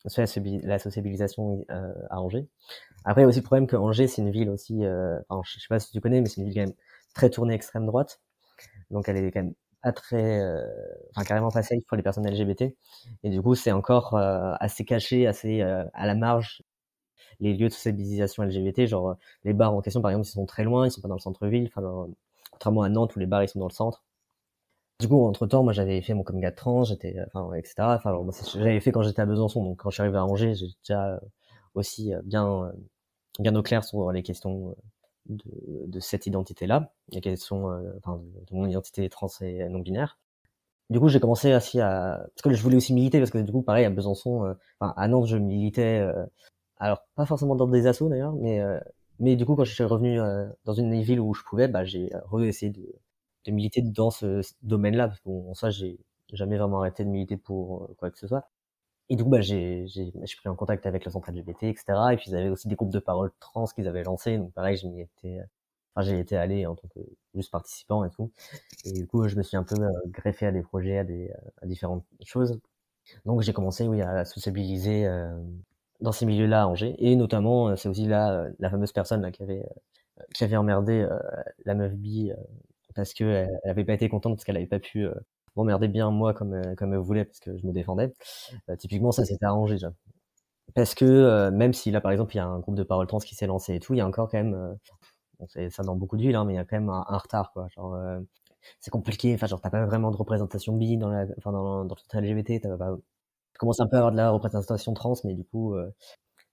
se 0.07 0.67
la, 0.67 0.79
sociabilisation 0.79 1.65
euh, 1.71 1.93
à 2.11 2.21
Angers. 2.21 2.47
Après, 3.05 3.23
il 3.23 3.25
y 3.25 3.27
a 3.27 3.29
aussi 3.29 3.41
le 3.41 3.45
problème 3.45 3.67
que 3.67 3.77
Angers, 3.77 4.07
c'est 4.07 4.23
une 4.23 4.31
ville 4.31 4.51
aussi, 4.51 4.85
enfin, 5.29 5.43
je 5.45 5.59
sais 5.59 5.67
pas 5.69 5.81
si 5.81 5.91
tu 5.91 6.01
connais, 6.01 6.21
mais 6.21 6.29
c'est 6.29 6.41
une 6.41 6.47
ville 6.47 6.55
quand 6.55 6.67
même 6.67 6.75
très 7.15 7.31
tournée 7.31 7.55
extrême 7.55 7.87
droite. 7.87 8.21
Donc 8.91 9.09
elle 9.09 9.17
est 9.17 9.31
quand 9.33 9.43
même 9.43 9.55
pas 9.83 9.93
très, 9.93 10.41
enfin 11.11 11.25
carrément 11.25 11.51
pas 11.51 11.63
safe 11.63 11.83
pour 11.87 11.97
les 11.97 12.03
personnes 12.03 12.27
LGBT. 12.29 12.77
Et 13.25 13.31
du 13.31 13.43
coup, 13.43 13.55
c'est 13.55 13.73
encore 13.73 14.17
assez 14.17 14.85
caché, 14.85 15.27
assez 15.27 15.63
à 15.63 16.07
la 16.07 16.15
marge 16.15 16.63
les 17.41 17.55
lieux 17.55 17.69
de 17.69 17.73
socialisation 17.75 18.45
LGBT, 18.45 18.87
genre 18.87 19.17
les 19.45 19.53
bars 19.53 19.75
en 19.75 19.81
question 19.83 20.01
par 20.03 20.11
exemple, 20.13 20.27
ils 20.29 20.31
sont 20.31 20.47
très 20.47 20.65
loin, 20.65 20.87
ils 20.87 20.91
sont 20.91 21.01
pas 21.01 21.09
dans 21.09 21.17
le 21.17 21.21
centre-ville, 21.21 21.69
enfin 21.75 22.09
contrairement 22.53 22.83
à 22.83 22.89
Nantes 22.89 23.17
où 23.17 23.19
les 23.19 23.27
bars 23.27 23.43
ils 23.43 23.49
sont 23.49 23.59
dans 23.59 23.69
le 23.69 23.73
centre. 23.73 24.05
Du 25.01 25.09
coup, 25.09 25.27
entre 25.27 25.47
temps, 25.47 25.65
moi 25.65 25.73
j'avais 25.73 26.01
fait 26.03 26.15
mon 26.15 26.23
coming 26.23 26.47
out 26.47 26.55
trans, 26.55 26.85
j'étais, 26.85 27.17
enfin 27.27 27.53
etc. 27.55 27.75
Enfin, 27.97 28.17
j'avais 28.55 28.81
fait 28.81 28.93
quand 28.93 29.03
j'étais 29.03 29.23
à 29.23 29.27
Besançon, 29.27 29.65
donc 29.65 29.79
quand 29.79 29.91
je 29.91 29.95
suis 29.95 30.03
arrivé 30.03 30.19
à 30.19 30.25
Angers, 30.25 30.55
j'étais 30.55 30.75
déjà 30.85 31.21
aussi 31.75 32.13
bien 32.25 32.73
bien 33.41 33.55
au 33.57 33.63
clair 33.63 33.85
sur 33.85 34.13
les 34.13 34.23
questions 34.23 34.77
de, 35.27 35.87
de 35.87 36.01
cette 36.01 36.27
identité-là, 36.27 36.93
les 37.11 37.21
questions 37.21 37.67
enfin, 37.99 38.21
de 38.51 38.55
mon 38.55 38.67
identité 38.67 39.09
trans 39.09 39.29
et 39.41 39.69
non 39.69 39.81
binaire 39.81 40.19
du 40.91 41.01
coup, 41.01 41.09
j'ai 41.09 41.21
commencé 41.21 41.55
aussi 41.55 41.81
à 41.81 42.21
parce 42.35 42.43
que 42.43 42.53
je 42.53 42.63
voulais 42.63 42.77
aussi 42.77 42.93
militer 42.93 43.19
parce 43.19 43.31
que 43.31 43.39
du 43.39 43.51
coup, 43.51 43.63
pareil 43.63 43.87
à 43.87 43.91
Besançon, 43.91 44.55
enfin 44.79 44.93
à 44.99 45.09
Nantes, 45.09 45.27
je 45.27 45.39
militais 45.39 46.07
alors, 46.83 47.07
pas 47.15 47.27
forcément 47.27 47.55
dans 47.55 47.69
des 47.69 47.87
assos 47.87 48.09
d'ailleurs, 48.09 48.33
mais, 48.33 48.61
euh, 48.61 48.81
mais 49.21 49.37
du 49.37 49.47
coup, 49.47 49.55
quand 49.55 49.63
je 49.63 49.73
suis 49.73 49.85
revenu 49.85 50.21
euh, 50.21 50.49
dans 50.65 50.73
une 50.73 51.01
ville 51.01 51.21
où 51.21 51.33
je 51.33 51.45
pouvais, 51.45 51.69
bah, 51.69 51.85
j'ai 51.85 52.11
essayé 52.41 52.73
de, 52.73 52.83
de 53.47 53.53
militer 53.53 53.83
dans 53.83 54.11
ce, 54.11 54.43
domaine-là, 54.63 55.07
parce 55.07 55.21
qu'en 55.21 55.55
ça, 55.55 55.71
j'ai 55.71 56.01
jamais 56.33 56.59
vraiment 56.59 56.81
arrêté 56.81 57.05
de 57.05 57.09
militer 57.09 57.37
pour 57.37 57.85
euh, 57.85 57.95
quoi 57.99 58.11
que 58.11 58.19
ce 58.19 58.27
soit. 58.27 58.51
Et 59.09 59.17
du 59.17 59.25
coup, 59.25 59.31
bah, 59.31 59.41
j'ai 59.41 59.87
pris 60.37 60.49
en 60.49 60.55
contact 60.55 60.87
avec 60.87 61.05
le 61.05 61.11
centre 61.11 61.31
LGBT, 61.31 61.65
etc. 61.65 61.85
Et 62.13 62.17
puis, 62.17 62.31
ils 62.31 62.37
avaient 62.37 62.49
aussi 62.49 62.69
des 62.69 62.77
groupes 62.77 62.93
de 62.93 62.99
parole 62.99 63.31
trans 63.41 63.67
qu'ils 63.67 63.89
avaient 63.89 64.05
lancés. 64.05 64.39
Donc, 64.39 64.53
pareil, 64.53 64.77
j'ai 64.77 65.01
été, 65.01 65.41
enfin, 65.95 66.07
j'ai 66.07 66.19
été 66.19 66.37
allé 66.37 66.67
en 66.67 66.75
tant 66.75 66.89
que 66.89 67.01
juste 67.35 67.51
participant 67.51 68.05
et 68.05 68.11
tout. 68.11 68.31
Et 68.85 68.93
du 68.93 69.07
coup, 69.07 69.29
je 69.29 69.37
me 69.37 69.43
suis 69.43 69.57
un 69.57 69.65
peu 69.65 69.77
greffé 70.07 70.47
à 70.47 70.53
des 70.53 70.63
projets, 70.63 70.99
à 70.99 71.05
des 71.05 71.31
à 71.61 71.67
différentes 71.67 72.05
choses. 72.25 72.59
Donc, 73.27 73.43
j'ai 73.43 73.53
commencé, 73.53 73.87
oui, 73.89 74.03
à 74.03 74.25
sociabiliser 74.25 75.07
dans 76.03 76.13
ces 76.13 76.27
milieux-là 76.27 76.63
à 76.63 76.67
Angers. 76.67 76.95
Et 76.99 77.17
notamment, 77.17 77.69
euh, 77.69 77.77
c'est 77.77 77.89
aussi 77.89 78.07
là 78.07 78.33
euh, 78.33 78.51
la 78.59 78.71
fameuse 78.71 78.93
personne 78.93 79.23
là, 79.23 79.31
qui 79.31 79.43
avait 79.43 79.65
euh, 80.21 80.25
qui 80.35 80.45
avait 80.45 80.57
emmerdé 80.57 81.07
la 81.65 81.75
meuf 81.75 81.95
bi 81.95 82.31
parce 82.95 83.15
que 83.15 83.25
elle, 83.25 83.71
avait 83.71 83.85
pas 83.85 83.95
été 83.95 84.09
contente 84.09 84.35
parce 84.35 84.45
qu'elle 84.45 84.57
avait 84.57 84.67
pas 84.67 84.79
pu 84.79 85.07
m'emmerder 85.57 85.89
bien 85.89 86.11
moi 86.11 86.35
comme 86.35 86.61
comme 86.77 86.93
elle 86.95 87.01
voulait 87.01 87.25
parce 87.25 87.41
que 87.41 87.57
je 87.57 87.67
me 87.67 87.73
défendais. 87.73 88.13
typiquement, 88.79 89.13
ça 89.13 89.25
s'était 89.25 89.45
arrangé 89.47 89.75
déjà. 89.75 89.93
Parce 90.75 90.95
que 90.95 91.51
même 91.51 91.75
si 91.75 91.91
là, 91.91 92.01
par 92.01 92.13
exemple, 92.13 92.35
il 92.35 92.39
y 92.39 92.41
a 92.41 92.47
un 92.47 92.61
groupe 92.61 92.77
de 92.77 92.83
parole 92.85 93.07
trans 93.07 93.19
qui 93.19 93.35
s'est 93.35 93.47
lancé 93.47 93.75
et 93.75 93.81
tout, 93.81 93.95
il 93.95 93.99
y 93.99 94.01
a 94.01 94.07
encore 94.07 94.31
quand 94.31 94.39
même, 94.39 94.79
bon, 95.39 95.47
c'est 95.49 95.71
ça 95.71 95.83
dans 95.83 95.97
beaucoup 95.97 96.17
de 96.17 96.23
villes, 96.23 96.37
hein, 96.37 96.45
mais 96.45 96.55
il 96.55 96.57
y 96.57 96.61
a 96.61 96.65
quand 96.65 96.77
même 96.77 96.91
un, 96.91 97.19
retard, 97.19 97.53
quoi. 97.53 97.69
Genre, 97.77 97.97
c'est 98.81 98.91
compliqué. 98.91 99.35
Enfin, 99.35 99.47
genre, 99.47 99.61
t'as 99.61 99.71
pas 99.71 99.85
vraiment 99.87 100.11
de 100.11 100.17
représentation 100.17 100.77
bi 100.77 100.97
dans 100.97 101.09
la, 101.09 101.27
enfin, 101.39 101.87
LGBT. 102.21 102.61
T'as 102.63 102.77
pas, 102.77 102.97
commence 103.59 103.81
un 103.81 103.87
peu 103.87 103.97
à 103.97 103.99
avoir 104.01 104.13
de 104.13 104.17
la 104.17 104.31
représentation 104.31 104.95
trans, 104.95 105.15
mais 105.25 105.35
du 105.35 105.45
coup, 105.45 105.75
euh, 105.75 105.91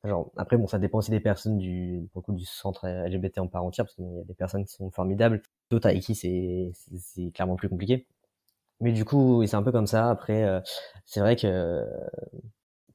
genre, 0.03 0.31
après, 0.37 0.57
bon, 0.57 0.67
ça 0.67 0.79
dépend 0.79 0.99
aussi 0.99 1.11
des 1.11 1.19
personnes 1.19 1.57
du, 1.57 2.07
beaucoup 2.13 2.33
du 2.33 2.45
centre 2.45 2.87
LGBT 2.87 3.39
en 3.39 3.47
part 3.47 3.63
entière, 3.63 3.85
parce 3.85 3.95
qu'il 3.95 4.05
y 4.05 4.19
a 4.19 4.23
des 4.23 4.33
personnes 4.35 4.65
qui 4.65 4.73
sont 4.73 4.91
formidables, 4.91 5.41
d'autres 5.71 5.87
avec 5.89 6.03
qui 6.03 6.15
c'est 6.15 6.71
clairement 7.33 7.55
plus 7.55 7.69
compliqué. 7.69 8.07
Mais 8.81 8.91
du 8.93 9.03
coup, 9.05 9.45
c'est 9.45 9.55
un 9.55 9.63
peu 9.63 9.71
comme 9.71 9.87
ça. 9.87 10.09
Après, 10.09 10.43
euh, 10.43 10.61
c'est 11.05 11.19
vrai 11.19 11.35
que, 11.35 11.85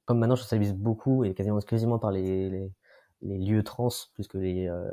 comme 0.04 0.18
maintenant 0.18 0.36
je 0.36 0.42
socialise 0.42 0.74
beaucoup 0.74 1.24
et 1.24 1.34
quasiment 1.34 1.56
exclusivement 1.58 1.98
par 1.98 2.10
les, 2.10 2.50
les, 2.50 2.72
les 3.22 3.38
lieux 3.38 3.62
trans 3.62 3.88
plus 4.14 4.28
que 4.28 4.38
les 4.38 4.68
euh, 4.68 4.90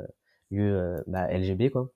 lieux 0.50 1.02
bah, 1.06 1.28
LGB, 1.30 1.70
quoi. 1.70 1.88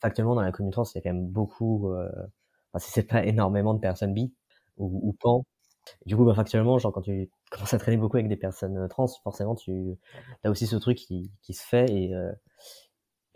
Factuellement, 0.00 0.34
dans 0.36 0.42
la 0.42 0.52
communauté 0.52 0.74
trans, 0.76 0.84
il 0.94 0.96
y 0.96 0.98
a 0.98 1.02
quand 1.02 1.14
même 1.14 1.26
beaucoup, 1.28 1.92
enfin, 1.94 2.78
si 2.78 2.90
c'est 2.92 3.04
pas 3.04 3.24
énormément 3.26 3.74
de 3.74 3.80
personnes 3.80 4.14
bi 4.14 4.32
ou, 4.78 5.00
ou 5.08 5.12
pan, 5.14 5.44
du 6.06 6.16
coup, 6.16 6.24
bah, 6.24 6.34
factuellement, 6.34 6.78
genre, 6.78 6.92
quand 6.92 7.02
tu 7.02 7.30
commences 7.50 7.74
à 7.74 7.78
traîner 7.78 7.98
beaucoup 7.98 8.16
avec 8.16 8.28
des 8.28 8.36
personnes 8.36 8.78
euh, 8.78 8.88
trans, 8.88 9.06
forcément, 9.24 9.54
tu 9.56 9.96
as 10.44 10.50
aussi 10.50 10.66
ce 10.66 10.76
truc 10.76 10.98
qui, 10.98 11.32
qui 11.42 11.54
se 11.54 11.64
fait 11.66 11.86
et, 11.90 12.14
euh, 12.14 12.32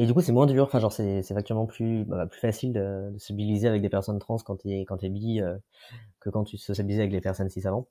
et 0.02 0.06
du 0.06 0.14
coup, 0.14 0.20
c'est 0.20 0.32
moins 0.32 0.46
dur. 0.46 0.64
Enfin, 0.64 0.80
genre, 0.80 0.92
c'est, 0.92 1.22
c'est 1.22 1.34
factuellement 1.34 1.66
plus, 1.66 2.04
bah, 2.04 2.26
plus 2.26 2.40
facile 2.40 2.72
de, 2.72 3.10
de 3.12 3.18
se 3.18 3.32
mobiliser 3.32 3.68
avec 3.68 3.82
des 3.82 3.88
personnes 3.88 4.18
trans 4.18 4.36
quand 4.38 4.56
t'es, 4.56 4.80
quand 4.88 4.98
t'es 4.98 5.08
bi, 5.10 5.40
euh, 5.40 5.56
que 6.20 6.30
quand 6.30 6.44
tu 6.44 6.56
te 6.58 6.62
socialises 6.62 7.00
avec 7.00 7.12
les 7.12 7.20
personnes 7.20 7.50
cis 7.50 7.66
avant. 7.66 7.88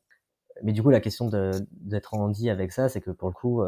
Mais 0.64 0.74
du 0.74 0.84
coup, 0.84 0.90
la 0.92 1.02
question 1.02 1.30
d'être 1.72 2.14
en 2.16 2.32
avec 2.50 2.72
ça, 2.74 2.90
c'est 2.90 3.02
que 3.02 3.12
pour 3.12 3.30
le 3.30 3.34
coup, 3.34 3.64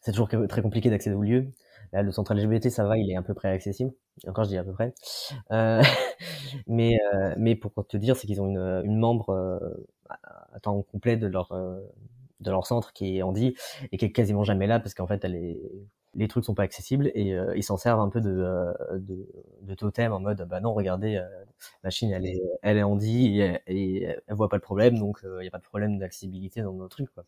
c'est 0.00 0.12
toujours 0.12 0.28
très 0.48 0.62
compliqué 0.62 0.90
d'accéder 0.90 1.16
au 1.16 1.22
lieu. 1.22 1.46
Là, 1.92 2.02
le 2.02 2.12
centre 2.12 2.34
LGBT, 2.34 2.68
ça 2.68 2.84
va, 2.84 2.98
il 2.98 3.10
est 3.10 3.16
à 3.16 3.22
peu 3.22 3.32
près 3.34 3.48
accessible. 3.48 3.92
Encore, 4.26 4.44
je 4.44 4.50
dis 4.50 4.58
à 4.58 4.64
peu 4.64 4.72
près. 4.72 4.92
Euh, 5.50 5.82
mais, 6.66 6.98
euh, 7.14 7.34
mais 7.38 7.56
pour 7.56 7.72
te 7.86 7.96
dire, 7.96 8.16
c'est 8.16 8.26
qu'ils 8.26 8.42
ont 8.42 8.48
une, 8.48 8.82
une 8.84 8.98
membre 8.98 9.30
euh, 9.30 9.58
à 10.52 10.60
temps 10.60 10.82
complet 10.82 11.16
de 11.16 11.26
leur, 11.26 11.52
euh, 11.52 11.80
de 12.40 12.50
leur 12.50 12.66
centre 12.66 12.92
qui 12.92 13.16
est 13.18 13.22
Andy 13.22 13.54
et 13.92 13.96
qui 13.96 14.04
est 14.04 14.12
quasiment 14.12 14.44
jamais 14.44 14.66
là 14.66 14.78
parce 14.80 14.94
qu'en 14.94 15.06
fait, 15.06 15.24
elle 15.24 15.36
est, 15.36 15.58
les 16.14 16.28
trucs 16.28 16.44
sont 16.44 16.54
pas 16.54 16.62
accessibles 16.62 17.10
et 17.14 17.34
euh, 17.34 17.54
ils 17.56 17.62
s'en 17.62 17.76
servent 17.76 18.00
un 18.00 18.08
peu 18.08 18.20
de, 18.20 18.30
euh, 18.30 18.72
de, 18.92 19.26
de, 19.62 19.74
totem 19.74 20.12
en 20.12 20.20
mode 20.20 20.46
bah 20.48 20.60
non 20.60 20.72
regardez 20.74 21.16
euh, 21.16 21.26
la 21.82 21.90
Chine 21.90 22.12
elle 22.12 22.26
est 22.26 22.40
elle 22.62 22.76
est 22.78 22.82
Andy 22.82 23.40
et, 23.40 23.58
et 23.66 24.02
elle 24.04 24.34
voit 24.34 24.48
pas 24.48 24.56
le 24.56 24.62
problème 24.62 24.98
donc 24.98 25.20
il 25.24 25.40
n'y 25.40 25.48
a 25.48 25.50
pas 25.50 25.58
de 25.58 25.64
problème 25.64 25.98
d'accessibilité 25.98 26.62
dans 26.62 26.72
nos 26.72 26.88
trucs 26.88 27.12
quoi 27.14 27.24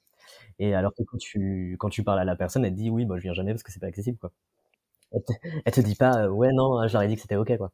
et 0.59 0.75
alors 0.75 0.95
que 0.95 1.03
quand 1.03 1.19
tu 1.19 1.77
quand 1.79 1.91
tu 1.91 2.05
parles 2.05 2.21
à 2.21 2.25
la 2.25 2.37
personne 2.37 2.65
elle 2.65 2.73
te 2.73 2.77
dit 2.77 2.91
oui 2.91 3.07
moi 3.07 3.17
je 3.19 3.23
viens 3.23 3.35
jamais 3.35 3.53
parce 3.53 3.63
que 3.63 3.73
c'est 3.73 3.81
pas 3.81 3.89
accessible 3.89 4.19
quoi 4.19 4.33
elle 5.65 5.73
te, 5.73 5.81
dit 5.81 5.95
pas, 5.95 6.29
ouais, 6.29 6.53
non, 6.53 6.87
je 6.89 6.93
leur 6.93 7.03
ai 7.03 7.09
dit 7.09 7.15
que 7.15 7.23
c'était 7.23 7.37
ok, 7.37 7.57
quoi. 7.57 7.71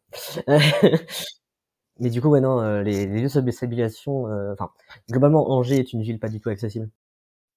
Mais 2.01 2.11
du 2.11 2.21
coup, 2.21 2.29
ouais, 2.29 2.41
non, 2.41 2.81
les, 2.83 3.07
les 3.07 3.21
lieux 3.23 3.29
de 3.29 4.53
enfin, 4.53 4.71
globalement, 5.11 5.51
Angers 5.51 5.79
est 5.79 5.93
une 5.93 6.03
ville 6.03 6.19
pas 6.19 6.29
du 6.29 6.41
tout 6.41 6.51
accessible. 6.51 6.91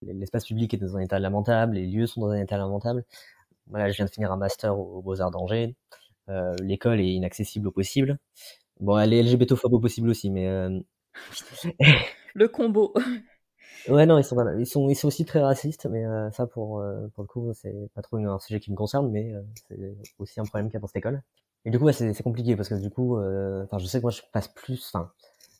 L'espace 0.01 0.45
public 0.45 0.73
est 0.73 0.77
dans 0.77 0.97
un 0.97 1.01
état 1.01 1.19
lamentable, 1.19 1.75
les 1.75 1.87
lieux 1.87 2.07
sont 2.07 2.21
dans 2.21 2.29
un 2.29 2.41
état 2.41 2.57
lamentable. 2.57 3.05
Voilà, 3.67 3.89
je 3.89 3.95
viens 3.95 4.05
de 4.05 4.11
finir 4.11 4.31
un 4.31 4.37
master 4.37 4.77
aux, 4.77 5.01
Beaux-Arts 5.01 5.31
d'Angers. 5.31 5.75
Euh, 6.29 6.55
L'école 6.61 6.99
est 6.99 7.13
inaccessible 7.13 7.67
au 7.67 7.71
possible. 7.71 8.17
Bon, 8.79 8.97
elle 8.97 9.13
est 9.13 9.23
LGBTophobe 9.23 9.73
au 9.73 9.79
possible 9.79 10.09
aussi, 10.09 10.29
mais... 10.29 10.47
Euh... 10.47 10.79
Le 12.35 12.47
combo. 12.47 12.93
Ouais, 13.87 14.05
non, 14.07 14.17
ils 14.17 14.23
sont, 14.23 14.35
ils 14.57 14.65
sont, 14.65 14.89
ils 14.89 14.95
sont 14.95 15.07
aussi 15.07 15.25
très 15.25 15.41
racistes, 15.41 15.85
mais 15.85 16.05
euh, 16.05 16.31
ça, 16.31 16.47
pour, 16.47 16.79
euh, 16.79 17.07
pour 17.13 17.23
le 17.23 17.27
coup, 17.27 17.51
c'est 17.53 17.73
pas 17.93 18.01
trop 18.01 18.17
un 18.17 18.39
sujet 18.39 18.59
qui 18.59 18.71
me 18.71 18.75
concerne, 18.75 19.11
mais 19.11 19.31
euh, 19.31 19.41
c'est 19.67 20.13
aussi 20.17 20.39
un 20.39 20.43
problème 20.43 20.67
qu'il 20.67 20.73
y 20.73 20.77
a 20.77 20.79
dans 20.79 20.87
cette 20.87 20.95
école. 20.97 21.21
Et 21.65 21.69
du 21.69 21.77
coup, 21.77 21.85
ouais, 21.85 21.93
c'est 21.93 22.23
compliqué 22.23 22.55
parce 22.55 22.69
que 22.69 22.75
du 22.75 22.89
coup, 22.89 23.17
enfin, 23.17 23.77
je 23.79 23.85
sais 23.85 23.99
que 23.99 24.03
moi, 24.03 24.11
je 24.11 24.21
passe 24.31 24.47
plus, 24.49 24.91
enfin, 24.93 25.11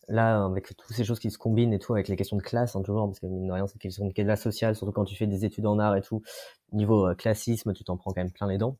là, 0.08 0.46
avec 0.46 0.76
toutes 0.78 0.96
ces 0.96 1.04
choses 1.04 1.20
qui 1.20 1.32
se 1.32 1.38
combinent 1.38 1.74
et 1.74 1.80
tout, 1.80 1.94
avec 1.94 2.08
les 2.08 2.16
questions 2.16 2.38
de 2.38 2.42
classe, 2.42 2.76
hein, 2.76 2.82
toujours, 2.84 3.08
parce 3.08 3.20
que 3.20 3.28
mine 3.28 3.48
de 3.48 3.52
rien, 3.52 3.68
c'est 3.68 3.76
une 3.76 3.80
question 3.80 4.08
de 4.08 4.14
classe 4.14 4.42
sociale, 4.42 4.76
surtout 4.76 4.92
quand 4.92 5.06
tu 5.06 5.16
fais 5.16 5.28
des 5.28 5.46
études 5.46 5.66
en 5.66 5.80
art 5.80 5.96
et 5.96 6.02
tout, 6.02 6.22
niveau 6.74 7.14
classisme, 7.16 7.74
tu 7.74 7.84
t'en 7.84 7.98
prends 7.98 8.12
quand 8.12 8.22
même 8.22 8.32
plein 8.32 8.48
les 8.48 8.58
dents. 8.58 8.78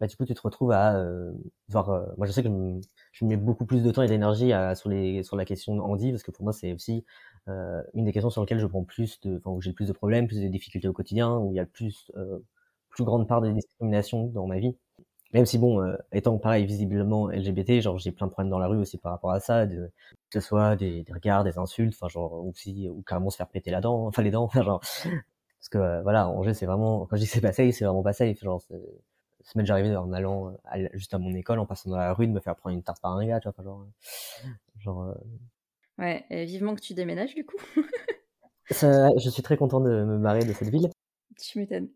Bah, 0.00 0.08
du 0.08 0.16
coup, 0.16 0.24
tu 0.24 0.34
te 0.34 0.40
retrouves 0.42 0.72
à 0.72 1.00
voir. 1.68 1.88
moi, 2.16 2.26
je 2.26 2.32
sais 2.32 2.42
que 2.42 2.48
je, 2.48 2.80
je 3.12 3.24
mets 3.24 3.36
beaucoup 3.36 3.66
plus 3.66 3.82
de 3.82 3.90
temps 3.92 4.02
et 4.02 4.08
d'énergie 4.08 4.52
sur 4.74 4.88
les 4.88 5.22
sur 5.22 5.36
la 5.36 5.44
question 5.44 5.78
handi, 5.80 6.10
parce 6.10 6.22
que 6.22 6.32
pour 6.32 6.44
moi, 6.44 6.52
c'est 6.52 6.72
aussi 6.72 7.04
euh, 7.48 7.82
une 7.94 8.04
des 8.04 8.12
questions 8.12 8.30
sur 8.30 8.40
lesquelles 8.42 8.60
je 8.60 8.66
prends 8.66 8.84
plus 8.84 9.20
de, 9.22 9.38
enfin, 9.38 9.50
où 9.50 9.60
j'ai 9.60 9.70
le 9.70 9.74
plus 9.74 9.88
de 9.88 9.92
problèmes, 9.92 10.26
plus 10.28 10.40
de 10.40 10.48
difficultés 10.48 10.88
au 10.88 10.92
quotidien, 10.92 11.36
où 11.38 11.52
il 11.52 11.56
y 11.56 11.60
a 11.60 11.66
plus, 11.66 12.10
euh, 12.16 12.38
plus 12.90 13.04
grande 13.04 13.26
part 13.26 13.40
de 13.40 13.50
discrimination 13.50 14.26
dans 14.28 14.46
ma 14.46 14.58
vie. 14.58 14.76
Même 15.32 15.46
si 15.46 15.58
bon, 15.58 15.80
euh, 15.82 15.96
étant 16.12 16.38
pareil 16.38 16.66
visiblement 16.66 17.30
LGBT, 17.30 17.80
genre 17.80 17.98
j'ai 17.98 18.12
plein 18.12 18.26
de 18.26 18.32
problèmes 18.32 18.50
dans 18.50 18.58
la 18.58 18.66
rue 18.66 18.78
aussi 18.78 18.98
par 18.98 19.12
rapport 19.12 19.30
à 19.30 19.40
ça, 19.40 19.66
de, 19.66 19.90
que 20.30 20.40
ce 20.40 20.46
soit 20.46 20.76
des, 20.76 21.02
des 21.02 21.12
regards, 21.12 21.44
des 21.44 21.58
insultes, 21.58 21.94
enfin 21.94 22.08
genre 22.08 22.44
aussi 22.44 22.88
ou 22.88 23.02
carrément 23.02 23.30
se 23.30 23.36
faire 23.36 23.48
péter 23.48 23.70
la 23.70 23.80
dent, 23.80 24.06
enfin 24.06 24.22
les 24.22 24.30
dents, 24.30 24.44
enfin 24.44 24.62
genre 24.62 24.80
parce 24.82 25.68
que 25.70 26.02
voilà, 26.02 26.28
Angers 26.28 26.54
c'est 26.54 26.66
vraiment 26.66 27.06
quand 27.06 27.16
je 27.16 27.22
dis 27.22 27.26
c'est 27.26 27.40
pas 27.40 27.52
safe, 27.52 27.74
c'est 27.74 27.84
vraiment 27.84 28.02
pas 28.02 28.12
safe. 28.12 28.42
Genre, 28.42 28.60
ça 28.60 29.60
déjà 29.60 29.74
arrivé 29.74 29.96
en 29.96 30.12
allant 30.12 30.54
juste 30.92 31.14
à 31.14 31.18
mon 31.18 31.34
école, 31.34 31.58
en 31.58 31.66
passant 31.66 31.90
dans 31.90 31.96
la 31.96 32.12
rue, 32.12 32.26
de 32.26 32.32
me 32.32 32.40
faire 32.40 32.56
prendre 32.56 32.76
une 32.76 32.82
tarte 32.82 33.00
par 33.00 33.12
un 33.12 33.26
gars, 33.26 33.40
tu 33.40 33.48
vois, 33.48 33.64
genre, 33.64 33.86
genre. 34.80 35.14
Ouais, 35.98 36.24
vivement 36.46 36.74
que 36.74 36.80
tu 36.80 36.94
déménages 36.94 37.34
du 37.34 37.44
coup. 37.44 37.56
je 38.70 39.28
suis 39.30 39.42
très 39.42 39.56
content 39.56 39.80
de 39.80 40.04
me 40.04 40.18
barrer 40.18 40.44
de 40.44 40.52
cette 40.52 40.68
ville. 40.68 40.90
Tu 41.38 41.58
m'étonnes. 41.58 41.88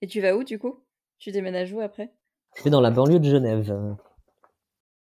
Et 0.00 0.06
tu 0.06 0.20
vas 0.20 0.36
où 0.36 0.44
du 0.44 0.58
coup? 0.58 0.84
Tu 1.18 1.32
déménages 1.32 1.72
où 1.72 1.80
après? 1.80 2.12
Je 2.56 2.64
vais 2.64 2.70
dans 2.70 2.80
la 2.80 2.90
banlieue 2.90 3.20
de 3.20 3.28
Genève. 3.28 3.68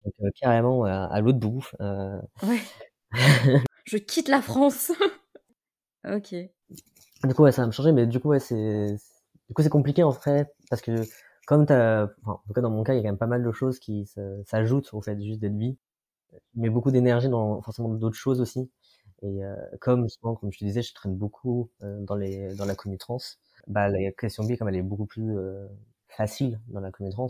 Donc, 0.06 0.14
euh, 0.22 0.30
carrément 0.40 0.84
à, 0.86 1.20
l'autre 1.22 1.40
bout. 1.40 1.68
Euh. 1.80 2.20
Ouais. 2.44 2.62
je 3.86 3.98
quitte 3.98 4.28
la 4.28 4.42
France. 4.42 4.92
ok. 6.08 6.36
Du 7.24 7.34
coup, 7.36 7.44
ouais, 7.44 7.52
ça 7.52 7.62
va 7.62 7.68
me 7.68 7.72
changer, 7.72 7.92
mais 7.92 8.08
du 8.08 8.20
coup, 8.20 8.30
ouais, 8.30 8.40
c'est, 8.40 8.96
du 9.48 9.54
coup, 9.54 9.62
c'est 9.62 9.70
compliqué 9.70 10.04
en 10.04 10.12
fait, 10.12 10.56
parce 10.70 10.82
que 10.82 11.04
comme 11.46 11.66
t'as, 11.66 12.06
enfin, 12.24 12.34
en 12.34 12.42
tout 12.48 12.54
cas 12.54 12.62
dans 12.62 12.70
mon 12.70 12.84
cas, 12.84 12.94
il 12.94 12.98
y 12.98 13.00
a 13.00 13.04
quand 13.04 13.10
même 13.10 13.18
pas 13.18 13.28
mal 13.28 13.44
de 13.44 13.52
choses 13.52 13.80
qui 13.80 14.10
s'ajoutent 14.46 14.94
au 14.94 15.02
fait 15.02 15.22
juste 15.22 15.40
d'être 15.40 15.56
vie. 15.58 15.78
Mais 16.56 16.70
beaucoup 16.70 16.92
d'énergie 16.92 17.30
dans 17.30 17.62
forcément 17.62 17.90
d'autres 17.90 18.16
choses 18.16 18.42
aussi. 18.42 18.70
Et 19.22 19.44
euh, 19.44 19.56
comme 19.80 20.04
justement, 20.04 20.36
comme 20.36 20.52
je 20.52 20.60
te 20.60 20.66
disais, 20.66 20.82
je 20.82 20.94
traîne 20.94 21.16
beaucoup 21.16 21.70
euh, 21.84 22.00
dans 22.02 22.16
les 22.16 22.56
dans 22.56 22.66
la 22.66 22.76
commu 22.76 22.98
trans. 22.98 23.18
Bah 23.68 23.90
la 23.90 24.12
question 24.12 24.44
B, 24.44 24.58
comme 24.58 24.70
elle 24.70 24.78
est 24.78 24.82
beaucoup 24.82 25.06
plus 25.06 25.38
euh, 25.38 25.68
facile 26.18 26.60
dans 26.68 26.80
la 26.80 26.92
trans, 26.92 27.30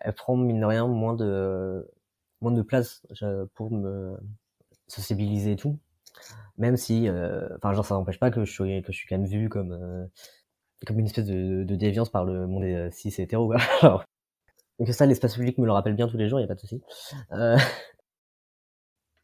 elle 0.00 0.14
prend 0.14 0.36
mine 0.36 0.60
de 0.60 0.66
rien 0.66 0.86
moins 0.86 1.14
de 1.14 1.88
moins 2.40 2.52
de 2.52 2.62
place 2.62 3.06
pour 3.54 3.70
me 3.70 4.16
sociabiliser 4.88 5.52
et 5.52 5.56
tout. 5.56 5.78
Même 6.58 6.76
si, 6.76 7.08
enfin 7.56 7.72
genre 7.72 7.84
ça 7.84 7.94
n'empêche 7.94 8.18
pas 8.18 8.30
que 8.30 8.44
je 8.44 8.52
suis 8.52 8.82
que 8.82 8.92
je 8.92 8.96
suis 8.96 9.08
quand 9.08 9.18
même 9.18 9.26
vu 9.26 9.48
comme 9.48 10.08
comme 10.86 10.98
une 10.98 11.06
espèce 11.06 11.26
de, 11.26 11.64
déviance 11.64 12.10
par 12.10 12.24
le 12.24 12.46
monde 12.46 12.62
des 12.62 12.90
cis 12.92 13.14
et 13.18 13.22
hétéro. 13.22 13.52
Alors, 13.80 14.04
donc 14.78 14.88
ça, 14.88 15.06
l'espace 15.06 15.34
public 15.34 15.56
me 15.58 15.66
le 15.66 15.72
rappelle 15.72 15.94
bien 15.94 16.08
tous 16.08 16.18
les 16.18 16.28
jours, 16.28 16.38
il 16.38 16.42
y 16.42 16.44
a 16.44 16.48
pas 16.48 16.54
de 16.54 16.60
souci. 16.60 16.82
Euh... 17.32 17.56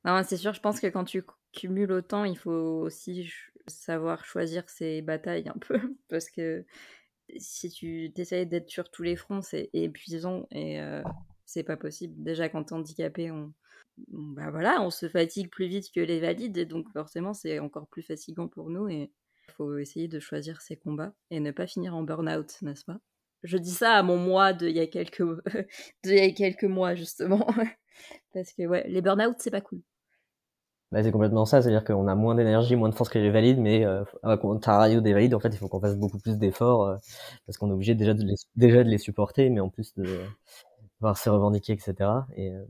Non, 0.05 0.21
c'est 0.25 0.37
sûr, 0.37 0.55
je 0.55 0.61
pense 0.61 0.81
que 0.81 0.87
quand 0.87 1.05
tu 1.05 1.25
cumules 1.53 1.93
autant, 1.93 2.25
il 2.25 2.37
faut 2.39 2.51
aussi 2.51 3.31
savoir 3.67 4.25
choisir 4.25 4.69
ses 4.69 5.03
batailles 5.03 5.49
un 5.49 5.59
peu, 5.59 5.79
parce 6.09 6.31
que 6.31 6.65
si 7.39 7.71
tu 7.71 8.13
essayes 8.17 8.47
d'être 8.47 8.71
sur 8.71 8.91
tous 8.91 9.03
les 9.03 9.17
fronts, 9.17 9.43
c'est 9.43 9.71
épuisant 9.73 10.47
et 10.51 10.81
euh, 10.81 11.03
c'est 11.47 11.65
pas 11.65 11.77
possible. 11.77 12.15
Déjà, 12.23 12.49
quand 12.49 12.65
t'es 12.65 12.75
handicapé, 12.75 13.31
on, 13.31 13.53
bah 14.09 14.51
voilà, 14.51 14.83
on 14.83 14.91
se 14.91 15.09
fatigue 15.09 15.51
plus 15.51 15.67
vite 15.67 15.91
que 15.95 16.01
les 16.01 16.21
valides, 16.21 16.57
et 16.57 16.67
donc 16.67 16.91
forcément, 16.93 17.35
c'est 17.35 17.59
encore 17.59 17.87
plus 17.89 18.03
fatigant 18.03 18.49
pour 18.49 18.71
nous. 18.71 18.89
Et 18.89 19.11
faut 19.57 19.79
essayer 19.79 20.09
de 20.09 20.21
choisir 20.21 20.61
ses 20.61 20.77
combats 20.77 21.15
et 21.31 21.41
ne 21.41 21.51
pas 21.51 21.67
finir 21.67 21.95
en 21.95 22.03
burn-out, 22.03 22.61
n'est-ce 22.63 22.85
pas? 22.85 22.99
Je 23.43 23.59
dis 23.59 23.73
ça 23.73 23.95
à 23.95 24.03
mon 24.03 24.17
moi 24.17 24.53
d'il 24.53 24.71
y 24.71 24.81
a 24.81 24.87
quelques, 24.87 25.25
y 26.05 26.19
a 26.19 26.31
quelques 26.31 26.65
mois, 26.65 26.95
justement. 26.95 27.47
Parce 28.33 28.53
que 28.53 28.67
ouais, 28.67 28.87
les 28.89 29.03
burn-out, 29.03 29.37
c'est 29.39 29.51
pas 29.51 29.61
cool. 29.61 29.83
Bah, 30.93 31.03
c'est 31.03 31.11
complètement 31.11 31.47
ça, 31.47 31.63
c'est-à-dire 31.63 31.85
qu'on 31.85 32.07
a 32.07 32.15
moins 32.15 32.35
d'énergie, 32.35 32.77
moins 32.77 32.91
de 32.91 32.95
force 32.95 33.09
que 33.09 33.19
les 33.19 33.31
valides, 33.31 33.59
mais 33.59 33.85
euh, 33.87 34.05
radio 34.23 35.01
des 35.01 35.15
valides, 35.15 35.35
en 35.35 35.41
fait, 35.41 35.49
il 35.49 35.57
faut 35.57 35.67
qu'on 35.69 35.81
fasse 35.81 35.97
beaucoup 35.97 36.19
plus 36.19 36.37
d'efforts 36.39 36.85
euh, 36.87 36.97
parce 37.47 37.57
qu'on 37.59 37.71
est 37.71 37.73
obligé 37.73 37.95
déjà 37.95 38.13
de 38.13 38.23
les, 38.23 38.35
déjà 38.57 38.85
de 38.85 38.91
les 38.91 38.99
supporter, 38.99 39.49
mais 39.49 39.61
en 39.61 39.71
plus 39.71 39.95
de 39.97 40.05
pouvoir 40.99 41.19
se 41.19 41.31
revendiquer, 41.31 41.75
etc. 41.75 42.27
Et, 42.37 42.53
euh, 42.53 42.65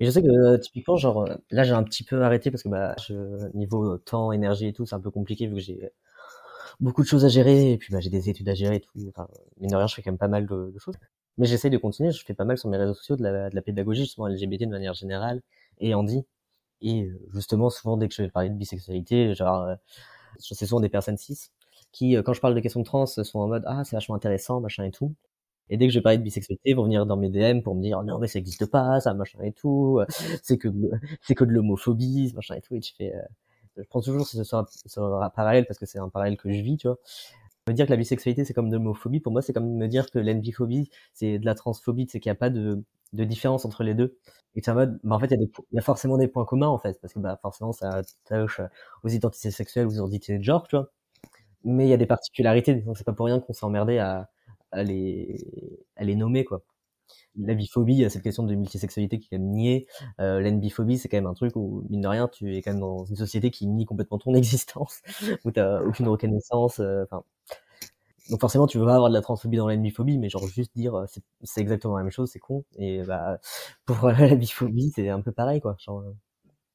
et 0.00 0.06
je 0.06 0.10
sais 0.10 0.22
que 0.22 0.28
euh, 0.28 0.58
typiquement, 0.58 0.96
genre 0.96 1.28
là, 1.50 1.64
j'ai 1.64 1.72
un 1.72 1.82
petit 1.84 2.04
peu 2.04 2.22
arrêté 2.22 2.50
parce 2.50 2.62
que 2.62 2.68
bah, 2.68 2.96
je, 3.06 3.14
niveau 3.56 3.98
temps, 3.98 4.32
énergie 4.32 4.66
et 4.68 4.72
tout, 4.72 4.86
c'est 4.86 4.94
un 4.96 5.00
peu 5.00 5.10
compliqué 5.10 5.46
vu 5.46 5.54
que 5.54 5.60
j'ai 5.60 5.92
beaucoup 6.80 7.02
de 7.02 7.06
choses 7.08 7.24
à 7.24 7.28
gérer 7.28 7.72
et 7.72 7.78
puis 7.78 7.92
bah, 7.92 8.00
j'ai 8.00 8.10
des 8.10 8.28
études 8.30 8.48
à 8.48 8.54
gérer 8.54 8.76
et 8.76 8.80
tout. 8.80 8.90
Enfin, 9.08 9.28
mine 9.60 9.70
de 9.70 9.76
rien, 9.76 9.86
je 9.86 9.94
fais 9.94 10.02
quand 10.02 10.10
même 10.10 10.18
pas 10.18 10.28
mal 10.28 10.46
de, 10.46 10.70
de 10.74 10.78
choses. 10.78 10.96
Mais 11.38 11.46
j'essaye 11.46 11.70
de 11.70 11.78
continuer. 11.78 12.12
Je 12.12 12.24
fais 12.24 12.34
pas 12.34 12.44
mal 12.44 12.58
sur 12.58 12.68
mes 12.68 12.76
réseaux 12.76 12.94
sociaux 12.94 13.16
de 13.16 13.22
la, 13.22 13.50
de 13.50 13.54
la 13.54 13.62
pédagogie 13.62 14.02
justement 14.04 14.28
LGBT 14.28 14.62
de 14.62 14.70
manière 14.70 14.94
générale 14.94 15.42
et 15.80 15.94
Andy 15.94 16.24
et 16.82 17.04
euh, 17.04 17.18
justement, 17.34 17.70
souvent, 17.70 17.96
dès 17.96 18.08
que 18.08 18.14
je 18.14 18.22
vais 18.22 18.30
parler 18.30 18.50
de 18.50 18.54
bisexualité, 18.54 19.34
genre, 19.34 19.62
euh, 19.64 19.76
c'est 20.38 20.66
souvent 20.66 20.80
des 20.80 20.88
personnes 20.88 21.16
cis 21.18 21.38
qui, 21.92 22.16
euh, 22.16 22.22
quand 22.22 22.32
je 22.34 22.40
parle 22.40 22.54
de 22.54 22.60
questions 22.60 22.80
de 22.80 22.84
trans, 22.86 23.06
sont 23.06 23.38
en 23.40 23.48
mode 23.48 23.64
ah 23.66 23.84
c'est 23.84 23.96
vachement 23.96 24.14
intéressant, 24.16 24.60
machin 24.60 24.84
et 24.84 24.90
tout. 24.92 25.14
Et 25.70 25.76
dès 25.78 25.86
que 25.86 25.92
je 25.92 25.98
vais 25.98 26.02
parler 26.02 26.18
de 26.18 26.24
bisexualité, 26.24 26.74
vont 26.74 26.84
venir 26.84 27.06
dans 27.06 27.16
mes 27.16 27.30
DM 27.30 27.62
pour 27.62 27.74
me 27.76 27.82
dire 27.82 28.02
non 28.04 28.18
mais 28.18 28.28
ça 28.28 28.38
existe 28.38 28.66
pas, 28.66 29.00
ça 29.00 29.14
machin 29.14 29.40
et 29.42 29.52
tout, 29.52 30.00
c'est 30.42 30.58
que 30.58 30.68
c'est 31.22 31.34
que 31.34 31.44
de 31.44 31.52
l'homophobie, 31.52 32.32
machin 32.34 32.56
et 32.56 32.60
tout. 32.62 32.74
Et 32.76 32.82
je 32.82 32.94
fais, 32.96 33.14
je 33.76 33.82
prends 33.84 34.00
toujours 34.02 34.26
ce, 34.26 34.42
ce, 34.44 34.56
ce 34.86 35.00
parallèle 35.34 35.66
parce 35.66 35.78
que 35.78 35.86
c'est 35.86 35.98
un 35.98 36.08
parallèle 36.10 36.36
que 36.38 36.50
je 36.52 36.60
vis, 36.62 36.76
tu 36.78 36.88
vois. 36.88 36.98
Me 37.68 37.74
dire 37.74 37.86
que 37.86 37.90
la 37.92 37.96
bisexualité 37.96 38.44
c'est 38.44 38.54
comme 38.54 38.70
de 38.70 38.76
l'homophobie, 38.76 39.20
pour 39.20 39.32
moi 39.32 39.40
c'est 39.42 39.52
comme 39.52 39.76
me 39.76 39.86
dire 39.86 40.10
que 40.10 40.18
l'enbiphobie 40.18 40.90
c'est 41.14 41.38
de 41.38 41.46
la 41.46 41.54
transphobie, 41.54 42.06
c'est 42.10 42.18
qu'il 42.20 42.30
n'y 42.30 42.32
a 42.32 42.36
pas 42.38 42.50
de 42.50 42.82
de 43.12 43.24
différence 43.24 43.64
entre 43.66 43.84
les 43.84 43.94
deux. 43.94 44.16
Et 44.54 44.62
c'est 44.62 44.70
en 44.70 44.74
mode, 44.74 44.98
bah, 45.04 45.16
en 45.16 45.18
fait, 45.20 45.28
il 45.30 45.40
y, 45.42 45.50
y 45.76 45.78
a 45.78 45.82
forcément 45.82 46.16
des 46.18 46.28
points 46.28 46.44
communs, 46.46 46.68
en 46.68 46.78
fait, 46.78 46.98
parce 47.00 47.12
que 47.14 47.18
bah, 47.18 47.38
forcément, 47.42 47.72
ça 47.72 48.00
touche 48.26 48.60
aux 49.02 49.08
identités 49.08 49.50
sexuelles, 49.50 49.86
aux 49.86 49.90
identités 49.92 50.38
de 50.38 50.42
genre, 50.42 50.66
tu 50.66 50.76
vois. 50.76 50.90
Mais 51.64 51.86
il 51.86 51.90
y 51.90 51.94
a 51.94 51.96
des 51.98 52.06
particularités, 52.06 52.74
donc 52.76 52.98
c'est 52.98 53.04
pas 53.04 53.12
pour 53.14 53.26
rien 53.26 53.40
qu'on 53.40 53.52
s'est 53.54 53.64
emmerdé 53.66 53.98
à, 53.98 54.30
à, 54.72 54.82
les, 54.84 55.84
à 55.96 56.04
les 56.04 56.16
nommer, 56.16 56.44
quoi. 56.44 56.62
La 57.36 57.54
biphobie, 57.54 57.94
il 57.94 58.00
y 58.00 58.04
a 58.04 58.10
cette 58.10 58.22
question 58.22 58.42
de 58.42 58.54
multisexualité 58.54 59.18
qui 59.18 59.26
est 59.26 59.36
quand 59.36 59.42
même 59.42 59.52
niée. 59.52 59.86
Euh, 60.20 60.40
L'enbiphobie, 60.40 60.98
c'est 60.98 61.08
quand 61.08 61.16
même 61.16 61.26
un 61.26 61.34
truc 61.34 61.56
où, 61.56 61.84
mine 61.88 62.02
de 62.02 62.08
rien, 62.08 62.28
tu 62.28 62.54
es 62.56 62.62
quand 62.62 62.72
même 62.72 62.80
dans 62.80 63.04
une 63.04 63.16
société 63.16 63.50
qui 63.50 63.66
nie 63.66 63.84
complètement 63.84 64.18
ton 64.18 64.34
existence, 64.34 65.00
où 65.44 65.50
t'as 65.50 65.82
aucune 65.82 66.08
reconnaissance, 66.08 66.80
euh, 66.80 67.04
donc 68.30 68.40
forcément, 68.40 68.66
tu 68.66 68.78
veux 68.78 68.84
pas 68.84 68.94
avoir 68.94 69.10
de 69.10 69.14
la 69.14 69.20
transphobie 69.20 69.56
dans 69.56 69.66
la 69.66 69.76
biphobie, 69.76 70.16
mais 70.16 70.28
genre 70.28 70.46
juste 70.46 70.70
dire 70.76 70.94
euh, 70.94 71.06
c'est 71.42 71.60
exactement 71.60 71.96
la 71.96 72.04
même 72.04 72.12
chose, 72.12 72.30
c'est 72.30 72.38
con. 72.38 72.64
Et 72.78 73.02
bah 73.02 73.38
pour 73.84 74.08
la 74.10 74.34
biphobie, 74.34 74.92
c'est 74.94 75.08
un 75.08 75.20
peu 75.20 75.32
pareil 75.32 75.60
quoi. 75.60 75.76
Genre, 75.78 76.00
euh. 76.00 76.12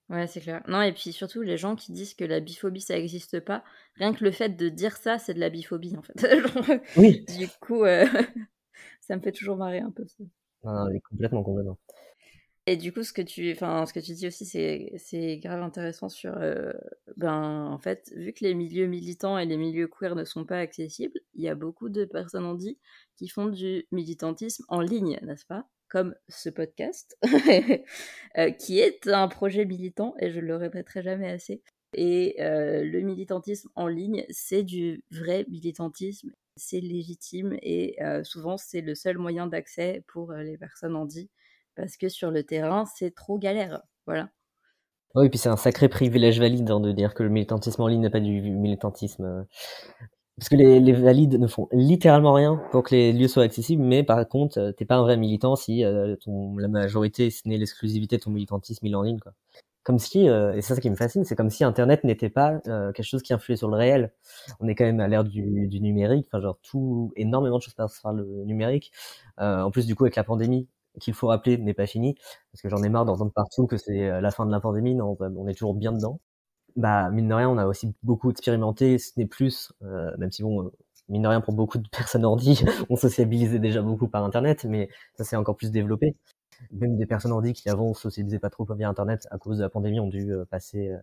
Ouais, 0.10 0.26
c'est 0.28 0.40
clair. 0.40 0.64
Non, 0.68 0.82
et 0.82 0.94
puis 0.94 1.12
surtout, 1.12 1.42
les 1.42 1.58
gens 1.58 1.76
qui 1.76 1.92
disent 1.92 2.14
que 2.14 2.24
la 2.24 2.40
biphobie, 2.40 2.80
ça 2.80 2.94
n'existe 2.94 3.42
pas, 3.42 3.64
rien 3.96 4.14
que 4.14 4.24
le 4.24 4.32
fait 4.32 4.50
de 4.50 4.70
dire 4.70 4.96
ça, 4.96 5.20
c'est 5.20 5.34
de 5.34 5.40
la 5.40 5.50
biphobie, 5.50 5.98
en 5.98 6.02
fait. 6.02 6.14
oui. 6.98 7.26
Du 7.38 7.50
coup, 7.60 7.84
euh, 7.84 8.06
ça 9.08 9.16
me 9.16 9.22
fait 9.22 9.32
toujours 9.32 9.56
marrer 9.56 9.80
un 9.80 9.92
peu. 9.92 10.06
Ça. 10.06 10.24
Non, 10.64 10.74
non, 10.74 11.00
complètement, 11.10 11.44
complètement. 11.44 11.78
Et 12.66 12.76
du 12.76 12.92
coup, 12.92 13.04
ce 13.04 13.14
que 13.14 13.22
tu, 13.22 13.50
enfin, 13.54 13.86
ce 13.86 13.94
que 13.94 14.02
tu 14.02 14.12
dis 14.12 14.28
aussi, 14.28 14.46
c'est, 14.46 14.92
c'est 14.98 15.38
grave 15.38 15.62
intéressant 15.62 16.10
sur, 16.10 16.36
euh, 16.38 16.74
ben, 17.16 17.68
en 17.72 17.78
fait, 17.78 18.12
vu 18.14 18.34
que 18.34 18.44
les 18.44 18.54
milieux 18.54 18.88
militants 18.88 19.38
et 19.38 19.46
les 19.46 19.56
milieux 19.56 19.88
queer 19.88 20.16
ne 20.16 20.26
sont 20.26 20.44
pas 20.44 20.60
accessibles, 20.60 21.18
il 21.36 21.44
y 21.44 21.48
a 21.48 21.56
beaucoup 21.56 21.88
de 21.88 22.04
personnes 22.04 22.44
en 22.44 22.56
dit 22.56 22.78
qui 23.16 23.30
font 23.30 23.48
du 23.48 23.88
militantisme 23.94 24.66
en 24.68 24.82
ligne, 24.82 25.18
n'est-ce 25.22 25.46
pas? 25.46 25.66
Comme 25.88 26.14
ce 26.28 26.50
podcast, 26.50 27.18
euh, 28.38 28.52
qui 28.52 28.80
est 28.80 29.08
un 29.08 29.30
projet 29.30 29.64
militant, 29.64 30.16
et 30.20 30.32
je 30.32 30.42
le 30.42 30.58
répéterai 30.58 31.04
jamais 31.04 31.30
assez. 31.30 31.62
Et 31.94 32.36
euh, 32.42 32.84
le 32.84 33.00
militantisme 33.00 33.70
en 33.76 33.88
ligne, 33.88 34.26
c'est 34.30 34.64
du 34.64 35.06
vrai 35.10 35.46
militantisme, 35.48 36.34
c'est 36.58 36.82
légitime, 36.82 37.58
et 37.62 37.98
souvent, 38.24 38.58
c'est 38.58 38.82
le 38.82 38.96
seul 38.96 39.18
moyen 39.18 39.48
d'accès 39.48 40.04
pour 40.08 40.34
les 40.34 40.58
personnes 40.58 40.96
en 40.96 41.06
dit 41.06 41.30
parce 41.78 41.96
que 41.96 42.10
sur 42.10 42.32
le 42.32 42.44
terrain, 42.44 42.86
c'est 42.98 43.14
trop 43.16 43.38
galère. 43.38 43.82
Voilà. 44.06 44.30
Oui, 45.16 45.30
puis 45.30 45.38
c'est 45.38 45.50
un 45.50 45.58
sacré 45.58 45.88
privilège 45.88 46.40
valide 46.40 46.70
hein, 46.70 46.80
de 46.80 46.92
dire 46.92 47.14
que 47.14 47.24
le 47.24 47.30
militantisme 47.30 47.82
en 47.82 47.88
ligne 47.88 48.02
n'est 48.02 48.10
pas 48.10 48.20
du 48.20 48.42
militantisme. 48.42 49.46
Parce 50.38 50.50
que 50.50 50.56
les, 50.56 50.94
valides 50.94 51.40
ne 51.40 51.48
font 51.48 51.68
littéralement 51.72 52.34
rien 52.34 52.62
pour 52.72 52.84
que 52.84 52.94
les 52.94 53.14
lieux 53.14 53.28
soient 53.28 53.44
accessibles, 53.44 53.82
mais 53.82 54.04
par 54.04 54.28
contre, 54.28 54.72
t'es 54.78 54.86
pas 54.86 54.98
un 54.98 55.02
vrai 55.02 55.18
militant 55.18 55.56
si 55.56 55.82
la 55.82 56.68
majorité, 56.68 57.32
ce 57.32 57.48
n'est 57.48 57.58
l'exclusivité 57.58 58.18
de 58.18 58.24
ton 58.24 58.32
militantisme, 58.32 58.86
il 58.86 58.92
est 58.92 58.96
en 58.96 59.02
ligne. 59.02 59.20
Quoi. 59.20 59.34
Comme 59.88 60.00
si, 60.00 60.26
et 60.26 60.62
c'est 60.62 60.76
ça 60.76 60.82
qui 60.82 60.90
me 60.90 60.98
fascine, 60.98 61.24
c'est 61.24 61.38
comme 61.38 61.50
si 61.50 61.64
Internet 61.64 62.04
n'était 62.04 62.30
pas 62.30 62.60
quelque 62.94 63.04
chose 63.04 63.24
qui 63.24 63.34
influait 63.34 63.56
sur 63.56 63.70
le 63.70 63.78
réel. 63.78 64.12
On 64.60 64.68
est 64.68 64.76
quand 64.76 64.84
même 64.84 65.00
à 65.00 65.08
l'ère 65.08 65.24
du, 65.24 65.68
du, 65.68 65.80
numérique, 65.80 66.28
enfin 66.30 66.42
genre 66.42 66.60
tout, 66.62 67.14
énormément 67.16 67.58
de 67.58 67.64
choses 67.64 67.74
passent 67.74 68.02
par 68.02 68.12
le 68.12 68.44
numérique. 68.44 68.92
en 69.38 69.72
plus 69.72 69.86
du 69.88 69.96
coup 69.96 70.04
avec 70.04 70.18
la 70.18 70.26
pandémie, 70.26 70.68
qu'il 71.00 71.14
faut 71.14 71.28
rappeler 71.28 71.58
n'est 71.58 71.74
pas 71.74 71.88
fini, 71.88 72.16
parce 72.52 72.62
que 72.62 72.70
j'en 72.70 72.84
ai 72.84 72.90
marre 72.90 73.06
d'entendre 73.06 73.32
partout 73.34 73.68
que 73.68 73.78
c'est 73.78 74.10
euh, 74.10 74.22
la 74.22 74.32
fin 74.32 74.46
de 74.46 74.52
la 74.52 74.60
pandémie, 74.60 74.96
non, 74.96 75.18
on 75.20 75.48
est 75.48 75.54
toujours 75.54 75.74
bien 75.74 75.92
dedans. 75.92 76.20
Bah, 76.76 77.10
mine 77.12 77.28
de 77.30 77.34
rien, 77.34 77.50
on 77.50 77.58
a 77.58 77.66
aussi 77.68 77.94
beaucoup 78.04 78.32
expérimenté, 78.32 78.98
ce 79.00 79.12
n'est 79.18 79.26
plus, 79.28 79.74
euh, 79.84 80.16
même 80.18 80.32
si 80.32 80.44
bon, 80.44 80.66
euh, 80.66 80.72
mine 81.10 81.24
de 81.24 81.28
rien, 81.28 81.42
pour 81.42 81.54
beaucoup 81.54 81.78
de 81.80 81.88
personnes 81.92 82.26
ordi, 82.26 82.64
on 82.90 82.96
sociabilisait 82.96 83.60
déjà 83.60 83.82
beaucoup 83.82 84.08
par 84.08 84.24
Internet, 84.24 84.66
mais 84.66 84.90
ça 85.16 85.24
s'est 85.24 85.36
encore 85.36 85.56
plus 85.58 85.72
développé. 85.72 86.16
Même 86.72 86.98
des 86.98 87.06
personnes 87.06 87.32
ordi 87.32 87.54
qui 87.54 87.70
avant 87.70 87.94
socialisaient 87.94 88.40
pas 88.40 88.50
trop 88.50 88.66
via 88.66 88.90
Internet 88.90 89.28
à 89.32 89.38
cause 89.38 89.58
de 89.58 89.64
la 89.64 89.70
pandémie 89.70 90.00
ont 90.00 90.08
dû 90.08 90.32
passer 90.50 90.94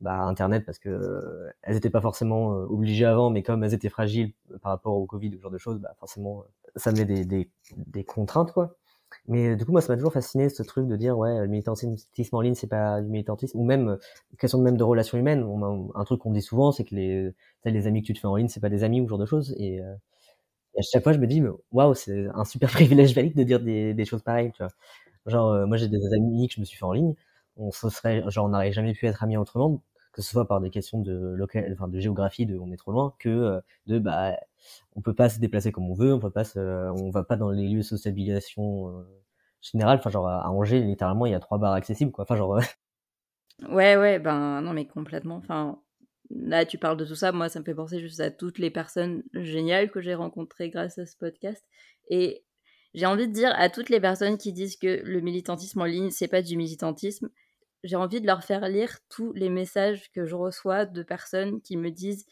bah, 0.00 0.14
à 0.14 0.24
Internet 0.24 0.64
parce 0.66 0.78
que 0.78 1.50
elles 1.62 1.76
étaient 1.76 1.90
pas 1.90 2.00
forcément 2.00 2.48
obligées 2.48 3.06
avant, 3.06 3.30
mais 3.30 3.42
comme 3.42 3.64
elles 3.64 3.74
étaient 3.74 3.88
fragiles 3.88 4.32
par 4.62 4.72
rapport 4.72 4.94
au 4.94 5.06
Covid 5.06 5.30
ou 5.30 5.36
ce 5.36 5.42
genre 5.42 5.50
de 5.50 5.58
choses, 5.58 5.78
bah 5.80 5.94
forcément 5.98 6.44
ça 6.76 6.92
met 6.92 7.04
des, 7.04 7.24
des, 7.24 7.50
des 7.76 8.04
contraintes 8.04 8.52
quoi. 8.52 8.76
Mais 9.28 9.56
du 9.56 9.64
coup, 9.64 9.72
moi, 9.72 9.80
ça 9.80 9.92
m'a 9.92 9.96
toujours 9.96 10.12
fasciné 10.12 10.48
ce 10.48 10.62
truc 10.62 10.86
de 10.86 10.96
dire, 10.96 11.16
ouais, 11.16 11.40
le 11.40 11.46
militantisme 11.46 11.96
en 12.32 12.40
ligne, 12.40 12.54
c'est 12.54 12.66
pas 12.66 13.00
du 13.00 13.08
militantisme, 13.08 13.58
ou 13.58 13.64
même 13.64 13.98
question 14.38 14.58
de 14.58 14.64
même 14.64 14.76
de 14.76 14.84
relations 14.84 15.18
humaines. 15.18 15.44
On 15.44 15.90
un 15.94 16.04
truc 16.04 16.20
qu'on 16.20 16.32
dit 16.32 16.42
souvent, 16.42 16.72
c'est 16.72 16.84
que 16.84 16.94
les, 16.94 17.32
les 17.64 17.86
amis 17.86 18.02
que 18.02 18.08
tu 18.08 18.14
te 18.14 18.18
fais 18.18 18.26
en 18.26 18.36
ligne, 18.36 18.48
c'est 18.48 18.60
pas 18.60 18.68
des 18.68 18.84
amis 18.84 19.00
ou 19.00 19.04
ce 19.04 19.10
genre 19.10 19.18
de 19.18 19.26
choses. 19.26 19.54
Et, 19.58 19.80
à 20.78 20.82
chaque 20.82 21.02
fois, 21.02 21.12
je 21.12 21.18
me 21.18 21.26
dis, 21.26 21.42
waouh, 21.72 21.94
c'est 21.94 22.26
un 22.34 22.44
super 22.44 22.70
privilège 22.72 23.14
valide 23.14 23.36
de 23.36 23.42
dire 23.44 23.60
des, 23.60 24.04
choses 24.04 24.22
pareilles, 24.22 24.52
tu 24.52 24.62
vois. 24.62 24.72
Genre, 25.26 25.66
moi, 25.66 25.76
j'ai 25.76 25.88
des 25.88 26.12
amis 26.14 26.48
que 26.48 26.54
je 26.54 26.60
me 26.60 26.64
suis 26.64 26.78
fait 26.78 26.84
en 26.84 26.92
ligne. 26.92 27.14
On 27.56 27.70
se 27.70 27.88
serait, 27.88 28.22
genre, 28.30 28.46
on 28.46 28.48
n'aurait 28.50 28.72
jamais 28.72 28.94
pu 28.94 29.06
être 29.06 29.22
amis 29.22 29.36
autrement, 29.36 29.82
que 30.12 30.22
ce 30.22 30.30
soit 30.30 30.46
par 30.48 30.60
des 30.60 30.70
questions 30.70 31.00
de 31.00 31.34
local, 31.36 31.70
enfin, 31.72 31.88
de 31.88 31.98
géographie, 32.00 32.46
de 32.46 32.58
on 32.58 32.72
est 32.72 32.76
trop 32.76 32.92
loin, 32.92 33.14
que 33.18 33.62
de, 33.86 33.98
bah, 33.98 34.36
on 34.96 35.00
peut 35.00 35.14
pas 35.14 35.28
se 35.28 35.40
déplacer 35.40 35.72
comme 35.72 35.90
on 35.90 35.94
veut, 35.94 36.14
on 36.14 36.20
peut 36.20 36.30
pas 36.30 36.44
se, 36.44 36.58
on 36.58 37.10
va 37.10 37.24
pas 37.24 37.36
dans 37.36 37.50
les 37.50 37.68
lieux 37.68 37.78
de 37.78 37.82
sociabilisation 37.82 38.88
euh, 38.88 39.02
générale. 39.60 39.98
Enfin, 39.98 40.10
genre 40.10 40.28
à 40.28 40.50
Angers, 40.50 40.80
littéralement, 40.80 41.26
il 41.26 41.32
y 41.32 41.34
a 41.34 41.40
trois 41.40 41.58
bars 41.58 41.72
accessibles, 41.74 42.12
quoi. 42.12 42.24
Enfin, 42.24 42.36
genre. 42.36 42.58
ouais, 43.70 43.96
ouais, 43.96 44.18
ben 44.18 44.60
non, 44.62 44.72
mais 44.72 44.86
complètement. 44.86 45.36
Enfin, 45.36 45.78
là, 46.30 46.64
tu 46.64 46.78
parles 46.78 46.96
de 46.96 47.04
tout 47.04 47.14
ça, 47.14 47.32
moi, 47.32 47.48
ça 47.48 47.60
me 47.60 47.64
fait 47.64 47.74
penser 47.74 48.00
juste 48.00 48.20
à 48.20 48.30
toutes 48.30 48.58
les 48.58 48.70
personnes 48.70 49.22
géniales 49.34 49.90
que 49.90 50.00
j'ai 50.00 50.14
rencontrées 50.14 50.70
grâce 50.70 50.98
à 50.98 51.06
ce 51.06 51.16
podcast. 51.16 51.64
Et 52.08 52.44
j'ai 52.94 53.06
envie 53.06 53.28
de 53.28 53.32
dire 53.32 53.52
à 53.56 53.68
toutes 53.70 53.88
les 53.88 54.00
personnes 54.00 54.38
qui 54.38 54.52
disent 54.52 54.76
que 54.76 55.02
le 55.04 55.20
militantisme 55.20 55.80
en 55.80 55.84
ligne, 55.84 56.10
c'est 56.10 56.28
pas 56.28 56.42
du 56.42 56.56
militantisme, 56.56 57.28
j'ai 57.82 57.96
envie 57.96 58.20
de 58.20 58.26
leur 58.26 58.42
faire 58.44 58.68
lire 58.68 58.98
tous 59.10 59.32
les 59.34 59.50
messages 59.50 60.10
que 60.12 60.24
je 60.24 60.34
reçois 60.34 60.86
de 60.86 61.02
personnes 61.02 61.60
qui 61.60 61.76
me 61.76 61.90
disent 61.90 62.26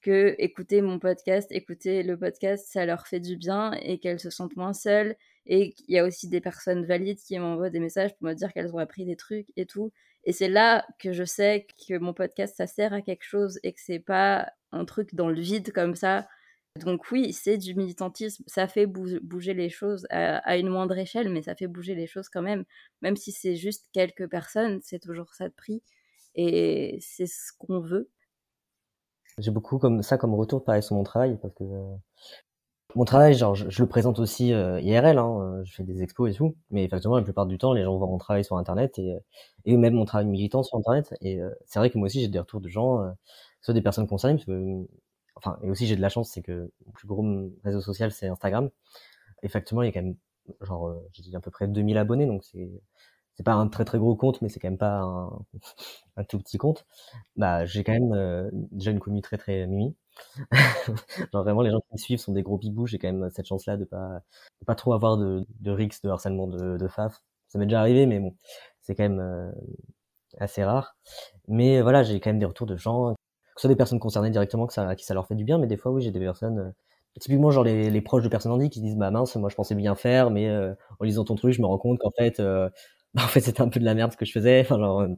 que 0.00 0.34
écouter 0.38 0.82
mon 0.82 0.98
podcast, 0.98 1.50
écouter 1.52 2.02
le 2.02 2.18
podcast, 2.18 2.66
ça 2.68 2.84
leur 2.86 3.06
fait 3.06 3.20
du 3.20 3.36
bien 3.36 3.72
et 3.82 3.98
qu'elles 3.98 4.20
se 4.20 4.30
sentent 4.30 4.56
moins 4.56 4.72
seules. 4.72 5.16
Et 5.46 5.74
il 5.88 5.94
y 5.94 5.98
a 5.98 6.04
aussi 6.04 6.28
des 6.28 6.40
personnes 6.40 6.84
valides 6.84 7.18
qui 7.18 7.38
m'envoient 7.38 7.70
des 7.70 7.80
messages 7.80 8.14
pour 8.16 8.28
me 8.28 8.34
dire 8.34 8.52
qu'elles 8.52 8.74
ont 8.74 8.78
appris 8.78 9.04
des 9.04 9.16
trucs 9.16 9.46
et 9.56 9.66
tout. 9.66 9.92
Et 10.24 10.32
c'est 10.32 10.48
là 10.48 10.86
que 10.98 11.12
je 11.12 11.24
sais 11.24 11.66
que 11.88 11.98
mon 11.98 12.14
podcast, 12.14 12.54
ça 12.56 12.66
sert 12.66 12.92
à 12.92 13.02
quelque 13.02 13.24
chose 13.24 13.58
et 13.62 13.72
que 13.72 13.80
c'est 13.80 13.98
pas 13.98 14.52
un 14.70 14.84
truc 14.84 15.14
dans 15.14 15.28
le 15.28 15.40
vide 15.40 15.72
comme 15.72 15.94
ça. 15.94 16.26
Donc 16.80 17.10
oui, 17.10 17.32
c'est 17.34 17.58
du 17.58 17.74
militantisme, 17.74 18.44
ça 18.46 18.66
fait 18.66 18.86
bouger 18.86 19.52
les 19.52 19.68
choses 19.68 20.06
à, 20.10 20.56
une 20.56 20.68
moindre 20.68 20.96
échelle, 20.96 21.28
mais 21.28 21.42
ça 21.42 21.54
fait 21.54 21.66
bouger 21.66 21.94
les 21.94 22.06
choses 22.06 22.30
quand 22.30 22.40
même. 22.40 22.64
Même 23.02 23.16
si 23.16 23.30
c'est 23.30 23.56
juste 23.56 23.88
quelques 23.92 24.28
personnes, 24.28 24.80
c'est 24.82 24.98
toujours 24.98 25.34
ça 25.34 25.48
de 25.48 25.54
prix. 25.54 25.82
Et 26.34 26.98
c'est 27.02 27.26
ce 27.26 27.52
qu'on 27.58 27.80
veut. 27.80 28.08
J'ai 29.36 29.50
beaucoup 29.50 29.78
comme 29.78 30.02
ça 30.02 30.16
comme 30.16 30.34
retour 30.34 30.64
pareil 30.64 30.82
sur 30.82 30.96
mon 30.96 31.04
travail 31.04 31.38
parce 31.40 31.54
que 31.54 31.64
euh, 31.64 31.96
mon 32.96 33.04
travail, 33.04 33.34
genre, 33.34 33.54
je, 33.54 33.82
le 33.82 33.88
présente 33.88 34.18
aussi 34.18 34.52
euh, 34.52 34.80
IRL, 34.80 35.18
hein, 35.18 35.38
euh, 35.40 35.64
je 35.64 35.74
fais 35.74 35.82
des 35.84 36.02
expos 36.02 36.30
et 36.30 36.34
tout, 36.34 36.56
mais 36.70 36.84
effectivement, 36.84 37.16
la 37.16 37.22
plupart 37.22 37.46
du 37.46 37.58
temps, 37.58 37.72
les 37.72 37.82
gens 37.84 37.96
voient 37.96 38.06
mon 38.06 38.18
travail 38.18 38.44
sur 38.44 38.56
Internet 38.56 38.98
et, 38.98 39.16
et 39.64 39.76
même 39.76 39.94
mon 39.94 40.04
travail 40.04 40.26
militant 40.26 40.62
sur 40.62 40.78
Internet. 40.78 41.14
Et 41.20 41.40
c'est 41.66 41.78
vrai 41.78 41.90
que 41.90 41.98
moi 41.98 42.06
aussi, 42.06 42.20
j'ai 42.20 42.28
des 42.28 42.38
retours 42.38 42.60
de 42.60 42.68
gens, 42.68 43.00
soit 43.60 43.74
des 43.74 43.82
personnes 43.82 44.06
concernées, 44.06 44.36
parce 44.36 44.46
que, 44.46 44.86
enfin, 45.36 45.58
et 45.62 45.70
aussi 45.70 45.86
j'ai 45.86 45.96
de 45.96 46.00
la 46.02 46.08
chance, 46.08 46.30
c'est 46.32 46.42
que 46.42 46.70
mon 46.86 46.92
plus 46.92 47.08
gros 47.08 47.24
réseau 47.64 47.80
social, 47.80 48.12
c'est 48.12 48.28
Instagram. 48.28 48.70
Effectivement, 49.42 49.82
il 49.82 49.86
y 49.86 49.90
a 49.90 49.92
quand 49.92 50.02
même, 50.02 50.16
genre, 50.62 50.94
j'ai 51.12 51.22
dit 51.22 51.34
à 51.36 51.40
peu 51.40 51.50
près 51.50 51.68
2000 51.68 51.98
abonnés, 51.98 52.26
donc 52.26 52.44
c'est 52.44 52.70
c'est 53.34 53.42
pas 53.44 53.54
un 53.54 53.68
très 53.68 53.84
très 53.84 53.98
gros 53.98 54.14
compte, 54.16 54.42
mais 54.42 54.48
c'est 54.48 54.60
quand 54.60 54.68
même 54.68 54.78
pas 54.78 55.00
un, 55.00 55.30
un, 56.16 56.24
tout 56.24 56.38
petit 56.38 56.58
compte. 56.58 56.86
Bah, 57.36 57.64
j'ai 57.66 57.84
quand 57.84 57.92
même 57.92 58.12
euh, 58.12 58.50
déjà 58.52 58.90
une 58.90 59.00
commu 59.00 59.22
très 59.22 59.38
très 59.38 59.66
mimi. 59.66 59.94
Genre 61.32 61.42
vraiment, 61.42 61.62
les 61.62 61.70
gens 61.70 61.80
qui 61.80 61.92
me 61.92 61.98
suivent 61.98 62.18
sont 62.18 62.32
des 62.32 62.42
gros 62.42 62.58
bibous. 62.58 62.86
J'ai 62.86 62.98
quand 62.98 63.12
même 63.12 63.30
cette 63.30 63.46
chance-là 63.46 63.76
de 63.76 63.84
pas 63.84 64.20
pas 64.66 64.74
trop 64.74 64.92
avoir 64.94 65.16
de, 65.16 65.46
de 65.60 65.70
risques 65.70 66.04
de 66.04 66.10
harcèlement 66.10 66.46
de, 66.46 66.76
de 66.78 66.88
faf. 66.88 67.22
Ça 67.48 67.58
m'est 67.58 67.66
déjà 67.66 67.80
arrivé, 67.80 68.06
mais 68.06 68.20
bon, 68.20 68.34
c'est 68.80 68.94
quand 68.94 69.02
même 69.04 69.20
euh, 69.20 69.50
assez 70.38 70.64
rare. 70.64 70.96
Mais 71.48 71.82
voilà, 71.82 72.02
j'ai 72.02 72.20
quand 72.20 72.30
même 72.30 72.38
des 72.38 72.46
retours 72.46 72.66
de 72.66 72.76
gens, 72.76 73.14
que 73.14 73.16
ce 73.56 73.62
soit 73.62 73.68
des 73.68 73.76
personnes 73.76 74.00
concernées 74.00 74.30
directement, 74.30 74.66
que 74.66 74.72
ça, 74.74 74.94
qui 74.96 75.04
ça 75.04 75.14
leur 75.14 75.26
fait 75.26 75.34
du 75.34 75.44
bien, 75.44 75.58
mais 75.58 75.66
des 75.66 75.76
fois, 75.76 75.92
oui, 75.92 76.02
j'ai 76.02 76.10
des 76.12 76.20
personnes 76.20 76.58
euh, 76.58 76.70
typiquement 77.20 77.50
genre 77.50 77.64
les, 77.64 77.90
les, 77.90 78.00
proches 78.00 78.22
de 78.24 78.28
personnes 78.28 78.52
handies 78.52 78.70
qui 78.70 78.80
disent 78.80 78.96
bah 78.96 79.10
mince 79.10 79.36
moi 79.36 79.50
je 79.50 79.54
pensais 79.54 79.74
bien 79.74 79.94
faire 79.94 80.30
mais 80.30 80.50
en 80.98 81.04
lisant 81.04 81.24
ton 81.24 81.34
truc 81.34 81.52
je 81.52 81.60
me 81.60 81.66
rends 81.66 81.76
compte 81.76 81.98
qu'en 81.98 82.10
fait 82.10 82.40
en 83.18 83.20
fait 83.28 83.40
c'était 83.40 83.60
un 83.60 83.68
peu 83.68 83.80
de 83.80 83.84
la 83.84 83.94
merde 83.94 84.12
ce 84.12 84.16
que 84.16 84.24
je 84.24 84.32
faisais 84.32 84.60
enfin 84.62 84.80
euh, 84.80 85.14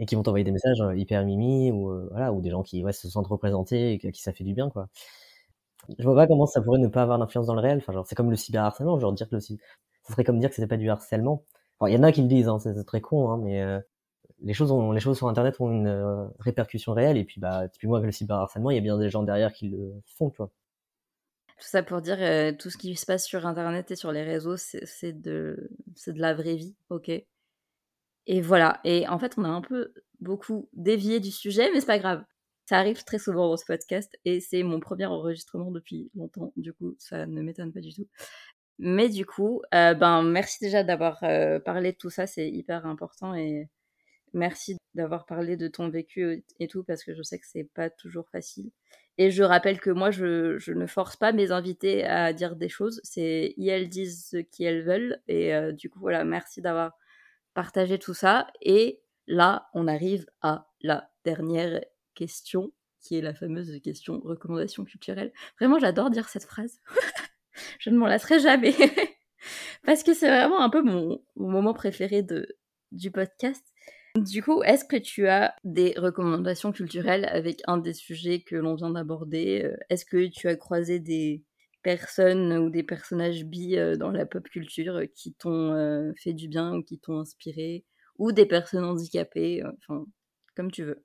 et 0.00 0.06
qui 0.06 0.16
vont 0.16 0.22
t'envoyer 0.22 0.44
des 0.44 0.50
messages 0.50 0.80
euh, 0.80 0.96
hyper 0.96 1.24
mimi 1.24 1.70
ou 1.70 1.90
euh, 1.90 2.08
voilà 2.10 2.32
ou 2.32 2.40
des 2.40 2.50
gens 2.50 2.62
qui 2.62 2.82
ouais, 2.84 2.92
se 2.92 3.08
sentent 3.08 3.28
représentés 3.28 3.92
et 3.92 3.98
qui 4.12 4.20
ça 4.20 4.32
fait 4.32 4.44
du 4.44 4.54
bien 4.54 4.70
quoi. 4.70 4.88
Je 5.98 6.04
vois 6.04 6.16
pas 6.16 6.26
comment 6.26 6.46
ça 6.46 6.60
pourrait 6.60 6.78
ne 6.78 6.88
pas 6.88 7.02
avoir 7.02 7.18
d'influence 7.18 7.46
dans 7.46 7.54
le 7.54 7.60
réel. 7.60 7.78
Enfin 7.78 7.92
genre 7.92 8.06
c'est 8.06 8.14
comme 8.14 8.30
le 8.30 8.36
cyberharcèlement 8.36 8.98
genre 8.98 9.12
dire 9.12 9.28
que 9.28 9.36
le 9.36 9.40
ça 9.40 9.54
serait 10.08 10.24
comme 10.24 10.40
dire 10.40 10.48
que 10.48 10.56
c'était 10.56 10.68
pas 10.68 10.76
du 10.76 10.90
harcèlement. 10.90 11.44
Il 11.86 11.92
y 11.94 11.96
en 11.96 12.02
a 12.02 12.12
qui 12.12 12.22
le 12.22 12.28
disent 12.28 12.48
hein, 12.48 12.58
c'est 12.58 12.84
très 12.84 13.00
con 13.00 13.30
hein, 13.30 13.38
mais 13.42 13.64
les 14.42 14.54
choses 14.54 14.72
les 14.94 15.00
choses 15.00 15.18
sur 15.18 15.28
internet 15.28 15.60
ont 15.60 15.70
une 15.70 16.30
répercussion 16.40 16.92
réelle 16.92 17.16
et 17.16 17.24
puis 17.24 17.40
bah 17.40 17.68
typiquement 17.68 17.96
avec 17.96 18.06
le 18.06 18.12
cyberharcèlement 18.12 18.70
il 18.70 18.74
y 18.76 18.78
a 18.78 18.82
bien 18.82 18.98
des 18.98 19.10
gens 19.10 19.22
derrière 19.22 19.52
qui 19.52 19.68
le 19.68 19.94
font 20.16 20.30
tu 20.30 20.42
tout 21.60 21.68
ça 21.68 21.82
pour 21.82 22.00
dire, 22.00 22.16
euh, 22.20 22.52
tout 22.52 22.70
ce 22.70 22.78
qui 22.78 22.96
se 22.96 23.04
passe 23.04 23.26
sur 23.26 23.46
Internet 23.46 23.90
et 23.90 23.96
sur 23.96 24.12
les 24.12 24.22
réseaux, 24.22 24.56
c'est 24.56 25.12
de, 25.12 25.70
de 26.06 26.20
la 26.20 26.32
vraie 26.32 26.56
vie, 26.56 26.74
ok 26.88 27.12
Et 28.30 28.40
voilà. 28.40 28.80
Et 28.84 29.08
en 29.08 29.18
fait, 29.18 29.34
on 29.38 29.44
a 29.44 29.48
un 29.48 29.60
peu 29.60 29.92
beaucoup 30.20 30.68
dévié 30.72 31.18
du 31.18 31.32
sujet, 31.32 31.68
mais 31.72 31.80
c'est 31.80 31.86
pas 31.86 31.98
grave. 31.98 32.24
Ça 32.66 32.78
arrive 32.78 33.02
très 33.02 33.18
souvent 33.18 33.48
dans 33.48 33.56
ce 33.56 33.64
podcast 33.64 34.16
et 34.24 34.40
c'est 34.40 34.62
mon 34.62 34.78
premier 34.78 35.06
enregistrement 35.06 35.72
depuis 35.72 36.12
longtemps. 36.14 36.52
Du 36.56 36.72
coup, 36.72 36.94
ça 37.00 37.26
ne 37.26 37.42
m'étonne 37.42 37.72
pas 37.72 37.80
du 37.80 37.92
tout. 37.92 38.06
Mais 38.78 39.08
du 39.08 39.26
coup, 39.26 39.62
euh, 39.74 39.94
ben 39.94 40.22
merci 40.22 40.58
déjà 40.62 40.84
d'avoir 40.84 41.24
euh, 41.24 41.58
parlé 41.58 41.90
de 41.90 41.96
tout 41.96 42.08
ça, 42.10 42.28
c'est 42.28 42.48
hyper 42.48 42.86
important 42.86 43.34
et 43.34 43.68
merci 44.32 44.76
d'avoir 44.94 45.26
parlé 45.26 45.56
de 45.56 45.66
ton 45.66 45.88
vécu 45.88 46.44
et 46.60 46.68
tout 46.68 46.84
parce 46.84 47.02
que 47.02 47.14
je 47.14 47.22
sais 47.24 47.40
que 47.40 47.46
c'est 47.48 47.68
pas 47.74 47.90
toujours 47.90 48.28
facile. 48.30 48.70
Et 49.18 49.32
je 49.32 49.42
rappelle 49.42 49.80
que 49.80 49.90
moi, 49.90 50.12
je, 50.12 50.72
ne 50.72 50.86
force 50.86 51.16
pas 51.16 51.32
mes 51.32 51.50
invités 51.50 52.04
à 52.04 52.32
dire 52.32 52.54
des 52.54 52.68
choses. 52.68 53.00
C'est 53.02 53.54
elles 53.58 53.88
disent 53.88 54.28
ce 54.30 54.36
qu'elles 54.36 54.84
veulent. 54.84 55.20
Et 55.26 55.52
euh, 55.52 55.72
du 55.72 55.90
coup, 55.90 55.98
voilà, 55.98 56.24
merci 56.24 56.62
d'avoir 56.62 56.92
partagé 57.54 57.98
tout 57.98 58.14
ça. 58.14 58.46
Et 58.62 59.02
là, 59.26 59.68
on 59.74 59.86
arrive 59.86 60.26
à 60.42 60.68
la 60.80 61.10
dernière 61.24 61.80
question, 62.14 62.72
qui 63.00 63.16
est 63.16 63.22
la 63.22 63.34
fameuse 63.34 63.80
question 63.82 64.20
recommandation 64.20 64.84
culturelle. 64.84 65.32
Vraiment, 65.58 65.78
j'adore 65.78 66.10
dire 66.10 66.28
cette 66.28 66.44
phrase. 66.44 66.80
je 67.78 67.90
ne 67.90 67.98
m'en 67.98 68.06
lasserai 68.06 68.40
jamais. 68.40 68.74
Parce 69.84 70.02
que 70.02 70.14
c'est 70.14 70.28
vraiment 70.28 70.60
un 70.60 70.70
peu 70.70 70.82
mon, 70.82 71.22
mon 71.36 71.50
moment 71.50 71.72
préféré 71.72 72.22
de, 72.22 72.46
du 72.92 73.10
podcast. 73.10 73.64
Du 74.16 74.42
coup, 74.42 74.62
est-ce 74.64 74.84
que 74.84 74.96
tu 74.96 75.28
as 75.28 75.54
des 75.62 75.94
recommandations 75.96 76.72
culturelles 76.72 77.26
avec 77.26 77.62
un 77.66 77.78
des 77.78 77.92
sujets 77.92 78.40
que 78.40 78.56
l'on 78.56 78.74
vient 78.74 78.90
d'aborder? 78.90 79.62
Euh, 79.64 79.76
Est-ce 79.88 80.04
que 80.04 80.26
tu 80.26 80.48
as 80.48 80.56
croisé 80.56 80.98
des 80.98 81.44
personnes 81.82 82.52
ou 82.58 82.70
des 82.70 82.82
personnages 82.82 83.44
bi 83.44 83.76
euh, 83.76 83.96
dans 83.96 84.10
la 84.10 84.26
pop 84.26 84.48
culture 84.48 85.02
qui 85.14 85.34
t'ont 85.34 85.72
euh, 85.72 86.12
fait 86.16 86.32
du 86.32 86.48
bien 86.48 86.74
ou 86.76 86.82
qui 86.82 86.98
t'ont 86.98 87.18
inspiré 87.18 87.84
Ou 88.18 88.32
des 88.32 88.46
personnes 88.46 88.84
handicapées 88.84 89.62
Enfin, 89.78 90.04
comme 90.56 90.70
tu 90.70 90.84
veux. 90.84 91.04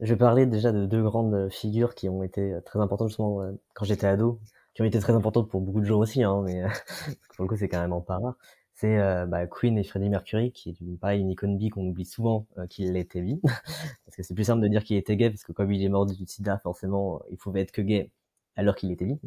Je 0.00 0.12
vais 0.12 0.18
parler 0.18 0.46
déjà 0.46 0.72
de 0.72 0.86
deux 0.86 1.02
grandes 1.02 1.50
figures 1.50 1.94
qui 1.94 2.08
ont 2.08 2.22
été 2.22 2.58
très 2.64 2.80
importantes 2.80 3.08
justement 3.08 3.40
quand 3.74 3.84
j'étais 3.84 4.06
ado, 4.06 4.40
qui 4.74 4.82
ont 4.82 4.84
été 4.84 4.98
très 4.98 5.12
importantes 5.12 5.48
pour 5.48 5.60
beaucoup 5.60 5.80
de 5.80 5.86
gens 5.86 6.00
aussi, 6.00 6.24
hein, 6.24 6.42
mais 6.44 6.62
pour 7.36 7.44
le 7.44 7.48
coup 7.48 7.56
c'est 7.56 7.68
carrément 7.68 8.00
pas 8.00 8.18
rare 8.18 8.36
c'est 8.74 8.98
euh, 8.98 9.26
bah, 9.26 9.46
Queen 9.46 9.78
et 9.78 9.84
Freddie 9.84 10.08
Mercury, 10.08 10.52
qui 10.52 10.70
est 10.70 10.80
une, 10.80 10.98
pareil, 10.98 11.20
une 11.20 11.30
icône 11.30 11.56
bi 11.56 11.70
qu'on 11.70 11.86
oublie 11.86 12.04
souvent 12.04 12.46
euh, 12.58 12.66
qu'il 12.66 12.96
était 12.96 13.22
bi. 13.22 13.40
parce 14.04 14.16
que 14.16 14.22
c'est 14.22 14.34
plus 14.34 14.44
simple 14.44 14.62
de 14.62 14.68
dire 14.68 14.84
qu'il 14.84 14.96
était 14.96 15.16
gay, 15.16 15.30
parce 15.30 15.44
que 15.44 15.52
comme 15.52 15.72
il 15.72 15.82
est 15.82 15.88
mort 15.88 16.06
du 16.06 16.14
sida, 16.26 16.58
forcément, 16.58 17.22
il 17.30 17.36
pouvait 17.38 17.62
être 17.62 17.72
que 17.72 17.82
gay 17.82 18.10
alors 18.56 18.76
qu'il 18.76 18.90
était 18.92 19.06
bi. 19.06 19.18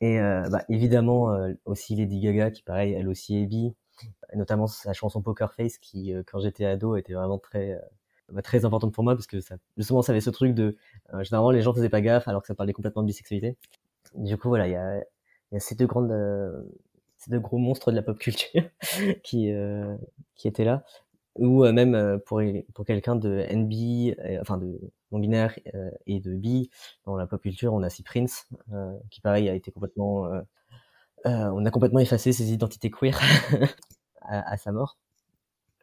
Et 0.00 0.20
euh, 0.20 0.48
bah, 0.50 0.64
évidemment, 0.68 1.36
aussi 1.64 1.96
Lady 1.96 2.20
Gaga, 2.20 2.50
qui 2.50 2.62
pareil, 2.62 2.92
elle 2.92 3.08
aussi 3.08 3.36
est 3.36 3.46
bi. 3.46 3.74
Notamment 4.34 4.66
sa 4.66 4.92
chanson 4.92 5.22
Poker 5.22 5.52
Face, 5.54 5.78
qui, 5.78 6.12
quand 6.26 6.40
j'étais 6.40 6.64
ado, 6.64 6.96
était 6.96 7.14
vraiment 7.14 7.38
très... 7.38 7.80
Bah, 8.32 8.42
très 8.42 8.64
importante 8.64 8.94
pour 8.94 9.02
moi 9.02 9.16
parce 9.16 9.26
que 9.26 9.40
ça, 9.40 9.56
justement 9.76 10.02
ça 10.02 10.12
avait 10.12 10.20
ce 10.20 10.30
truc 10.30 10.54
de 10.54 10.76
généralement 11.22 11.50
les 11.50 11.62
gens 11.62 11.74
faisaient 11.74 11.88
pas 11.88 12.00
gaffe 12.00 12.28
alors 12.28 12.42
que 12.42 12.46
ça 12.46 12.54
parlait 12.54 12.72
complètement 12.72 13.02
de 13.02 13.08
bisexualité 13.08 13.56
du 14.14 14.36
coup 14.36 14.50
voilà 14.50 14.68
il 14.68 14.70
y 14.70 14.76
a, 14.76 14.98
y 15.50 15.56
a 15.56 15.58
ces 15.58 15.74
deux 15.74 15.88
grandes 15.88 16.12
ces 17.20 17.30
deux 17.30 17.38
gros 17.38 17.58
monstres 17.58 17.90
de 17.90 17.96
la 17.96 18.02
pop 18.02 18.18
culture 18.18 18.62
qui 19.22 19.52
euh, 19.52 19.96
qui 20.34 20.48
étaient 20.48 20.64
là 20.64 20.84
ou 21.36 21.64
euh, 21.64 21.72
même 21.72 21.94
euh, 21.94 22.18
pour 22.18 22.42
pour 22.74 22.84
quelqu'un 22.84 23.14
de 23.14 23.46
NB 23.52 24.16
enfin 24.40 24.56
de 24.56 24.80
non 25.12 25.18
binaire 25.18 25.58
et 26.06 26.20
de 26.20 26.34
bi 26.34 26.70
dans 27.04 27.16
la 27.16 27.26
pop 27.26 27.40
culture 27.40 27.72
on 27.74 27.82
a 27.82 27.90
si 27.90 28.02
Prince 28.02 28.48
qui 29.10 29.20
pareil 29.20 29.48
a 29.48 29.54
été 29.54 29.70
complètement 29.70 30.28
on 31.24 31.66
a 31.66 31.70
complètement 31.70 32.00
effacé 32.00 32.32
ses 32.32 32.52
identités 32.52 32.90
queer 32.90 33.18
à, 34.22 34.56
sa 34.56 34.72
mort 34.72 34.98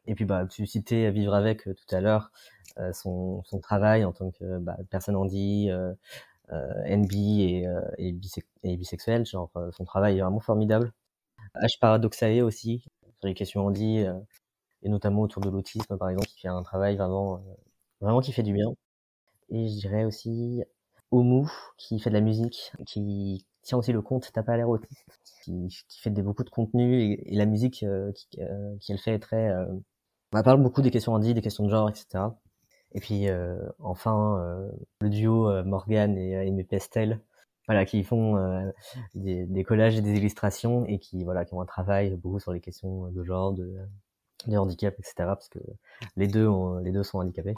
et 0.06 0.16
puis 0.16 0.26
bah 0.26 0.46
tu 0.50 0.66
citais 0.66 1.12
vivre 1.12 1.34
avec 1.34 1.64
tout 1.64 1.96
à 1.96 2.02
l'heure 2.02 2.32
son 2.94 3.44
son 3.44 3.60
travail 3.60 4.06
en 4.06 4.14
tant 4.14 4.32
que 4.32 4.60
bah, 4.60 4.78
personne 4.90 5.16
handi 5.16 5.70
euh, 5.70 5.94
NB 6.86 7.14
et, 7.14 7.66
et, 7.98 8.16
et 8.64 8.78
bisexuel 8.78 9.26
genre 9.26 9.52
son 9.72 9.84
travail 9.84 10.18
est 10.18 10.22
vraiment 10.22 10.40
formidable 10.40 10.94
H 11.56 11.80
Paradoxae 11.80 12.42
aussi, 12.42 12.84
sur 13.20 13.28
les 13.28 13.34
questions 13.34 13.66
handi, 13.66 14.00
euh, 14.00 14.14
et 14.84 14.90
notamment 14.90 15.22
autour 15.22 15.42
de 15.42 15.50
l'autisme, 15.50 15.98
par 15.98 16.10
exemple, 16.10 16.28
qui 16.28 16.40
fait 16.42 16.48
un 16.48 16.64
travail 16.64 16.98
vraiment, 16.98 17.38
euh, 17.38 17.54
vraiment 18.02 18.22
qui 18.22 18.32
fait 18.32 18.44
du 18.44 18.54
bien. 18.54 18.68
Et 19.50 19.68
je 19.68 19.76
dirais 19.76 20.06
aussi 20.06 20.64
Omu, 21.12 21.48
qui 21.78 22.00
fait 22.00 22.10
de 22.10 22.16
la 22.16 22.22
musique, 22.22 22.72
qui 22.86 23.46
tient 23.64 23.78
aussi 23.78 23.94
le 23.94 24.02
compte 24.02 24.30
T'as 24.34 24.44
pas 24.44 24.58
l'air 24.58 24.70
autiste, 24.70 25.06
qui, 25.44 25.68
qui, 25.88 26.02
fait 26.02 26.10
des, 26.10 26.22
beaucoup 26.22 26.44
de 26.44 26.50
contenu, 26.50 27.02
et, 27.26 27.36
la 27.36 27.46
musique 27.46 27.84
euh, 27.84 28.12
qui, 28.14 28.28
qu'elle 28.86 28.98
fait 29.00 29.14
est 29.14 29.20
très... 29.20 29.54
on 30.34 30.44
parle 30.44 30.62
beaucoup 30.62 30.82
des 30.82 30.92
questions 30.92 31.14
handi, 31.14 31.34
des 31.34 31.42
questions 31.42 31.66
de 31.66 31.70
genre, 31.70 31.90
etc. 31.90 32.26
Et 32.94 33.00
puis 33.00 33.28
enfin, 33.80 34.70
le 35.02 35.10
duo 35.10 35.64
Morgan 35.64 36.18
et 36.18 36.32
Aimé 36.48 36.64
Pestel, 36.64 37.22
voilà, 37.68 37.86
qui 37.86 38.04
font 38.04 38.38
euh, 38.38 38.72
des, 39.14 39.46
des, 39.46 39.64
collages 39.64 39.98
et 39.98 40.02
des 40.02 40.16
illustrations 40.18 40.86
et 40.86 41.00
qui 41.00 41.24
voilà, 41.24 41.46
qui 41.46 41.54
ont 41.54 41.62
un 41.62 41.66
travail 41.66 42.16
beaucoup 42.16 42.40
sur 42.40 42.54
les 42.54 42.62
questions 42.62 43.12
de 43.12 43.24
genre, 43.24 43.52
de, 43.54 43.78
de 44.48 44.58
handicap, 44.58 44.96
etc. 44.98 45.14
Parce 45.18 45.50
que 45.50 45.60
les 46.16 46.28
deux, 46.28 46.48
ont, 46.48 46.78
les 46.80 46.92
deux 46.92 47.04
sont 47.04 47.20
handicapés. 47.20 47.56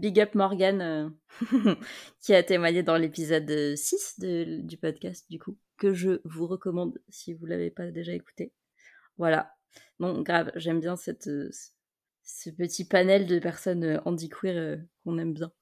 Big 0.00 0.18
up 0.18 0.34
Morgan 0.34 0.80
euh, 0.80 1.10
qui 2.22 2.34
a 2.34 2.42
témoigné 2.42 2.82
dans 2.82 2.96
l'épisode 2.96 3.76
6 3.76 4.20
de, 4.20 4.60
du 4.62 4.78
podcast 4.78 5.26
du 5.28 5.38
coup 5.38 5.58
que 5.76 5.92
je 5.92 6.20
vous 6.24 6.46
recommande 6.46 6.98
si 7.10 7.34
vous 7.34 7.44
l'avez 7.44 7.70
pas 7.70 7.90
déjà 7.90 8.12
écouté. 8.12 8.52
Voilà. 9.18 9.52
Non, 9.98 10.22
grave, 10.22 10.52
j'aime 10.56 10.80
bien 10.80 10.96
cette, 10.96 11.28
ce 12.22 12.50
petit 12.50 12.86
panel 12.86 13.26
de 13.26 13.38
personnes 13.38 14.00
handiqueer 14.06 14.78
qu'on 15.04 15.18
aime 15.18 15.34
bien. 15.34 15.52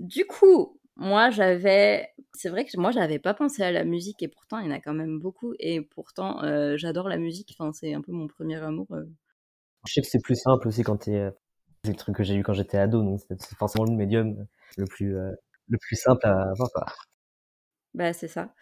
Du 0.00 0.26
coup, 0.26 0.80
moi, 0.96 1.30
j'avais. 1.30 2.08
C'est 2.34 2.48
vrai 2.48 2.64
que 2.64 2.78
moi, 2.78 2.90
j'avais 2.90 3.18
pas 3.18 3.34
pensé 3.34 3.62
à 3.62 3.72
la 3.72 3.84
musique 3.84 4.22
et 4.22 4.28
pourtant, 4.28 4.58
il 4.58 4.66
y 4.66 4.68
en 4.68 4.74
a 4.74 4.80
quand 4.80 4.92
même 4.92 5.18
beaucoup. 5.18 5.54
Et 5.58 5.80
pourtant, 5.80 6.42
euh, 6.42 6.76
j'adore 6.76 7.08
la 7.08 7.16
musique. 7.16 7.54
Enfin, 7.56 7.72
c'est 7.72 7.94
un 7.94 8.02
peu 8.02 8.12
mon 8.12 8.26
premier 8.26 8.56
amour. 8.56 8.86
Euh. 8.92 9.04
Je 9.86 9.94
sais 9.94 10.00
que 10.02 10.08
c'est 10.08 10.22
plus 10.22 10.36
simple 10.36 10.68
aussi 10.68 10.82
quand 10.82 10.98
t'es. 10.98 11.30
Euh, 11.80 11.86
c'est 11.86 11.92
le 11.92 11.96
truc 11.96 12.16
que 12.16 12.24
j'ai 12.24 12.34
eu 12.34 12.42
quand 12.42 12.52
j'étais 12.52 12.78
ado, 12.78 13.02
donc 13.02 13.20
c'est 13.28 13.56
forcément 13.56 13.84
le 13.84 13.92
médium 13.92 14.46
le 14.76 14.84
plus, 14.86 15.12
le 15.12 15.78
plus 15.78 15.96
simple 15.96 16.26
à 16.26 16.50
avoir. 16.50 16.70
Bah, 17.94 18.12
c'est 18.12 18.28
ça. 18.28 18.54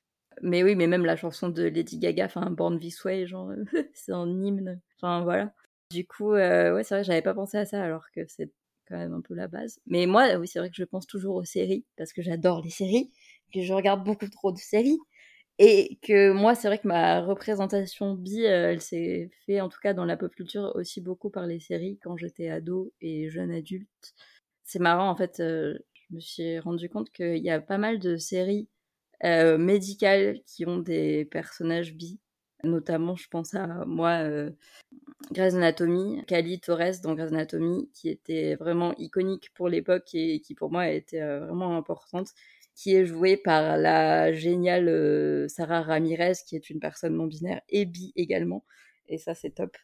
Mais 0.43 0.63
oui, 0.63 0.77
mais 0.77 0.87
même 0.87 1.05
la 1.05 1.17
chanson 1.17 1.49
de 1.49 1.65
Lady 1.65 1.99
Gaga, 1.99 2.27
enfin, 2.27 2.51
Born 2.51 2.79
This 2.79 3.05
Way, 3.05 3.27
genre, 3.27 3.53
c'est 3.95 4.13
un 4.13 4.29
hymne. 4.43 4.81
Enfin, 4.97 5.23
voilà. 5.23 5.53
Du 5.91 6.07
coup, 6.07 6.33
ouais, 6.33 6.83
c'est 6.85 6.95
vrai, 6.95 7.05
j'avais 7.05 7.23
pas 7.23 7.35
pensé 7.35 7.59
à 7.59 7.67
ça 7.67 7.83
alors 7.83 8.05
que 8.15 8.21
c'est 8.29 8.51
quand 8.89 8.97
même 8.97 9.15
un 9.15 9.21
peu 9.21 9.35
la 9.35 9.49
base. 9.49 9.81
Mais 9.87 10.07
moi, 10.07 10.35
oui, 10.37 10.47
c'est 10.49 10.61
vrai 10.61 10.71
que 10.71 10.77
je 10.77 10.85
pense 10.85 11.07
toujours 11.07 11.37
aux 11.37 11.45
séries, 11.45 11.85
parce 11.97 12.13
que 12.13 12.23
j'adore 12.23 12.63
les 12.63 12.71
séries, 12.71 13.11
que 13.53 13.63
je 13.63 13.73
regarde 13.73 14.05
beaucoup 14.05 14.29
trop 14.29 14.53
de 14.53 14.59
séries, 14.59 14.99
et 15.59 15.99
que 16.03 16.31
moi, 16.33 16.55
c'est 16.55 16.69
vrai 16.69 16.79
que 16.79 16.87
ma 16.89 17.21
représentation 17.21 18.15
bi, 18.15 18.45
euh, 18.47 18.73
elle 18.73 18.81
s'est 18.81 19.31
fait, 19.47 19.61
en 19.61 19.69
tout 19.69 19.81
cas 19.81 19.95
dans 19.95 20.05
la 20.05 20.17
pop 20.17 20.35
culture, 20.35 20.73
aussi 20.75 21.01
beaucoup 21.01 21.31
par 21.31 21.47
les 21.47 21.61
séries 21.61 21.99
quand 22.03 22.17
j'étais 22.17 22.49
ado 22.49 22.93
et 23.01 23.29
jeune 23.31 23.51
adulte. 23.53 24.15
C'est 24.65 24.79
marrant, 24.81 25.11
en 25.11 25.17
fait, 25.17 25.41
euh, 25.41 25.79
je 25.95 26.15
me 26.17 26.21
suis 26.21 26.59
rendu 26.61 26.89
compte 26.89 27.11
qu'il 27.11 27.39
y 27.39 27.51
a 27.51 27.61
pas 27.61 27.79
mal 27.79 27.99
de 27.99 28.17
séries 28.17 28.69
euh, 29.25 29.59
médicales 29.59 30.41
qui 30.47 30.67
ont 30.67 30.79
des 30.79 31.25
personnages 31.27 31.95
bi. 31.95 32.21
Notamment, 32.65 33.17
je 33.17 33.29
pense 33.29 33.55
à 33.55 33.85
moi, 33.87 34.25
Grey's 35.33 35.55
Anatomy, 35.55 36.25
Cali 36.27 36.61
Torres 36.61 37.01
dans 37.03 37.15
Grey's 37.15 37.33
Anatomy, 37.33 37.91
qui 37.93 38.09
était 38.09 38.55
vraiment 38.55 38.95
iconique 38.97 39.53
pour 39.55 39.69
l'époque 39.69 40.15
et 40.15 40.41
qui 40.41 40.55
pour 40.55 40.71
moi 40.71 40.89
était 40.89 41.21
euh, 41.21 41.41
vraiment 41.47 41.77
importante, 41.77 42.29
qui 42.79 42.95
est 42.95 43.07
jouée 43.07 43.37
par 43.37 43.77
la 43.77 44.33
géniale 44.33 44.89
euh, 44.89 45.49
Sarah 45.49 45.83
Ramirez, 45.83 46.35
qui 46.47 46.55
est 46.55 46.71
une 46.71 46.79
personne 46.79 47.17
non 47.17 47.27
binaire 47.27 47.61
et 47.69 47.85
bi 47.87 48.13
également, 48.15 48.65
et 49.09 49.19
ça 49.19 49.35
c'est 49.35 49.51
top. 49.51 49.77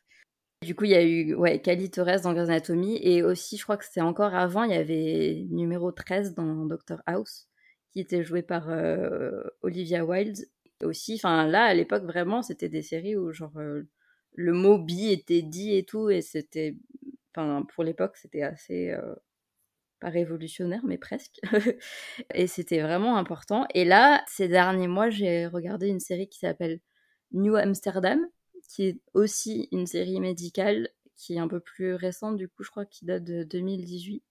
Du 0.62 0.76
coup, 0.76 0.84
il 0.84 0.92
y 0.92 0.94
a 0.94 1.02
eu 1.02 1.34
ouais, 1.34 1.60
Cali 1.60 1.90
Torres 1.90 2.20
dans 2.22 2.32
Grey's 2.32 2.48
Anatomy, 2.48 3.00
et 3.02 3.24
aussi, 3.24 3.56
je 3.56 3.64
crois 3.64 3.76
que 3.76 3.84
c'était 3.84 4.00
encore 4.00 4.34
avant, 4.36 4.62
il 4.62 4.70
y 4.70 4.76
avait 4.76 5.44
numéro 5.50 5.90
13 5.90 6.34
dans 6.34 6.66
Doctor 6.66 7.02
House, 7.06 7.48
qui 7.92 7.98
était 7.98 8.22
joué 8.22 8.42
par 8.42 8.70
euh, 8.70 9.42
Olivia 9.62 10.04
Wilde. 10.04 10.46
Aussi, 10.84 11.16
enfin 11.16 11.48
là, 11.48 11.64
à 11.64 11.74
l'époque, 11.74 12.04
vraiment, 12.04 12.42
c'était 12.42 12.68
des 12.68 12.82
séries 12.82 13.16
où 13.16 13.32
genre 13.32 13.58
le 14.34 14.52
mot 14.52 14.78
bi 14.78 15.10
était 15.10 15.42
dit 15.42 15.74
et 15.74 15.84
tout, 15.84 16.10
et 16.10 16.22
c'était, 16.22 16.76
pour 17.74 17.82
l'époque, 17.82 18.16
c'était 18.16 18.42
assez, 18.42 18.90
euh, 18.90 19.14
pas 20.04 20.10
révolutionnaire, 20.10 20.82
mais 20.84 20.98
presque. 20.98 21.40
et 22.34 22.46
c'était 22.46 22.82
vraiment 22.82 23.16
important. 23.16 23.66
Et 23.72 23.86
là, 23.86 24.22
ces 24.28 24.48
derniers 24.48 24.88
mois, 24.88 25.08
j'ai 25.08 25.46
regardé 25.46 25.88
une 25.88 26.00
série 26.00 26.28
qui 26.28 26.40
s'appelle 26.40 26.80
New 27.32 27.56
Amsterdam, 27.56 28.20
qui 28.68 28.84
est 28.88 29.00
aussi 29.14 29.68
une 29.72 29.86
série 29.86 30.20
médicale 30.20 30.90
qui 31.16 31.36
est 31.36 31.38
un 31.38 31.48
peu 31.48 31.60
plus 31.60 31.94
récente, 31.94 32.36
du 32.36 32.48
coup, 32.48 32.64
je 32.64 32.70
crois 32.70 32.84
qu'il 32.84 33.08
date 33.08 33.24
de 33.24 33.44
2018. 33.44 34.22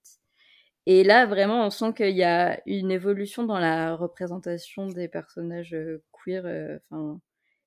Et 0.85 1.03
là, 1.03 1.25
vraiment, 1.25 1.65
on 1.65 1.69
sent 1.69 1.93
qu'il 1.95 2.15
y 2.15 2.23
a 2.23 2.61
une 2.67 2.91
évolution 2.91 3.43
dans 3.43 3.57
la 3.57 3.95
représentation 3.95 4.87
des 4.87 5.07
personnages 5.07 5.73
euh, 5.73 6.03
queer. 6.11 6.45
Euh, 6.45 6.77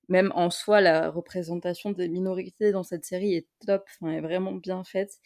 même 0.09 0.31
en 0.37 0.51
soi, 0.51 0.81
la 0.81 1.11
représentation 1.11 1.91
des 1.91 2.09
minorités 2.09 2.71
dans 2.71 2.85
cette 2.85 3.05
série 3.05 3.35
est 3.35 3.49
top, 3.67 3.85
est 4.07 4.21
vraiment 4.21 4.53
bien 4.53 4.85
faite. 4.85 5.19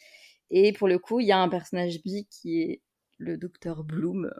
Et 0.51 0.73
pour 0.73 0.87
le 0.87 0.99
coup, 0.99 1.19
il 1.19 1.27
y 1.27 1.31
a 1.31 1.39
un 1.39 1.49
personnage 1.49 2.03
bi 2.03 2.27
qui 2.29 2.61
est 2.61 2.81
le 3.17 3.37
docteur 3.37 3.83
Bloom, 3.83 4.31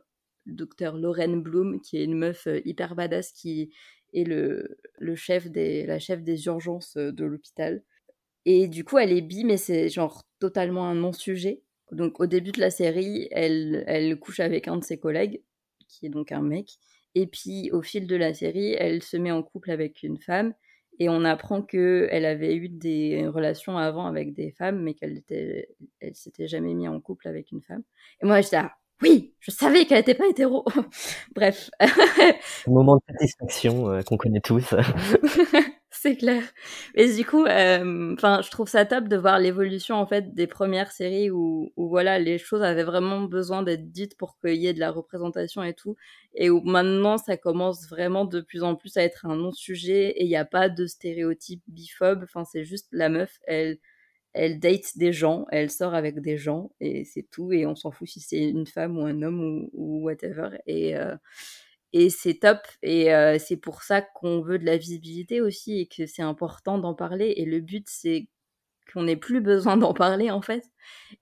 le 0.46 0.54
docteur 0.54 0.98
Lorraine 0.98 1.42
Bloom, 1.42 1.82
qui 1.82 1.98
est 1.98 2.04
une 2.04 2.18
meuf 2.18 2.48
euh, 2.48 2.60
hyper 2.66 2.96
badass 2.96 3.32
qui 3.32 3.74
est 4.14 4.26
le, 4.26 4.78
le 5.00 5.16
chef 5.16 5.50
des, 5.50 5.86
la 5.86 6.00
chef 6.00 6.22
des 6.22 6.46
urgences 6.48 6.98
euh, 6.98 7.12
de 7.12 7.24
l'hôpital. 7.26 7.84
Et 8.46 8.68
du 8.68 8.84
coup, 8.84 8.98
elle 8.98 9.14
est 9.14 9.22
bi, 9.22 9.46
mais 9.46 9.58
c'est 9.58 9.90
genre 9.90 10.24
totalement 10.40 10.86
un 10.88 10.96
non-sujet. 10.96 11.62
Donc 11.92 12.20
au 12.20 12.26
début 12.26 12.52
de 12.52 12.60
la 12.60 12.72
série, 12.72 13.28
elle, 13.32 13.84
elle 13.88 14.20
couche 14.20 14.40
avec 14.42 14.68
un 14.68 14.78
de 14.78 14.84
ses 14.84 15.00
collègues, 15.00 15.42
qui 15.88 16.08
est 16.08 16.10
donc 16.10 16.32
un 16.32 16.42
mec. 16.42 16.78
Et 17.16 17.28
puis 17.28 17.72
au 17.72 17.82
fil 17.82 18.08
de 18.08 18.16
la 18.16 18.34
série, 18.34 18.74
elle 18.78 19.04
se 19.04 19.18
met 19.18 19.32
en 19.32 19.44
couple 19.44 19.72
avec 19.72 20.04
une 20.04 20.18
femme 20.20 20.54
et 21.00 21.10
on 21.10 21.24
apprend 21.26 21.62
qu'elle 21.62 22.26
avait 22.26 22.56
eu 22.56 22.70
des 22.70 23.28
relations 23.28 23.78
avant 23.78 24.06
avec 24.06 24.34
des 24.34 24.52
femmes, 24.52 24.82
mais 24.82 24.94
qu'elle 24.94 25.18
était, 25.18 25.70
elle 26.00 26.16
s'était 26.16 26.48
jamais 26.48 26.74
mise 26.74 26.90
en 26.90 27.00
couple 27.00 27.28
avec 27.28 27.52
une 27.52 27.62
femme. 27.62 27.84
Et 28.22 28.26
moi, 28.26 28.42
j'étais 28.42 28.58
là, 28.58 28.72
oui, 29.02 29.34
je 29.40 29.52
savais 29.52 29.86
qu'elle 29.86 29.98
n'était 29.98 30.14
pas 30.14 30.28
hétéro. 30.28 30.64
Bref. 31.36 31.72
Un 31.80 32.72
moment 32.72 32.98
de 32.98 33.02
satisfaction 33.14 33.90
euh, 33.90 34.02
qu'on 34.02 34.18
connaît 34.18 34.42
tous. 34.42 34.74
c'est 36.02 36.16
clair. 36.18 36.42
Et 36.96 37.14
du 37.14 37.24
coup, 37.26 37.46
euh, 37.46 38.14
enfin, 38.16 38.42
je 38.42 38.50
trouve 38.50 38.68
ça 38.68 38.86
top 38.86 39.08
de 39.08 39.16
voir 39.18 39.38
l'évolution 39.38 39.98
en 39.98 40.08
fait 40.08 40.34
des 40.34 40.48
premières 40.48 40.92
séries 40.92 41.30
où, 41.30 41.72
où 41.78 41.90
voilà, 41.90 42.18
les 42.18 42.40
choses 42.40 42.64
avaient 42.64 42.84
vraiment 42.84 43.22
besoin 43.22 43.62
d'être 43.62 43.92
dites 43.92 44.18
pour 44.18 44.40
qu'il 44.40 44.56
y 44.56 44.66
ait 44.66 44.74
de 44.74 44.80
la 44.80 44.90
représentation 44.90 45.62
et 45.62 45.76
tout, 45.76 45.96
et 46.34 46.50
où 46.50 46.62
maintenant 46.62 47.20
ça 47.20 47.38
commence 47.38 47.88
vraiment 47.88 48.26
de 48.26 48.42
plus 48.42 48.64
en 48.64 48.76
plus 48.76 48.98
à 48.98 49.04
être 49.04 49.28
un 49.28 49.36
non-sujet 49.36 50.10
et 50.18 50.24
il 50.24 50.28
n'y 50.28 50.36
a 50.36 50.46
pas 50.46 50.70
de 50.70 50.88
stéréotype 50.88 51.62
biphobe. 51.68 52.24
Enfin, 52.24 52.46
c'est 52.46 52.64
juste 52.66 52.88
la 52.92 53.10
meuf, 53.10 53.38
elle, 53.46 53.78
elle 54.34 54.60
date 54.60 54.98
des 54.98 55.14
gens, 55.14 55.46
elle 55.52 55.70
sort 55.70 55.94
avec 55.94 56.20
des 56.20 56.38
gens 56.38 56.72
et 56.80 57.06
c'est 57.06 57.28
tout, 57.30 57.52
et 57.54 57.68
on 57.68 57.76
s'en 57.76 57.92
fout 57.92 58.08
si 58.08 58.22
c'est 58.22 58.40
une 58.50 58.66
femme 58.66 58.98
ou 58.98 59.06
un 59.06 59.22
homme 59.22 59.44
ou, 59.44 59.70
ou 59.74 60.06
whatever. 60.06 60.58
Et 60.66 60.98
euh, 60.98 61.16
et 61.94 62.10
c'est 62.10 62.36
top 62.36 62.60
et 62.82 63.14
euh, 63.14 63.38
c'est 63.40 63.58
pour 63.58 63.84
ça 63.84 64.02
qu'on 64.02 64.42
veut 64.42 64.60
de 64.60 64.66
la 64.66 64.78
visibilité 64.78 65.42
aussi 65.42 65.80
et 65.80 65.88
que 65.88 66.06
c'est 66.06 66.22
important 66.22 66.78
d'en 66.78 66.94
parler 66.94 67.34
et 67.38 67.46
le 67.46 67.60
but 67.60 67.88
c'est 67.90 68.28
qu'on 68.94 69.04
n'ait 69.04 69.18
plus 69.18 69.42
besoin 69.42 69.78
d'en 69.78 69.94
parler 69.94 70.32
en 70.32 70.42
fait 70.42 70.64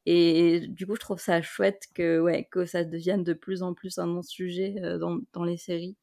et 0.05 0.61
du 0.67 0.86
coup 0.86 0.95
je 0.95 0.99
trouve 0.99 1.20
ça 1.20 1.41
chouette 1.41 1.84
que 1.95 2.20
ouais 2.20 2.47
que 2.51 2.65
ça 2.65 2.84
devienne 2.84 3.24
de 3.24 3.34
plus 3.34 3.63
en 3.63 3.74
plus 3.74 3.97
un 3.97 4.07
non 4.07 4.22
sujet 4.22 4.76
dans, 4.99 5.20
dans, 5.34 5.43
les 5.43 5.57
séries 5.57 5.97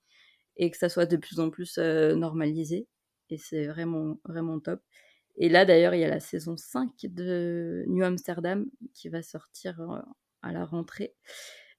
et 0.57 0.71
que 0.71 0.77
ça 0.77 0.89
soit 0.89 1.07
de 1.07 1.17
plus 1.17 1.41
en 1.41 1.51
plus 1.51 1.79
normalisé 1.79 2.89
et 3.31 3.39
c'est 3.39 3.67
vraiment 3.67 4.19
vraiment 4.25 4.59
top 4.61 4.81
et 5.37 5.49
là 5.49 5.65
d'ailleurs 5.65 5.95
il 5.95 6.01
y 6.01 6.05
a 6.05 6.09
la 6.09 6.21
saison 6.21 6.57
5 6.57 6.91
de 7.05 7.85
New 7.89 8.05
Amsterdam 8.05 8.67
qui 8.95 9.09
va 9.09 9.23
sortir 9.23 9.81
à 10.43 10.53
la 10.53 10.65
rentrée 10.65 11.15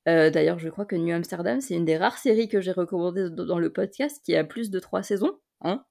euh, 0.08 0.30
d'ailleurs, 0.30 0.60
je 0.60 0.70
crois 0.70 0.86
que 0.86 0.95
New 0.95 1.14
Amsterdam, 1.14 1.60
c'est 1.60 1.76
une 1.76 1.86
des 1.86 1.97
rares 1.97 2.18
séries 2.18 2.47
que 2.47 2.62
j'ai 2.62 2.72
recommandées 2.72 3.30
dans 3.30 3.60
le 3.60 3.72
podcast 3.72 4.22
qui 4.24 4.36
a 4.36 4.43
plus 4.43 4.70
de 4.70 4.80
trois 4.80 5.03
saisons. 5.03 5.38
Hein 5.62 5.84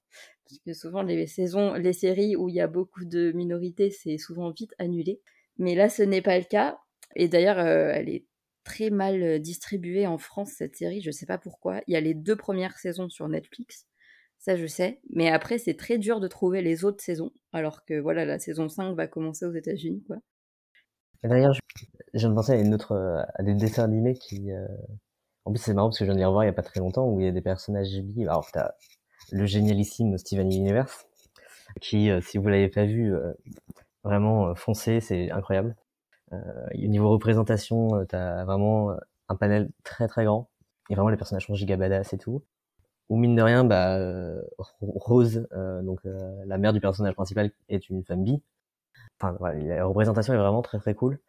Parce 0.45 0.59
que 0.65 0.73
souvent, 0.73 1.03
les 1.03 1.93
séries 1.93 2.35
où 2.35 2.49
il 2.49 2.55
y 2.55 2.61
a 2.61 2.67
beaucoup 2.67 3.05
de 3.05 3.31
minorités, 3.33 3.91
c'est 3.91 4.17
souvent 4.17 4.51
vite 4.51 4.73
annulé. 4.79 5.21
Mais 5.57 5.75
là, 5.75 5.89
ce 5.89 6.03
n'est 6.03 6.21
pas 6.21 6.37
le 6.37 6.45
cas. 6.45 6.79
Et 7.15 7.27
d'ailleurs, 7.27 7.59
euh, 7.59 7.91
elle 7.93 8.09
est 8.09 8.25
très 8.63 8.89
mal 8.89 9.21
euh, 9.23 9.39
distribuée 9.39 10.07
en 10.07 10.17
France, 10.17 10.51
cette 10.57 10.75
série. 10.75 11.01
Je 11.01 11.09
ne 11.09 11.13
sais 11.13 11.25
pas 11.25 11.37
pourquoi. 11.37 11.81
Il 11.87 11.93
y 11.93 11.97
a 11.97 12.01
les 12.01 12.13
deux 12.13 12.35
premières 12.35 12.77
saisons 12.77 13.09
sur 13.09 13.27
Netflix. 13.27 13.87
Ça, 14.39 14.55
je 14.55 14.65
sais. 14.67 14.99
Mais 15.09 15.29
après, 15.29 15.57
c'est 15.57 15.75
très 15.75 15.97
dur 15.97 16.19
de 16.19 16.27
trouver 16.27 16.61
les 16.61 16.85
autres 16.85 17.03
saisons. 17.03 17.31
Alors 17.53 17.85
que 17.85 17.99
voilà, 17.99 18.25
la 18.25 18.39
saison 18.39 18.69
5 18.69 18.95
va 18.95 19.07
commencer 19.07 19.45
aux 19.45 19.53
États-Unis, 19.53 20.03
quoi. 20.05 20.17
D'ailleurs, 21.23 21.53
je 21.53 21.61
viens 22.13 22.29
de 22.29 22.35
penser 22.35 22.53
à 22.53 22.55
une 22.55 22.73
autre, 22.73 22.93
euh, 22.93 23.21
à 23.35 23.43
des 23.43 23.53
dessins 23.53 23.83
animés 23.83 24.15
qui, 24.15 24.51
euh... 24.51 24.67
en 25.45 25.51
plus 25.51 25.61
c'est 25.61 25.73
marrant 25.73 25.89
parce 25.89 25.99
que 25.99 26.05
je 26.05 26.09
viens 26.09 26.15
de 26.15 26.19
les 26.19 26.25
revoir 26.25 26.43
il 26.43 26.47
y 26.47 26.49
a 26.49 26.53
pas 26.53 26.63
très 26.63 26.79
longtemps 26.79 27.07
où 27.07 27.19
il 27.19 27.25
y 27.25 27.29
a 27.29 27.31
des 27.31 27.41
personnages 27.41 27.89
bi. 28.01 28.23
Alors 28.23 28.49
t'as 28.51 28.71
le 29.31 29.45
génialissime 29.45 30.17
Steven 30.17 30.51
Universe, 30.51 31.05
qui, 31.81 32.09
si 32.21 32.37
vous 32.37 32.47
l'avez 32.47 32.69
pas 32.69 32.85
vu, 32.85 33.13
vraiment 34.03 34.55
foncé, 34.55 35.01
c'est 35.01 35.31
incroyable. 35.31 35.75
au 36.31 36.87
niveau 36.87 37.09
représentation, 37.09 38.05
t'as 38.07 38.45
vraiment 38.45 38.91
un 39.29 39.35
panel 39.35 39.69
très 39.83 40.07
très 40.07 40.23
grand, 40.25 40.49
et 40.89 40.95
vraiment 40.95 41.09
les 41.09 41.17
personnages 41.17 41.47
sont 41.47 41.55
giga 41.55 41.75
badass 41.75 42.13
et 42.13 42.17
tout. 42.17 42.43
Ou 43.09 43.17
mine 43.17 43.35
de 43.35 43.41
rien, 43.41 43.65
bah 43.65 43.99
Rose, 44.81 45.47
donc 45.83 46.01
la 46.45 46.57
mère 46.57 46.73
du 46.73 46.79
personnage 46.79 47.15
principal, 47.15 47.51
est 47.69 47.89
une 47.89 48.03
femme 48.05 48.23
bi. 48.23 48.41
Enfin 49.19 49.35
voilà, 49.39 49.59
la 49.59 49.85
représentation 49.85 50.33
est 50.33 50.37
vraiment 50.37 50.61
très 50.61 50.79
très 50.79 50.93
cool. 50.93 51.19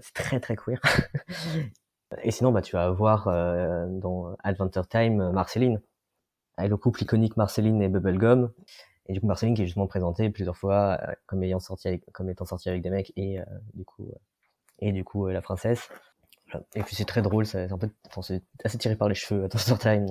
c'est 0.00 0.14
très 0.14 0.40
très 0.40 0.56
queer. 0.56 0.80
Et 2.22 2.30
sinon, 2.30 2.52
bah, 2.52 2.62
tu 2.62 2.76
vas 2.76 2.90
voir 2.90 3.28
euh, 3.28 3.86
dans 3.88 4.36
Adventure 4.42 4.88
Time 4.88 5.20
euh, 5.20 5.32
Marceline, 5.32 5.80
avec 6.56 6.70
le 6.70 6.76
couple 6.76 7.02
iconique 7.02 7.36
Marceline 7.36 7.80
et 7.82 7.88
Bubblegum. 7.88 8.52
Et 9.06 9.12
du 9.12 9.20
coup, 9.20 9.26
Marceline 9.26 9.54
qui 9.54 9.62
est 9.62 9.66
justement 9.66 9.86
présentée 9.86 10.30
plusieurs 10.30 10.56
fois 10.56 10.98
euh, 11.02 11.12
comme 11.26 11.42
ayant 11.44 11.60
sorti 11.60 11.88
avec, 11.88 12.04
comme 12.12 12.28
étant 12.28 12.44
sortie 12.44 12.68
avec 12.68 12.82
des 12.82 12.90
mecs 12.90 13.12
et 13.16 13.38
du 13.74 13.84
coup 13.84 14.12
et 14.78 14.92
du 14.92 15.04
coup 15.04 15.28
la 15.28 15.42
princesse. 15.42 15.88
Et 16.74 16.82
puis 16.82 16.96
c'est 16.96 17.04
très 17.04 17.22
drôle, 17.22 17.46
c'est 17.46 17.68
fait, 17.68 17.90
c'est 18.22 18.42
assez 18.64 18.78
tiré 18.78 18.96
par 18.96 19.08
les 19.08 19.14
cheveux 19.14 19.44
Adventure 19.44 19.78
Time. 19.78 20.06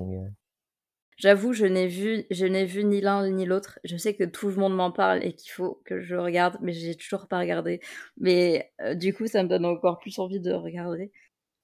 J'avoue, 1.19 1.53
je 1.53 1.65
n'ai 1.65 1.87
vu, 1.87 2.25
je 2.31 2.45
n'ai 2.45 2.65
vu 2.65 2.83
ni 2.85 3.01
l'un 3.01 3.29
ni 3.29 3.45
l'autre. 3.45 3.79
Je 3.83 3.97
sais 3.97 4.15
que 4.15 4.23
tout 4.23 4.47
le 4.47 4.55
monde 4.55 4.75
m'en 4.75 4.91
parle 4.91 5.23
et 5.23 5.33
qu'il 5.33 5.51
faut 5.51 5.81
que 5.85 5.99
je 5.99 6.15
regarde, 6.15 6.57
mais 6.61 6.71
j'ai 6.71 6.95
toujours 6.95 7.27
pas 7.27 7.39
regardé. 7.39 7.81
Mais 8.17 8.71
du 8.95 9.13
coup, 9.13 9.27
ça 9.27 9.43
me 9.43 9.49
donne 9.49 9.65
encore 9.65 9.99
plus 9.99 10.17
envie 10.17 10.39
de 10.39 10.53
regarder. 10.53 11.11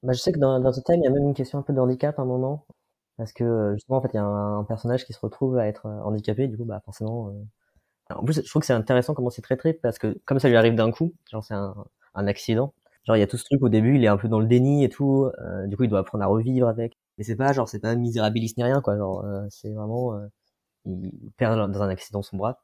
Bah, 0.03 0.13
je 0.13 0.19
sais 0.19 0.31
que 0.31 0.39
dans, 0.39 0.59
dans 0.59 0.71
The 0.71 0.83
Time, 0.83 0.99
il 1.01 1.05
y 1.05 1.07
a 1.07 1.11
même 1.11 1.23
une 1.23 1.33
question 1.33 1.57
un 1.57 1.61
peu 1.63 1.73
de 1.73 1.79
handicap 1.79 2.19
à 2.19 2.21
un 2.21 2.25
moment. 2.25 2.67
Parce 3.17 3.31
que 3.33 3.73
justement, 3.75 3.97
en 3.99 4.01
fait, 4.01 4.09
il 4.13 4.17
y 4.17 4.19
a 4.19 4.25
un, 4.25 4.63
personnage 4.65 5.05
qui 5.05 5.13
se 5.13 5.19
retrouve 5.19 5.57
à 5.57 5.67
être 5.67 5.85
euh, 5.85 6.01
handicapé, 6.03 6.47
du 6.47 6.57
coup, 6.57 6.65
bah 6.65 6.81
forcément. 6.83 7.29
Euh... 7.29 8.13
En 8.13 8.23
plus, 8.23 8.35
je 8.35 8.49
trouve 8.49 8.59
que 8.59 8.65
c'est 8.67 8.73
intéressant 8.73 9.13
comment 9.13 9.29
c'est 9.29 9.41
traité, 9.41 9.73
parce 9.73 9.97
que 9.97 10.19
comme 10.25 10.39
ça 10.39 10.49
lui 10.49 10.57
arrive 10.57 10.75
d'un 10.75 10.91
coup, 10.91 11.13
genre 11.31 11.43
c'est 11.43 11.55
un, 11.55 11.73
un 12.13 12.27
accident. 12.27 12.73
Genre 13.05 13.15
il 13.17 13.19
y 13.19 13.23
a 13.23 13.27
tout 13.27 13.37
ce 13.37 13.45
truc 13.45 13.61
au 13.61 13.69
début, 13.69 13.95
il 13.95 14.03
est 14.03 14.07
un 14.07 14.17
peu 14.17 14.27
dans 14.27 14.39
le 14.39 14.47
déni 14.47 14.83
et 14.83 14.89
tout. 14.89 15.29
Euh, 15.39 15.67
du 15.67 15.77
coup, 15.77 15.83
il 15.83 15.89
doit 15.89 15.99
apprendre 15.99 16.23
à 16.23 16.27
revivre 16.27 16.67
avec. 16.67 16.97
Mais 17.17 17.23
c'est 17.23 17.35
pas 17.35 17.53
genre 17.53 17.69
c'est 17.69 17.79
pas 17.79 17.95
misérabilis 17.95 18.53
ni 18.57 18.63
rien 18.63 18.81
quoi. 18.81 18.97
Genre 18.97 19.23
euh, 19.25 19.45
c'est 19.49 19.71
vraiment 19.71 20.15
euh, 20.15 20.27
il 20.85 21.31
perd 21.37 21.71
dans 21.71 21.81
un 21.81 21.89
accident 21.89 22.21
son 22.21 22.37
bras. 22.37 22.61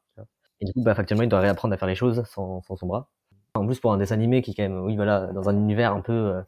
Et 0.60 0.64
du 0.66 0.72
coup, 0.72 0.82
bah 0.82 0.94
factuellement, 0.94 1.24
il 1.24 1.28
doit 1.28 1.40
réapprendre 1.40 1.74
à 1.74 1.76
faire 1.76 1.88
les 1.88 1.96
choses 1.96 2.22
sans, 2.24 2.62
sans 2.62 2.76
son 2.76 2.86
bras. 2.86 3.10
En 3.54 3.66
plus, 3.66 3.80
pour 3.80 3.92
un 3.92 3.98
dessin 3.98 4.14
animé 4.14 4.42
qui 4.42 4.52
est 4.52 4.54
quand 4.54 4.62
même, 4.62 4.80
oui 4.80 4.96
voilà, 4.96 5.26
dans 5.32 5.48
un 5.48 5.56
univers 5.56 5.92
un 5.92 6.00
peu 6.00 6.42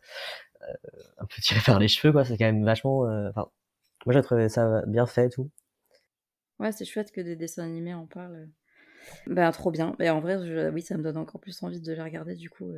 euh, 0.69 0.75
un 1.19 1.27
peu 1.27 1.41
tiré 1.43 1.61
par 1.65 1.79
les 1.79 1.89
cheveux, 1.89 2.13
quoi. 2.13 2.25
C'est 2.25 2.39
quand 2.39 2.45
même 2.45 2.65
vachement. 2.65 3.07
Euh, 3.09 3.31
enfin, 3.31 3.49
moi, 4.07 4.15
j'ai 4.15 4.23
trouvé 4.23 4.49
ça 4.49 4.83
bien 4.87 5.07
fait 5.07 5.27
et 5.27 5.31
tout. 5.31 5.51
Ouais, 6.59 6.73
c'est 6.73 6.85
chouette 6.85 7.13
que 7.13 7.21
des 7.21 7.37
dessins 7.37 7.65
animés 7.65 7.95
en 7.95 8.07
parlent. 8.07 8.49
Ben, 9.27 9.51
trop 9.53 9.71
bien. 9.71 9.95
Et 10.01 10.11
en 10.11 10.21
vrai, 10.21 10.71
oui, 10.71 10.83
ça 10.83 10.97
me 10.97 11.03
donne 11.03 11.17
encore 11.17 11.41
plus 11.41 11.63
envie 11.63 11.81
de 11.81 11.93
les 11.93 12.03
regarder, 12.03 12.37
du 12.37 12.49
coup. 12.49 12.73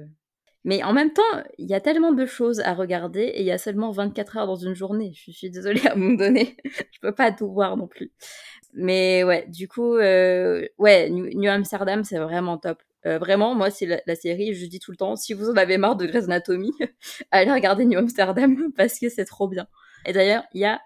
Euh. 0.67 0.69
Mais 0.69 0.83
en 0.83 0.93
même 0.93 1.13
temps, 1.13 1.23
il 1.59 1.69
y 1.69 1.75
a 1.75 1.81
tellement 1.81 2.13
de 2.13 2.27
choses 2.27 2.61
à 2.61 2.75
regarder 2.75 3.23
et 3.23 3.41
il 3.41 3.47
y 3.47 3.53
a 3.53 3.59
seulement 3.59 3.91
24 3.93 4.37
heures 4.37 4.47
dans 4.47 4.57
une 4.57 4.75
journée. 4.75 5.13
Je 5.15 5.31
suis 5.31 5.51
désolée 5.51 5.87
à 5.87 5.93
un 5.93 5.97
moment 5.97 6.17
donné. 6.17 6.57
je 6.65 7.01
peux 7.01 7.15
pas 7.15 7.33
tout 7.33 7.51
voir 7.53 7.77
non 7.77 7.87
plus. 7.87 8.13
Mais 8.75 9.25
ouais, 9.25 9.47
du 9.49 9.69
coup, 9.69 9.95
ouais, 9.97 11.09
New 11.11 11.51
Amsterdam, 11.51 12.05
c'est 12.05 12.19
vraiment 12.19 12.59
top. 12.59 12.83
Euh, 13.07 13.19
vraiment, 13.19 13.55
moi, 13.55 13.71
c'est 13.71 13.87
la, 14.05 14.17
série, 14.17 14.53
je 14.55 14.67
dis 14.67 14.81
tout 14.81 14.91
le 14.91 14.97
temps, 14.97 15.15
si 15.15 15.33
vous 15.33 15.49
en 15.49 15.57
avez 15.57 15.79
marre 15.79 15.97
de 15.97 16.07
Grey's 16.07 16.25
Anatomy, 16.25 16.73
allez 17.31 17.53
regarder 17.53 17.85
New 17.85 17.99
Amsterdam 17.99 18.73
parce 18.77 18.99
que 18.99 19.09
c'est 19.09 19.25
trop 19.25 19.49
bien. 19.49 19.69
Et 20.07 20.13
d'ailleurs, 20.13 20.45
il 20.55 20.61
y 20.61 20.65
a 20.65 20.81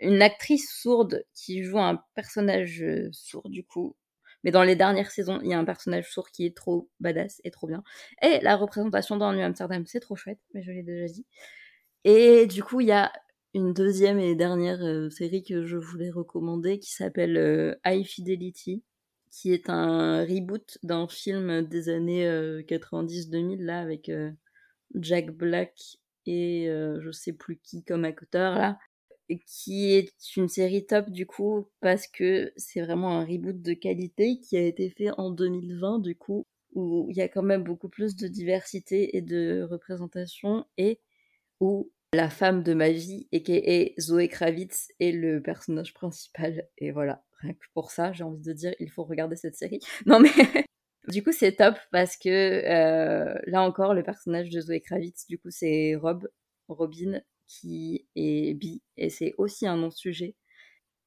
une 0.00 0.20
actrice 0.20 0.70
sourde 0.70 1.24
qui 1.34 1.64
joue 1.64 1.78
un 1.78 2.02
personnage 2.14 2.82
euh, 2.82 3.08
sourd 3.12 3.48
du 3.48 3.64
coup. 3.64 3.96
Mais 4.44 4.50
dans 4.50 4.62
les 4.62 4.76
dernières 4.76 5.10
saisons, 5.10 5.40
il 5.42 5.50
y 5.50 5.54
a 5.54 5.58
un 5.58 5.64
personnage 5.64 6.10
sourd 6.10 6.30
qui 6.30 6.46
est 6.46 6.56
trop 6.56 6.88
badass 7.00 7.40
et 7.44 7.50
trop 7.50 7.66
bien. 7.66 7.82
Et 8.22 8.40
la 8.40 8.56
représentation 8.56 9.16
dans 9.16 9.32
New 9.32 9.42
Amsterdam, 9.42 9.84
c'est 9.86 10.00
trop 10.00 10.16
chouette, 10.16 10.40
mais 10.54 10.62
je 10.62 10.70
l'ai 10.70 10.82
déjà 10.82 11.12
dit. 11.12 11.26
Et 12.04 12.46
du 12.46 12.62
coup, 12.62 12.80
il 12.80 12.88
y 12.88 12.92
a 12.92 13.12
une 13.54 13.72
deuxième 13.72 14.18
et 14.20 14.34
dernière 14.34 14.82
euh, 14.82 15.10
série 15.10 15.42
que 15.42 15.64
je 15.66 15.76
voulais 15.76 16.10
recommander 16.10 16.78
qui 16.78 16.92
s'appelle 16.92 17.78
High 17.84 18.04
Fidelity 18.04 18.82
qui 19.30 19.52
est 19.52 19.70
un 19.70 20.24
reboot 20.24 20.78
d'un 20.82 21.08
film 21.08 21.62
des 21.62 21.88
années 21.88 22.26
90-2000 22.62 23.60
euh, 23.60 23.64
là 23.64 23.80
avec 23.80 24.08
euh, 24.08 24.30
Jack 24.94 25.30
Black 25.30 25.98
et 26.26 26.68
euh, 26.68 27.00
je 27.00 27.10
sais 27.10 27.32
plus 27.32 27.58
qui 27.58 27.84
comme 27.84 28.04
acteur 28.04 28.54
là 28.54 28.78
qui 29.36 29.92
est 29.92 30.10
une 30.36 30.48
série 30.48 30.86
top 30.86 31.10
du 31.10 31.26
coup 31.26 31.68
parce 31.80 32.06
que 32.06 32.52
c'est 32.56 32.80
vraiment 32.80 33.18
un 33.18 33.24
reboot 33.24 33.60
de 33.60 33.74
qualité 33.74 34.40
qui 34.40 34.56
a 34.56 34.62
été 34.62 34.90
fait 34.90 35.10
en 35.18 35.30
2020 35.30 35.98
du 35.98 36.16
coup 36.16 36.46
où 36.72 37.06
il 37.10 37.16
y 37.16 37.22
a 37.22 37.28
quand 37.28 37.42
même 37.42 37.62
beaucoup 37.62 37.88
plus 37.88 38.16
de 38.16 38.26
diversité 38.26 39.16
et 39.16 39.20
de 39.20 39.66
représentation 39.70 40.64
et 40.76 41.00
où 41.60 41.90
la 42.14 42.30
femme 42.30 42.62
de 42.62 42.72
ma 42.72 42.90
vie 42.90 43.28
et 43.32 43.42
qui 43.42 43.52
est 43.52 43.94
Zoé 44.00 44.28
Kravitz 44.28 44.88
est 45.00 45.12
le 45.12 45.42
personnage 45.42 45.92
principal 45.92 46.66
et 46.78 46.90
voilà 46.90 47.22
rien 47.40 47.52
que 47.52 47.66
pour 47.74 47.90
ça, 47.90 48.12
j'ai 48.12 48.24
envie 48.24 48.42
de 48.42 48.52
dire, 48.52 48.74
il 48.80 48.90
faut 48.90 49.04
regarder 49.04 49.36
cette 49.36 49.56
série. 49.56 49.80
Non 50.06 50.20
mais 50.20 50.30
du 51.08 51.22
coup 51.22 51.32
c'est 51.32 51.56
top 51.56 51.76
parce 51.90 52.16
que 52.16 52.28
euh, 52.28 53.38
là 53.46 53.62
encore 53.62 53.94
le 53.94 54.02
personnage 54.02 54.50
de 54.50 54.60
Zoé 54.60 54.80
Kravitz, 54.80 55.26
du 55.26 55.38
coup 55.38 55.50
c'est 55.50 55.94
Rob, 55.96 56.28
Robin 56.68 57.20
qui 57.48 58.06
est 58.16 58.54
bi 58.54 58.82
et 58.96 59.10
c'est 59.10 59.34
aussi 59.38 59.66
un 59.66 59.76
non-sujet. 59.76 60.34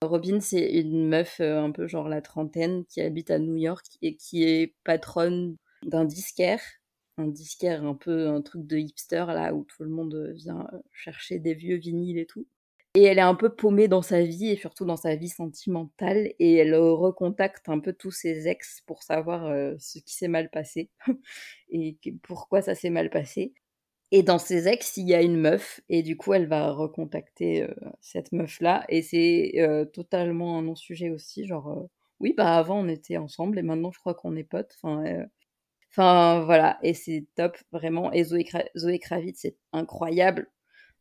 Robin 0.03 0.39
c'est 0.41 0.71
une 0.71 1.07
meuf 1.07 1.39
euh, 1.39 1.61
un 1.63 1.71
peu 1.71 1.87
genre 1.87 2.09
la 2.09 2.21
trentaine 2.21 2.85
qui 2.85 3.01
habite 3.01 3.31
à 3.31 3.39
New 3.39 3.55
York 3.55 3.85
et 4.01 4.15
qui 4.15 4.43
est 4.43 4.75
patronne 4.83 5.57
d'un 5.83 6.05
disquaire 6.05 6.61
un 7.17 7.27
disquaire 7.27 7.83
un 7.83 7.95
peu 7.95 8.27
un 8.27 8.41
truc 8.41 8.65
de 8.65 8.77
hipster 8.77 9.25
là 9.27 9.53
où 9.53 9.63
tout 9.65 9.83
le 9.83 9.89
monde 9.89 10.31
vient 10.33 10.67
chercher 10.91 11.39
des 11.39 11.53
vieux 11.53 11.77
vinyles 11.77 12.17
et 12.17 12.25
tout. 12.25 12.47
Et 12.93 13.03
elle 13.03 13.19
est 13.19 13.21
un 13.21 13.35
peu 13.35 13.55
paumée 13.55 13.87
dans 13.87 14.01
sa 14.01 14.21
vie 14.21 14.49
et 14.49 14.57
surtout 14.57 14.83
dans 14.83 14.97
sa 14.97 15.15
vie 15.15 15.29
sentimentale 15.29 16.33
et 16.39 16.55
elle 16.55 16.75
recontacte 16.75 17.69
un 17.69 17.79
peu 17.79 17.93
tous 17.93 18.11
ses 18.11 18.49
ex 18.49 18.81
pour 18.85 19.03
savoir 19.03 19.45
euh, 19.45 19.75
ce 19.79 19.99
qui 19.99 20.13
s'est 20.13 20.27
mal 20.27 20.49
passé 20.49 20.89
et 21.69 21.97
pourquoi 22.23 22.61
ça 22.61 22.75
s'est 22.75 22.89
mal 22.89 23.09
passé. 23.09 23.53
Et 24.11 24.23
dans 24.23 24.37
ses 24.39 24.67
ex, 24.67 24.97
il 24.97 25.07
y 25.07 25.13
a 25.15 25.21
une 25.21 25.37
meuf 25.37 25.79
et 25.89 26.03
du 26.03 26.17
coup 26.17 26.33
elle 26.33 26.47
va 26.47 26.71
recontacter 26.71 27.63
euh, 27.63 27.73
cette 28.01 28.31
meuf-là 28.33 28.83
et 28.89 29.01
c'est 29.01 29.53
euh, 29.57 29.85
totalement 29.85 30.57
un 30.57 30.63
non-sujet 30.63 31.09
aussi, 31.09 31.47
genre 31.47 31.87
oui 32.19 32.33
bah 32.35 32.57
avant 32.57 32.81
on 32.81 32.87
était 32.89 33.17
ensemble 33.17 33.57
et 33.59 33.63
maintenant 33.63 33.91
je 33.91 33.99
crois 33.99 34.13
qu'on 34.13 34.35
est 34.35 34.43
potes. 34.43 34.75
Enfin, 34.83 35.25
enfin 35.91 36.43
voilà 36.45 36.77
et 36.83 36.93
c'est 36.93 37.25
top 37.35 37.57
vraiment 37.71 38.11
et 38.11 38.23
Zoé, 38.25 38.43
Kravitz 38.99 39.39
c'est 39.39 39.57
incroyable 39.73 40.49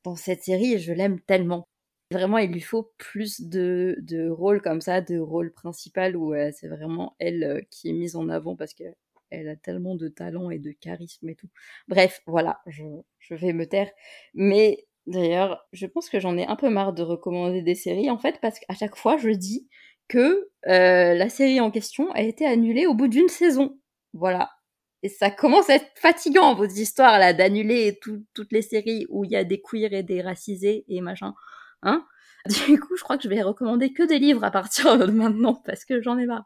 dans 0.05 0.17
cette 0.17 0.43
série 0.43 0.75
et 0.75 0.79
je 0.79 0.93
l'aime 0.93 1.21
tellement. 1.21 1.69
Vraiment, 2.13 2.39
il 2.39 2.51
lui 2.51 2.61
faut 2.61 2.93
plus 2.99 3.41
de, 3.41 3.97
de 4.01 4.29
rôles 4.29 4.61
comme 4.63 4.81
ça, 4.81 5.01
de 5.01 5.19
rôles 5.19 5.53
principal 5.53 6.17
où 6.17 6.35
euh, 6.35 6.51
c'est 6.53 6.67
vraiment 6.69 7.15
elle 7.21 7.45
euh, 7.45 7.61
qui 7.71 7.91
est 7.91 7.93
mise 7.93 8.17
en 8.17 8.29
avant 8.29 8.57
parce 8.57 8.75
qu'elle 8.75 8.97
a 9.33 9.57
tellement 9.57 9.95
de 9.97 10.09
talent 10.09 10.51
et 10.51 10.59
de 10.59 10.73
charisme 10.73 11.29
et 11.29 11.35
tout. 11.35 11.49
Bref, 11.89 12.23
voilà, 12.27 12.61
je, 12.67 12.85
je 13.19 13.35
vais 13.35 13.53
me 13.53 13.67
taire. 13.67 13.91
Mais 14.35 14.87
d'ailleurs, 15.07 15.67
je 15.73 15.87
pense 15.87 16.09
que 16.09 16.21
j'en 16.21 16.37
ai 16.37 16.47
un 16.47 16.57
peu 16.57 16.71
marre 16.71 16.93
de 16.93 17.03
recommander 17.03 17.63
des 17.63 17.75
séries 17.75 18.11
en 18.11 18.19
fait 18.19 18.39
parce 18.41 18.59
qu'à 18.61 18.75
chaque 18.75 18.97
fois, 18.97 19.17
je 19.17 19.31
dis 19.31 19.69
que 20.09 20.51
euh, 20.67 21.15
la 21.15 21.29
série 21.29 21.61
en 21.61 21.71
question 21.71 22.11
a 22.13 22.23
été 22.23 22.47
annulée 22.47 22.87
au 22.87 22.95
bout 22.95 23.09
d'une 23.09 23.29
saison. 23.29 23.79
Voilà. 24.13 24.51
Et 25.03 25.09
ça 25.09 25.31
commence 25.31 25.71
à 25.71 25.77
être 25.77 25.91
fatigant, 25.97 26.55
vos 26.55 26.67
histoires 26.67 27.19
là, 27.19 27.33
d'annuler 27.33 27.99
toutes 28.01 28.53
les 28.53 28.63
séries 28.63 29.07
où 29.09 29.25
il 29.25 29.31
y 29.31 29.37
a 29.37 29.45
des 29.45 29.63
queers 29.63 29.93
et 29.95 30.03
des 30.03 30.21
racisés 30.21 30.85
et 30.89 31.01
machin. 31.01 31.35
Hein 31.83 32.07
du 32.67 32.81
coup, 32.81 32.97
je 32.97 33.03
crois 33.03 33.17
que 33.17 33.23
je 33.25 33.29
vais 33.29 33.43
recommander 33.43 33.93
que 33.93 34.03
des 34.03 34.19
livres 34.19 34.45
à 34.45 34.51
partir 34.51 34.99
de 34.99 35.07
maintenant 35.07 35.55
parce 35.55 35.85
que 35.85 36.03
j'en 36.03 36.19
ai 36.19 36.27
marre. 36.27 36.45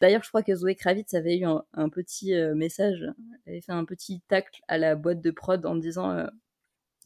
D'ailleurs, 0.00 0.22
je 0.22 0.28
crois 0.28 0.42
que 0.42 0.54
Zoé 0.54 0.74
Kravitz 0.74 1.14
avait 1.14 1.38
eu 1.38 1.44
un, 1.44 1.88
petit 1.88 2.34
euh, 2.34 2.54
message, 2.54 3.04
avait 3.46 3.60
fait 3.60 3.72
un 3.72 3.84
petit 3.84 4.20
tacle 4.28 4.60
à 4.68 4.78
la 4.78 4.94
boîte 4.94 5.20
de 5.20 5.30
prod 5.30 5.64
en 5.66 5.76
disant 5.76 6.10
euh, 6.10 6.26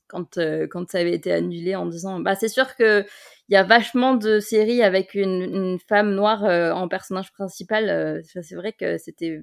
quand 0.09 0.38
euh, 0.38 0.66
quand 0.70 0.90
ça 0.90 0.99
avait 0.99 1.14
été 1.14 1.32
annulé 1.32 1.74
en 1.74 1.86
disant 1.86 2.20
bah 2.20 2.34
c'est 2.34 2.49
sûr 2.49 2.76
que 2.76 3.05
il 3.49 3.55
y 3.55 3.57
a 3.57 3.62
vachement 3.62 4.14
de 4.14 4.40
séries 4.40 4.82
avec 4.82 5.14
une, 5.14 5.78
femme 5.88 6.14
noire 6.14 6.43
en 6.76 6.88
personnage 6.88 7.32
principal. 7.32 8.22
c'est 8.24 8.55
vrai 8.55 8.72
que 8.72 8.99
c'était 8.99 9.40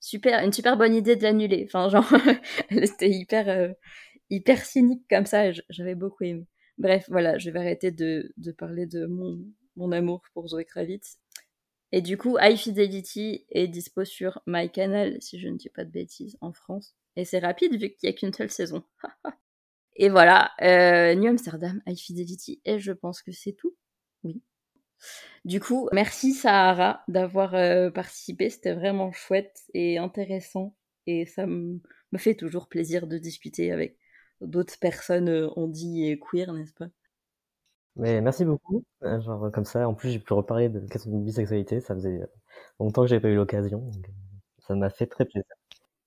super 0.00 0.42
une 0.44 0.52
super 0.52 0.76
bonne 0.76 0.94
idée 0.94 1.16
de 1.16 1.22
l'annuler. 1.22 1.64
Enfin 1.66 1.88
genre 1.88 2.08
c'était 2.70 3.10
hyper 3.10 3.74
hyper 4.30 4.64
cynique 4.64 5.04
comme 5.10 5.26
ça. 5.26 5.52
J'avais 5.70 5.94
beaucoup 5.94 6.24
aimé. 6.24 6.46
Bref, 6.78 7.06
voilà, 7.10 7.38
je 7.38 7.50
vais 7.50 7.58
arrêter 7.58 7.90
de, 7.90 8.32
parler 8.56 8.86
de 8.86 9.06
mon, 9.06 9.38
mon, 9.76 9.92
amour 9.92 10.22
pour 10.32 10.48
Zoé 10.48 10.64
Kravitz. 10.64 11.19
Et 11.92 12.02
du 12.02 12.16
coup, 12.16 12.38
High 12.40 12.56
Fidelity 12.56 13.46
est 13.50 13.66
dispo 13.66 14.04
sur 14.04 14.40
MyCanal, 14.46 15.20
si 15.20 15.40
je 15.40 15.48
ne 15.48 15.56
dis 15.56 15.68
pas 15.68 15.84
de 15.84 15.90
bêtises, 15.90 16.36
en 16.40 16.52
France. 16.52 16.94
Et 17.16 17.24
c'est 17.24 17.40
rapide 17.40 17.72
vu 17.72 17.90
qu'il 17.90 18.08
n'y 18.08 18.10
a 18.10 18.12
qu'une 18.12 18.32
seule 18.32 18.50
saison. 18.50 18.84
et 19.96 20.08
voilà, 20.08 20.52
euh, 20.62 21.14
New 21.14 21.28
Amsterdam, 21.28 21.82
High 21.86 21.98
Fidelity, 21.98 22.60
et 22.64 22.78
je 22.78 22.92
pense 22.92 23.22
que 23.22 23.32
c'est 23.32 23.52
tout. 23.52 23.76
Oui. 24.22 24.40
Du 25.44 25.60
coup, 25.60 25.88
merci 25.92 26.32
Sahara 26.32 27.02
d'avoir 27.08 27.52
participé. 27.92 28.50
C'était 28.50 28.74
vraiment 28.74 29.12
chouette 29.12 29.62
et 29.74 29.98
intéressant. 29.98 30.76
Et 31.06 31.24
ça 31.26 31.46
me 31.46 31.80
fait 32.18 32.34
toujours 32.34 32.68
plaisir 32.68 33.06
de 33.06 33.18
discuter 33.18 33.72
avec 33.72 33.96
d'autres 34.40 34.78
personnes 34.78 35.50
on 35.56 35.66
dit 35.66 36.06
et 36.06 36.18
queer, 36.18 36.52
n'est-ce 36.52 36.74
pas? 36.74 36.88
Mais 37.96 38.20
merci 38.20 38.44
beaucoup. 38.44 38.84
Genre 39.02 39.50
comme 39.52 39.64
ça, 39.64 39.88
en 39.88 39.94
plus 39.94 40.10
j'ai 40.10 40.18
pu 40.18 40.32
reparler 40.32 40.68
de 40.68 40.80
question 40.88 41.10
de 41.10 41.24
bisexualité. 41.24 41.80
Ça 41.80 41.94
faisait 41.94 42.20
longtemps 42.78 43.02
que 43.02 43.08
j'avais 43.08 43.20
pas 43.20 43.28
eu 43.28 43.36
l'occasion. 43.36 43.90
Ça 44.58 44.74
m'a 44.74 44.90
fait 44.90 45.06
très 45.06 45.24
plaisir. 45.24 45.54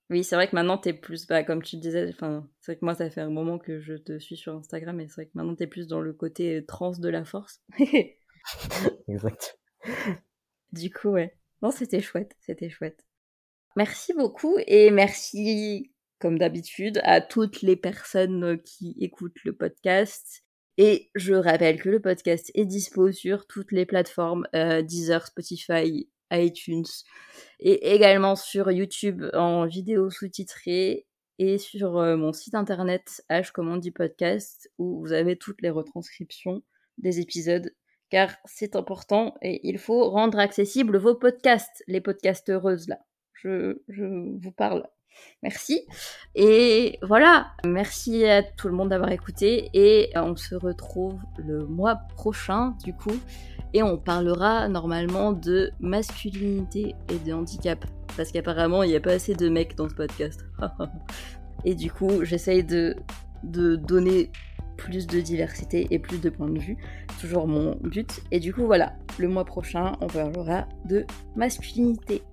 Oui, 0.09 0.23
c'est 0.23 0.35
vrai 0.35 0.47
que 0.47 0.55
maintenant, 0.55 0.77
tu 0.77 0.89
es 0.89 0.93
plus, 0.93 1.25
bah, 1.25 1.43
comme 1.43 1.63
tu 1.63 1.77
disais, 1.77 2.09
enfin, 2.09 2.47
c'est 2.59 2.73
vrai 2.73 2.79
que 2.79 2.85
moi, 2.85 2.93
ça 2.93 3.09
fait 3.09 3.21
un 3.21 3.29
moment 3.29 3.57
que 3.57 3.79
je 3.79 3.95
te 3.95 4.19
suis 4.19 4.35
sur 4.35 4.53
Instagram, 4.55 4.99
et 4.99 5.07
c'est 5.07 5.15
vrai 5.15 5.25
que 5.25 5.31
maintenant, 5.33 5.55
tu 5.55 5.63
es 5.63 5.67
plus 5.67 5.87
dans 5.87 6.01
le 6.01 6.13
côté 6.13 6.57
euh, 6.57 6.65
trans 6.65 6.91
de 6.91 7.09
la 7.09 7.25
force. 7.25 7.61
exact. 9.07 9.57
Du 10.71 10.91
coup, 10.91 11.09
ouais. 11.09 11.37
Non, 11.61 11.71
c'était 11.71 12.01
chouette, 12.01 12.35
c'était 12.39 12.69
chouette. 12.69 13.05
Merci 13.75 14.13
beaucoup, 14.13 14.57
et 14.67 14.91
merci, 14.91 15.91
comme 16.19 16.37
d'habitude, 16.37 16.99
à 17.03 17.21
toutes 17.21 17.61
les 17.61 17.75
personnes 17.75 18.61
qui 18.61 18.95
écoutent 18.99 19.43
le 19.43 19.53
podcast. 19.53 20.42
Et 20.77 21.11
je 21.15 21.33
rappelle 21.33 21.79
que 21.79 21.89
le 21.89 21.99
podcast 22.01 22.51
est 22.55 22.65
dispo 22.65 23.11
sur 23.11 23.45
toutes 23.45 23.71
les 23.71 23.85
plateformes, 23.85 24.47
euh, 24.55 24.81
Deezer, 24.81 25.27
Spotify, 25.27 26.09
iTunes 26.31 26.85
et 27.59 27.93
également 27.93 28.35
sur 28.35 28.71
YouTube 28.71 29.23
en 29.33 29.65
vidéo 29.65 30.09
sous-titrée 30.09 31.05
et 31.39 31.57
sur 31.57 31.97
euh, 31.97 32.17
mon 32.17 32.33
site 32.33 32.55
internet 32.55 33.23
H 33.29 33.51
comme 33.51 33.69
on 33.69 33.77
dit 33.77 33.91
podcast 33.91 34.71
où 34.77 35.01
vous 35.01 35.13
avez 35.13 35.35
toutes 35.35 35.61
les 35.61 35.69
retranscriptions 35.69 36.63
des 36.97 37.19
épisodes 37.19 37.71
car 38.09 38.35
c'est 38.45 38.75
important 38.75 39.35
et 39.41 39.67
il 39.67 39.77
faut 39.79 40.09
rendre 40.09 40.37
accessibles 40.39 40.97
vos 40.97 41.15
podcasts, 41.15 41.83
les 41.87 42.01
podcasteuses 42.01 42.87
là. 42.87 42.99
Je, 43.33 43.81
je 43.89 44.05
vous 44.05 44.51
parle. 44.51 44.87
Merci. 45.41 45.85
Et 46.35 46.99
voilà, 47.01 47.47
merci 47.65 48.25
à 48.25 48.43
tout 48.43 48.67
le 48.67 48.73
monde 48.73 48.89
d'avoir 48.89 49.11
écouté 49.11 49.69
et 49.73 50.09
on 50.15 50.35
se 50.35 50.55
retrouve 50.55 51.19
le 51.37 51.65
mois 51.65 51.95
prochain 52.15 52.75
du 52.83 52.93
coup 52.93 53.19
et 53.73 53.83
on 53.83 53.97
parlera 53.97 54.69
normalement 54.69 55.33
de 55.33 55.71
masculinité 55.79 56.95
et 57.09 57.17
de 57.19 57.33
handicap. 57.33 57.85
Parce 58.15 58.31
qu'apparemment, 58.31 58.83
il 58.83 58.89
n'y 58.89 58.95
a 58.95 59.01
pas 59.01 59.13
assez 59.13 59.33
de 59.33 59.49
mecs 59.49 59.75
dans 59.75 59.89
ce 59.89 59.95
podcast. 59.95 60.45
et 61.65 61.73
du 61.73 61.91
coup, 61.91 62.23
j'essaye 62.23 62.63
de, 62.63 62.95
de 63.43 63.75
donner 63.75 64.31
plus 64.77 65.07
de 65.07 65.19
diversité 65.21 65.87
et 65.91 65.99
plus 65.99 66.19
de 66.19 66.29
points 66.29 66.49
de 66.49 66.59
vue. 66.59 66.77
Toujours 67.19 67.47
mon 67.47 67.75
but. 67.81 68.21
Et 68.31 68.39
du 68.39 68.53
coup, 68.53 68.65
voilà, 68.65 68.93
le 69.17 69.27
mois 69.27 69.45
prochain, 69.45 69.93
on 70.01 70.07
parlera 70.07 70.67
de 70.85 71.05
masculinité. 71.35 72.23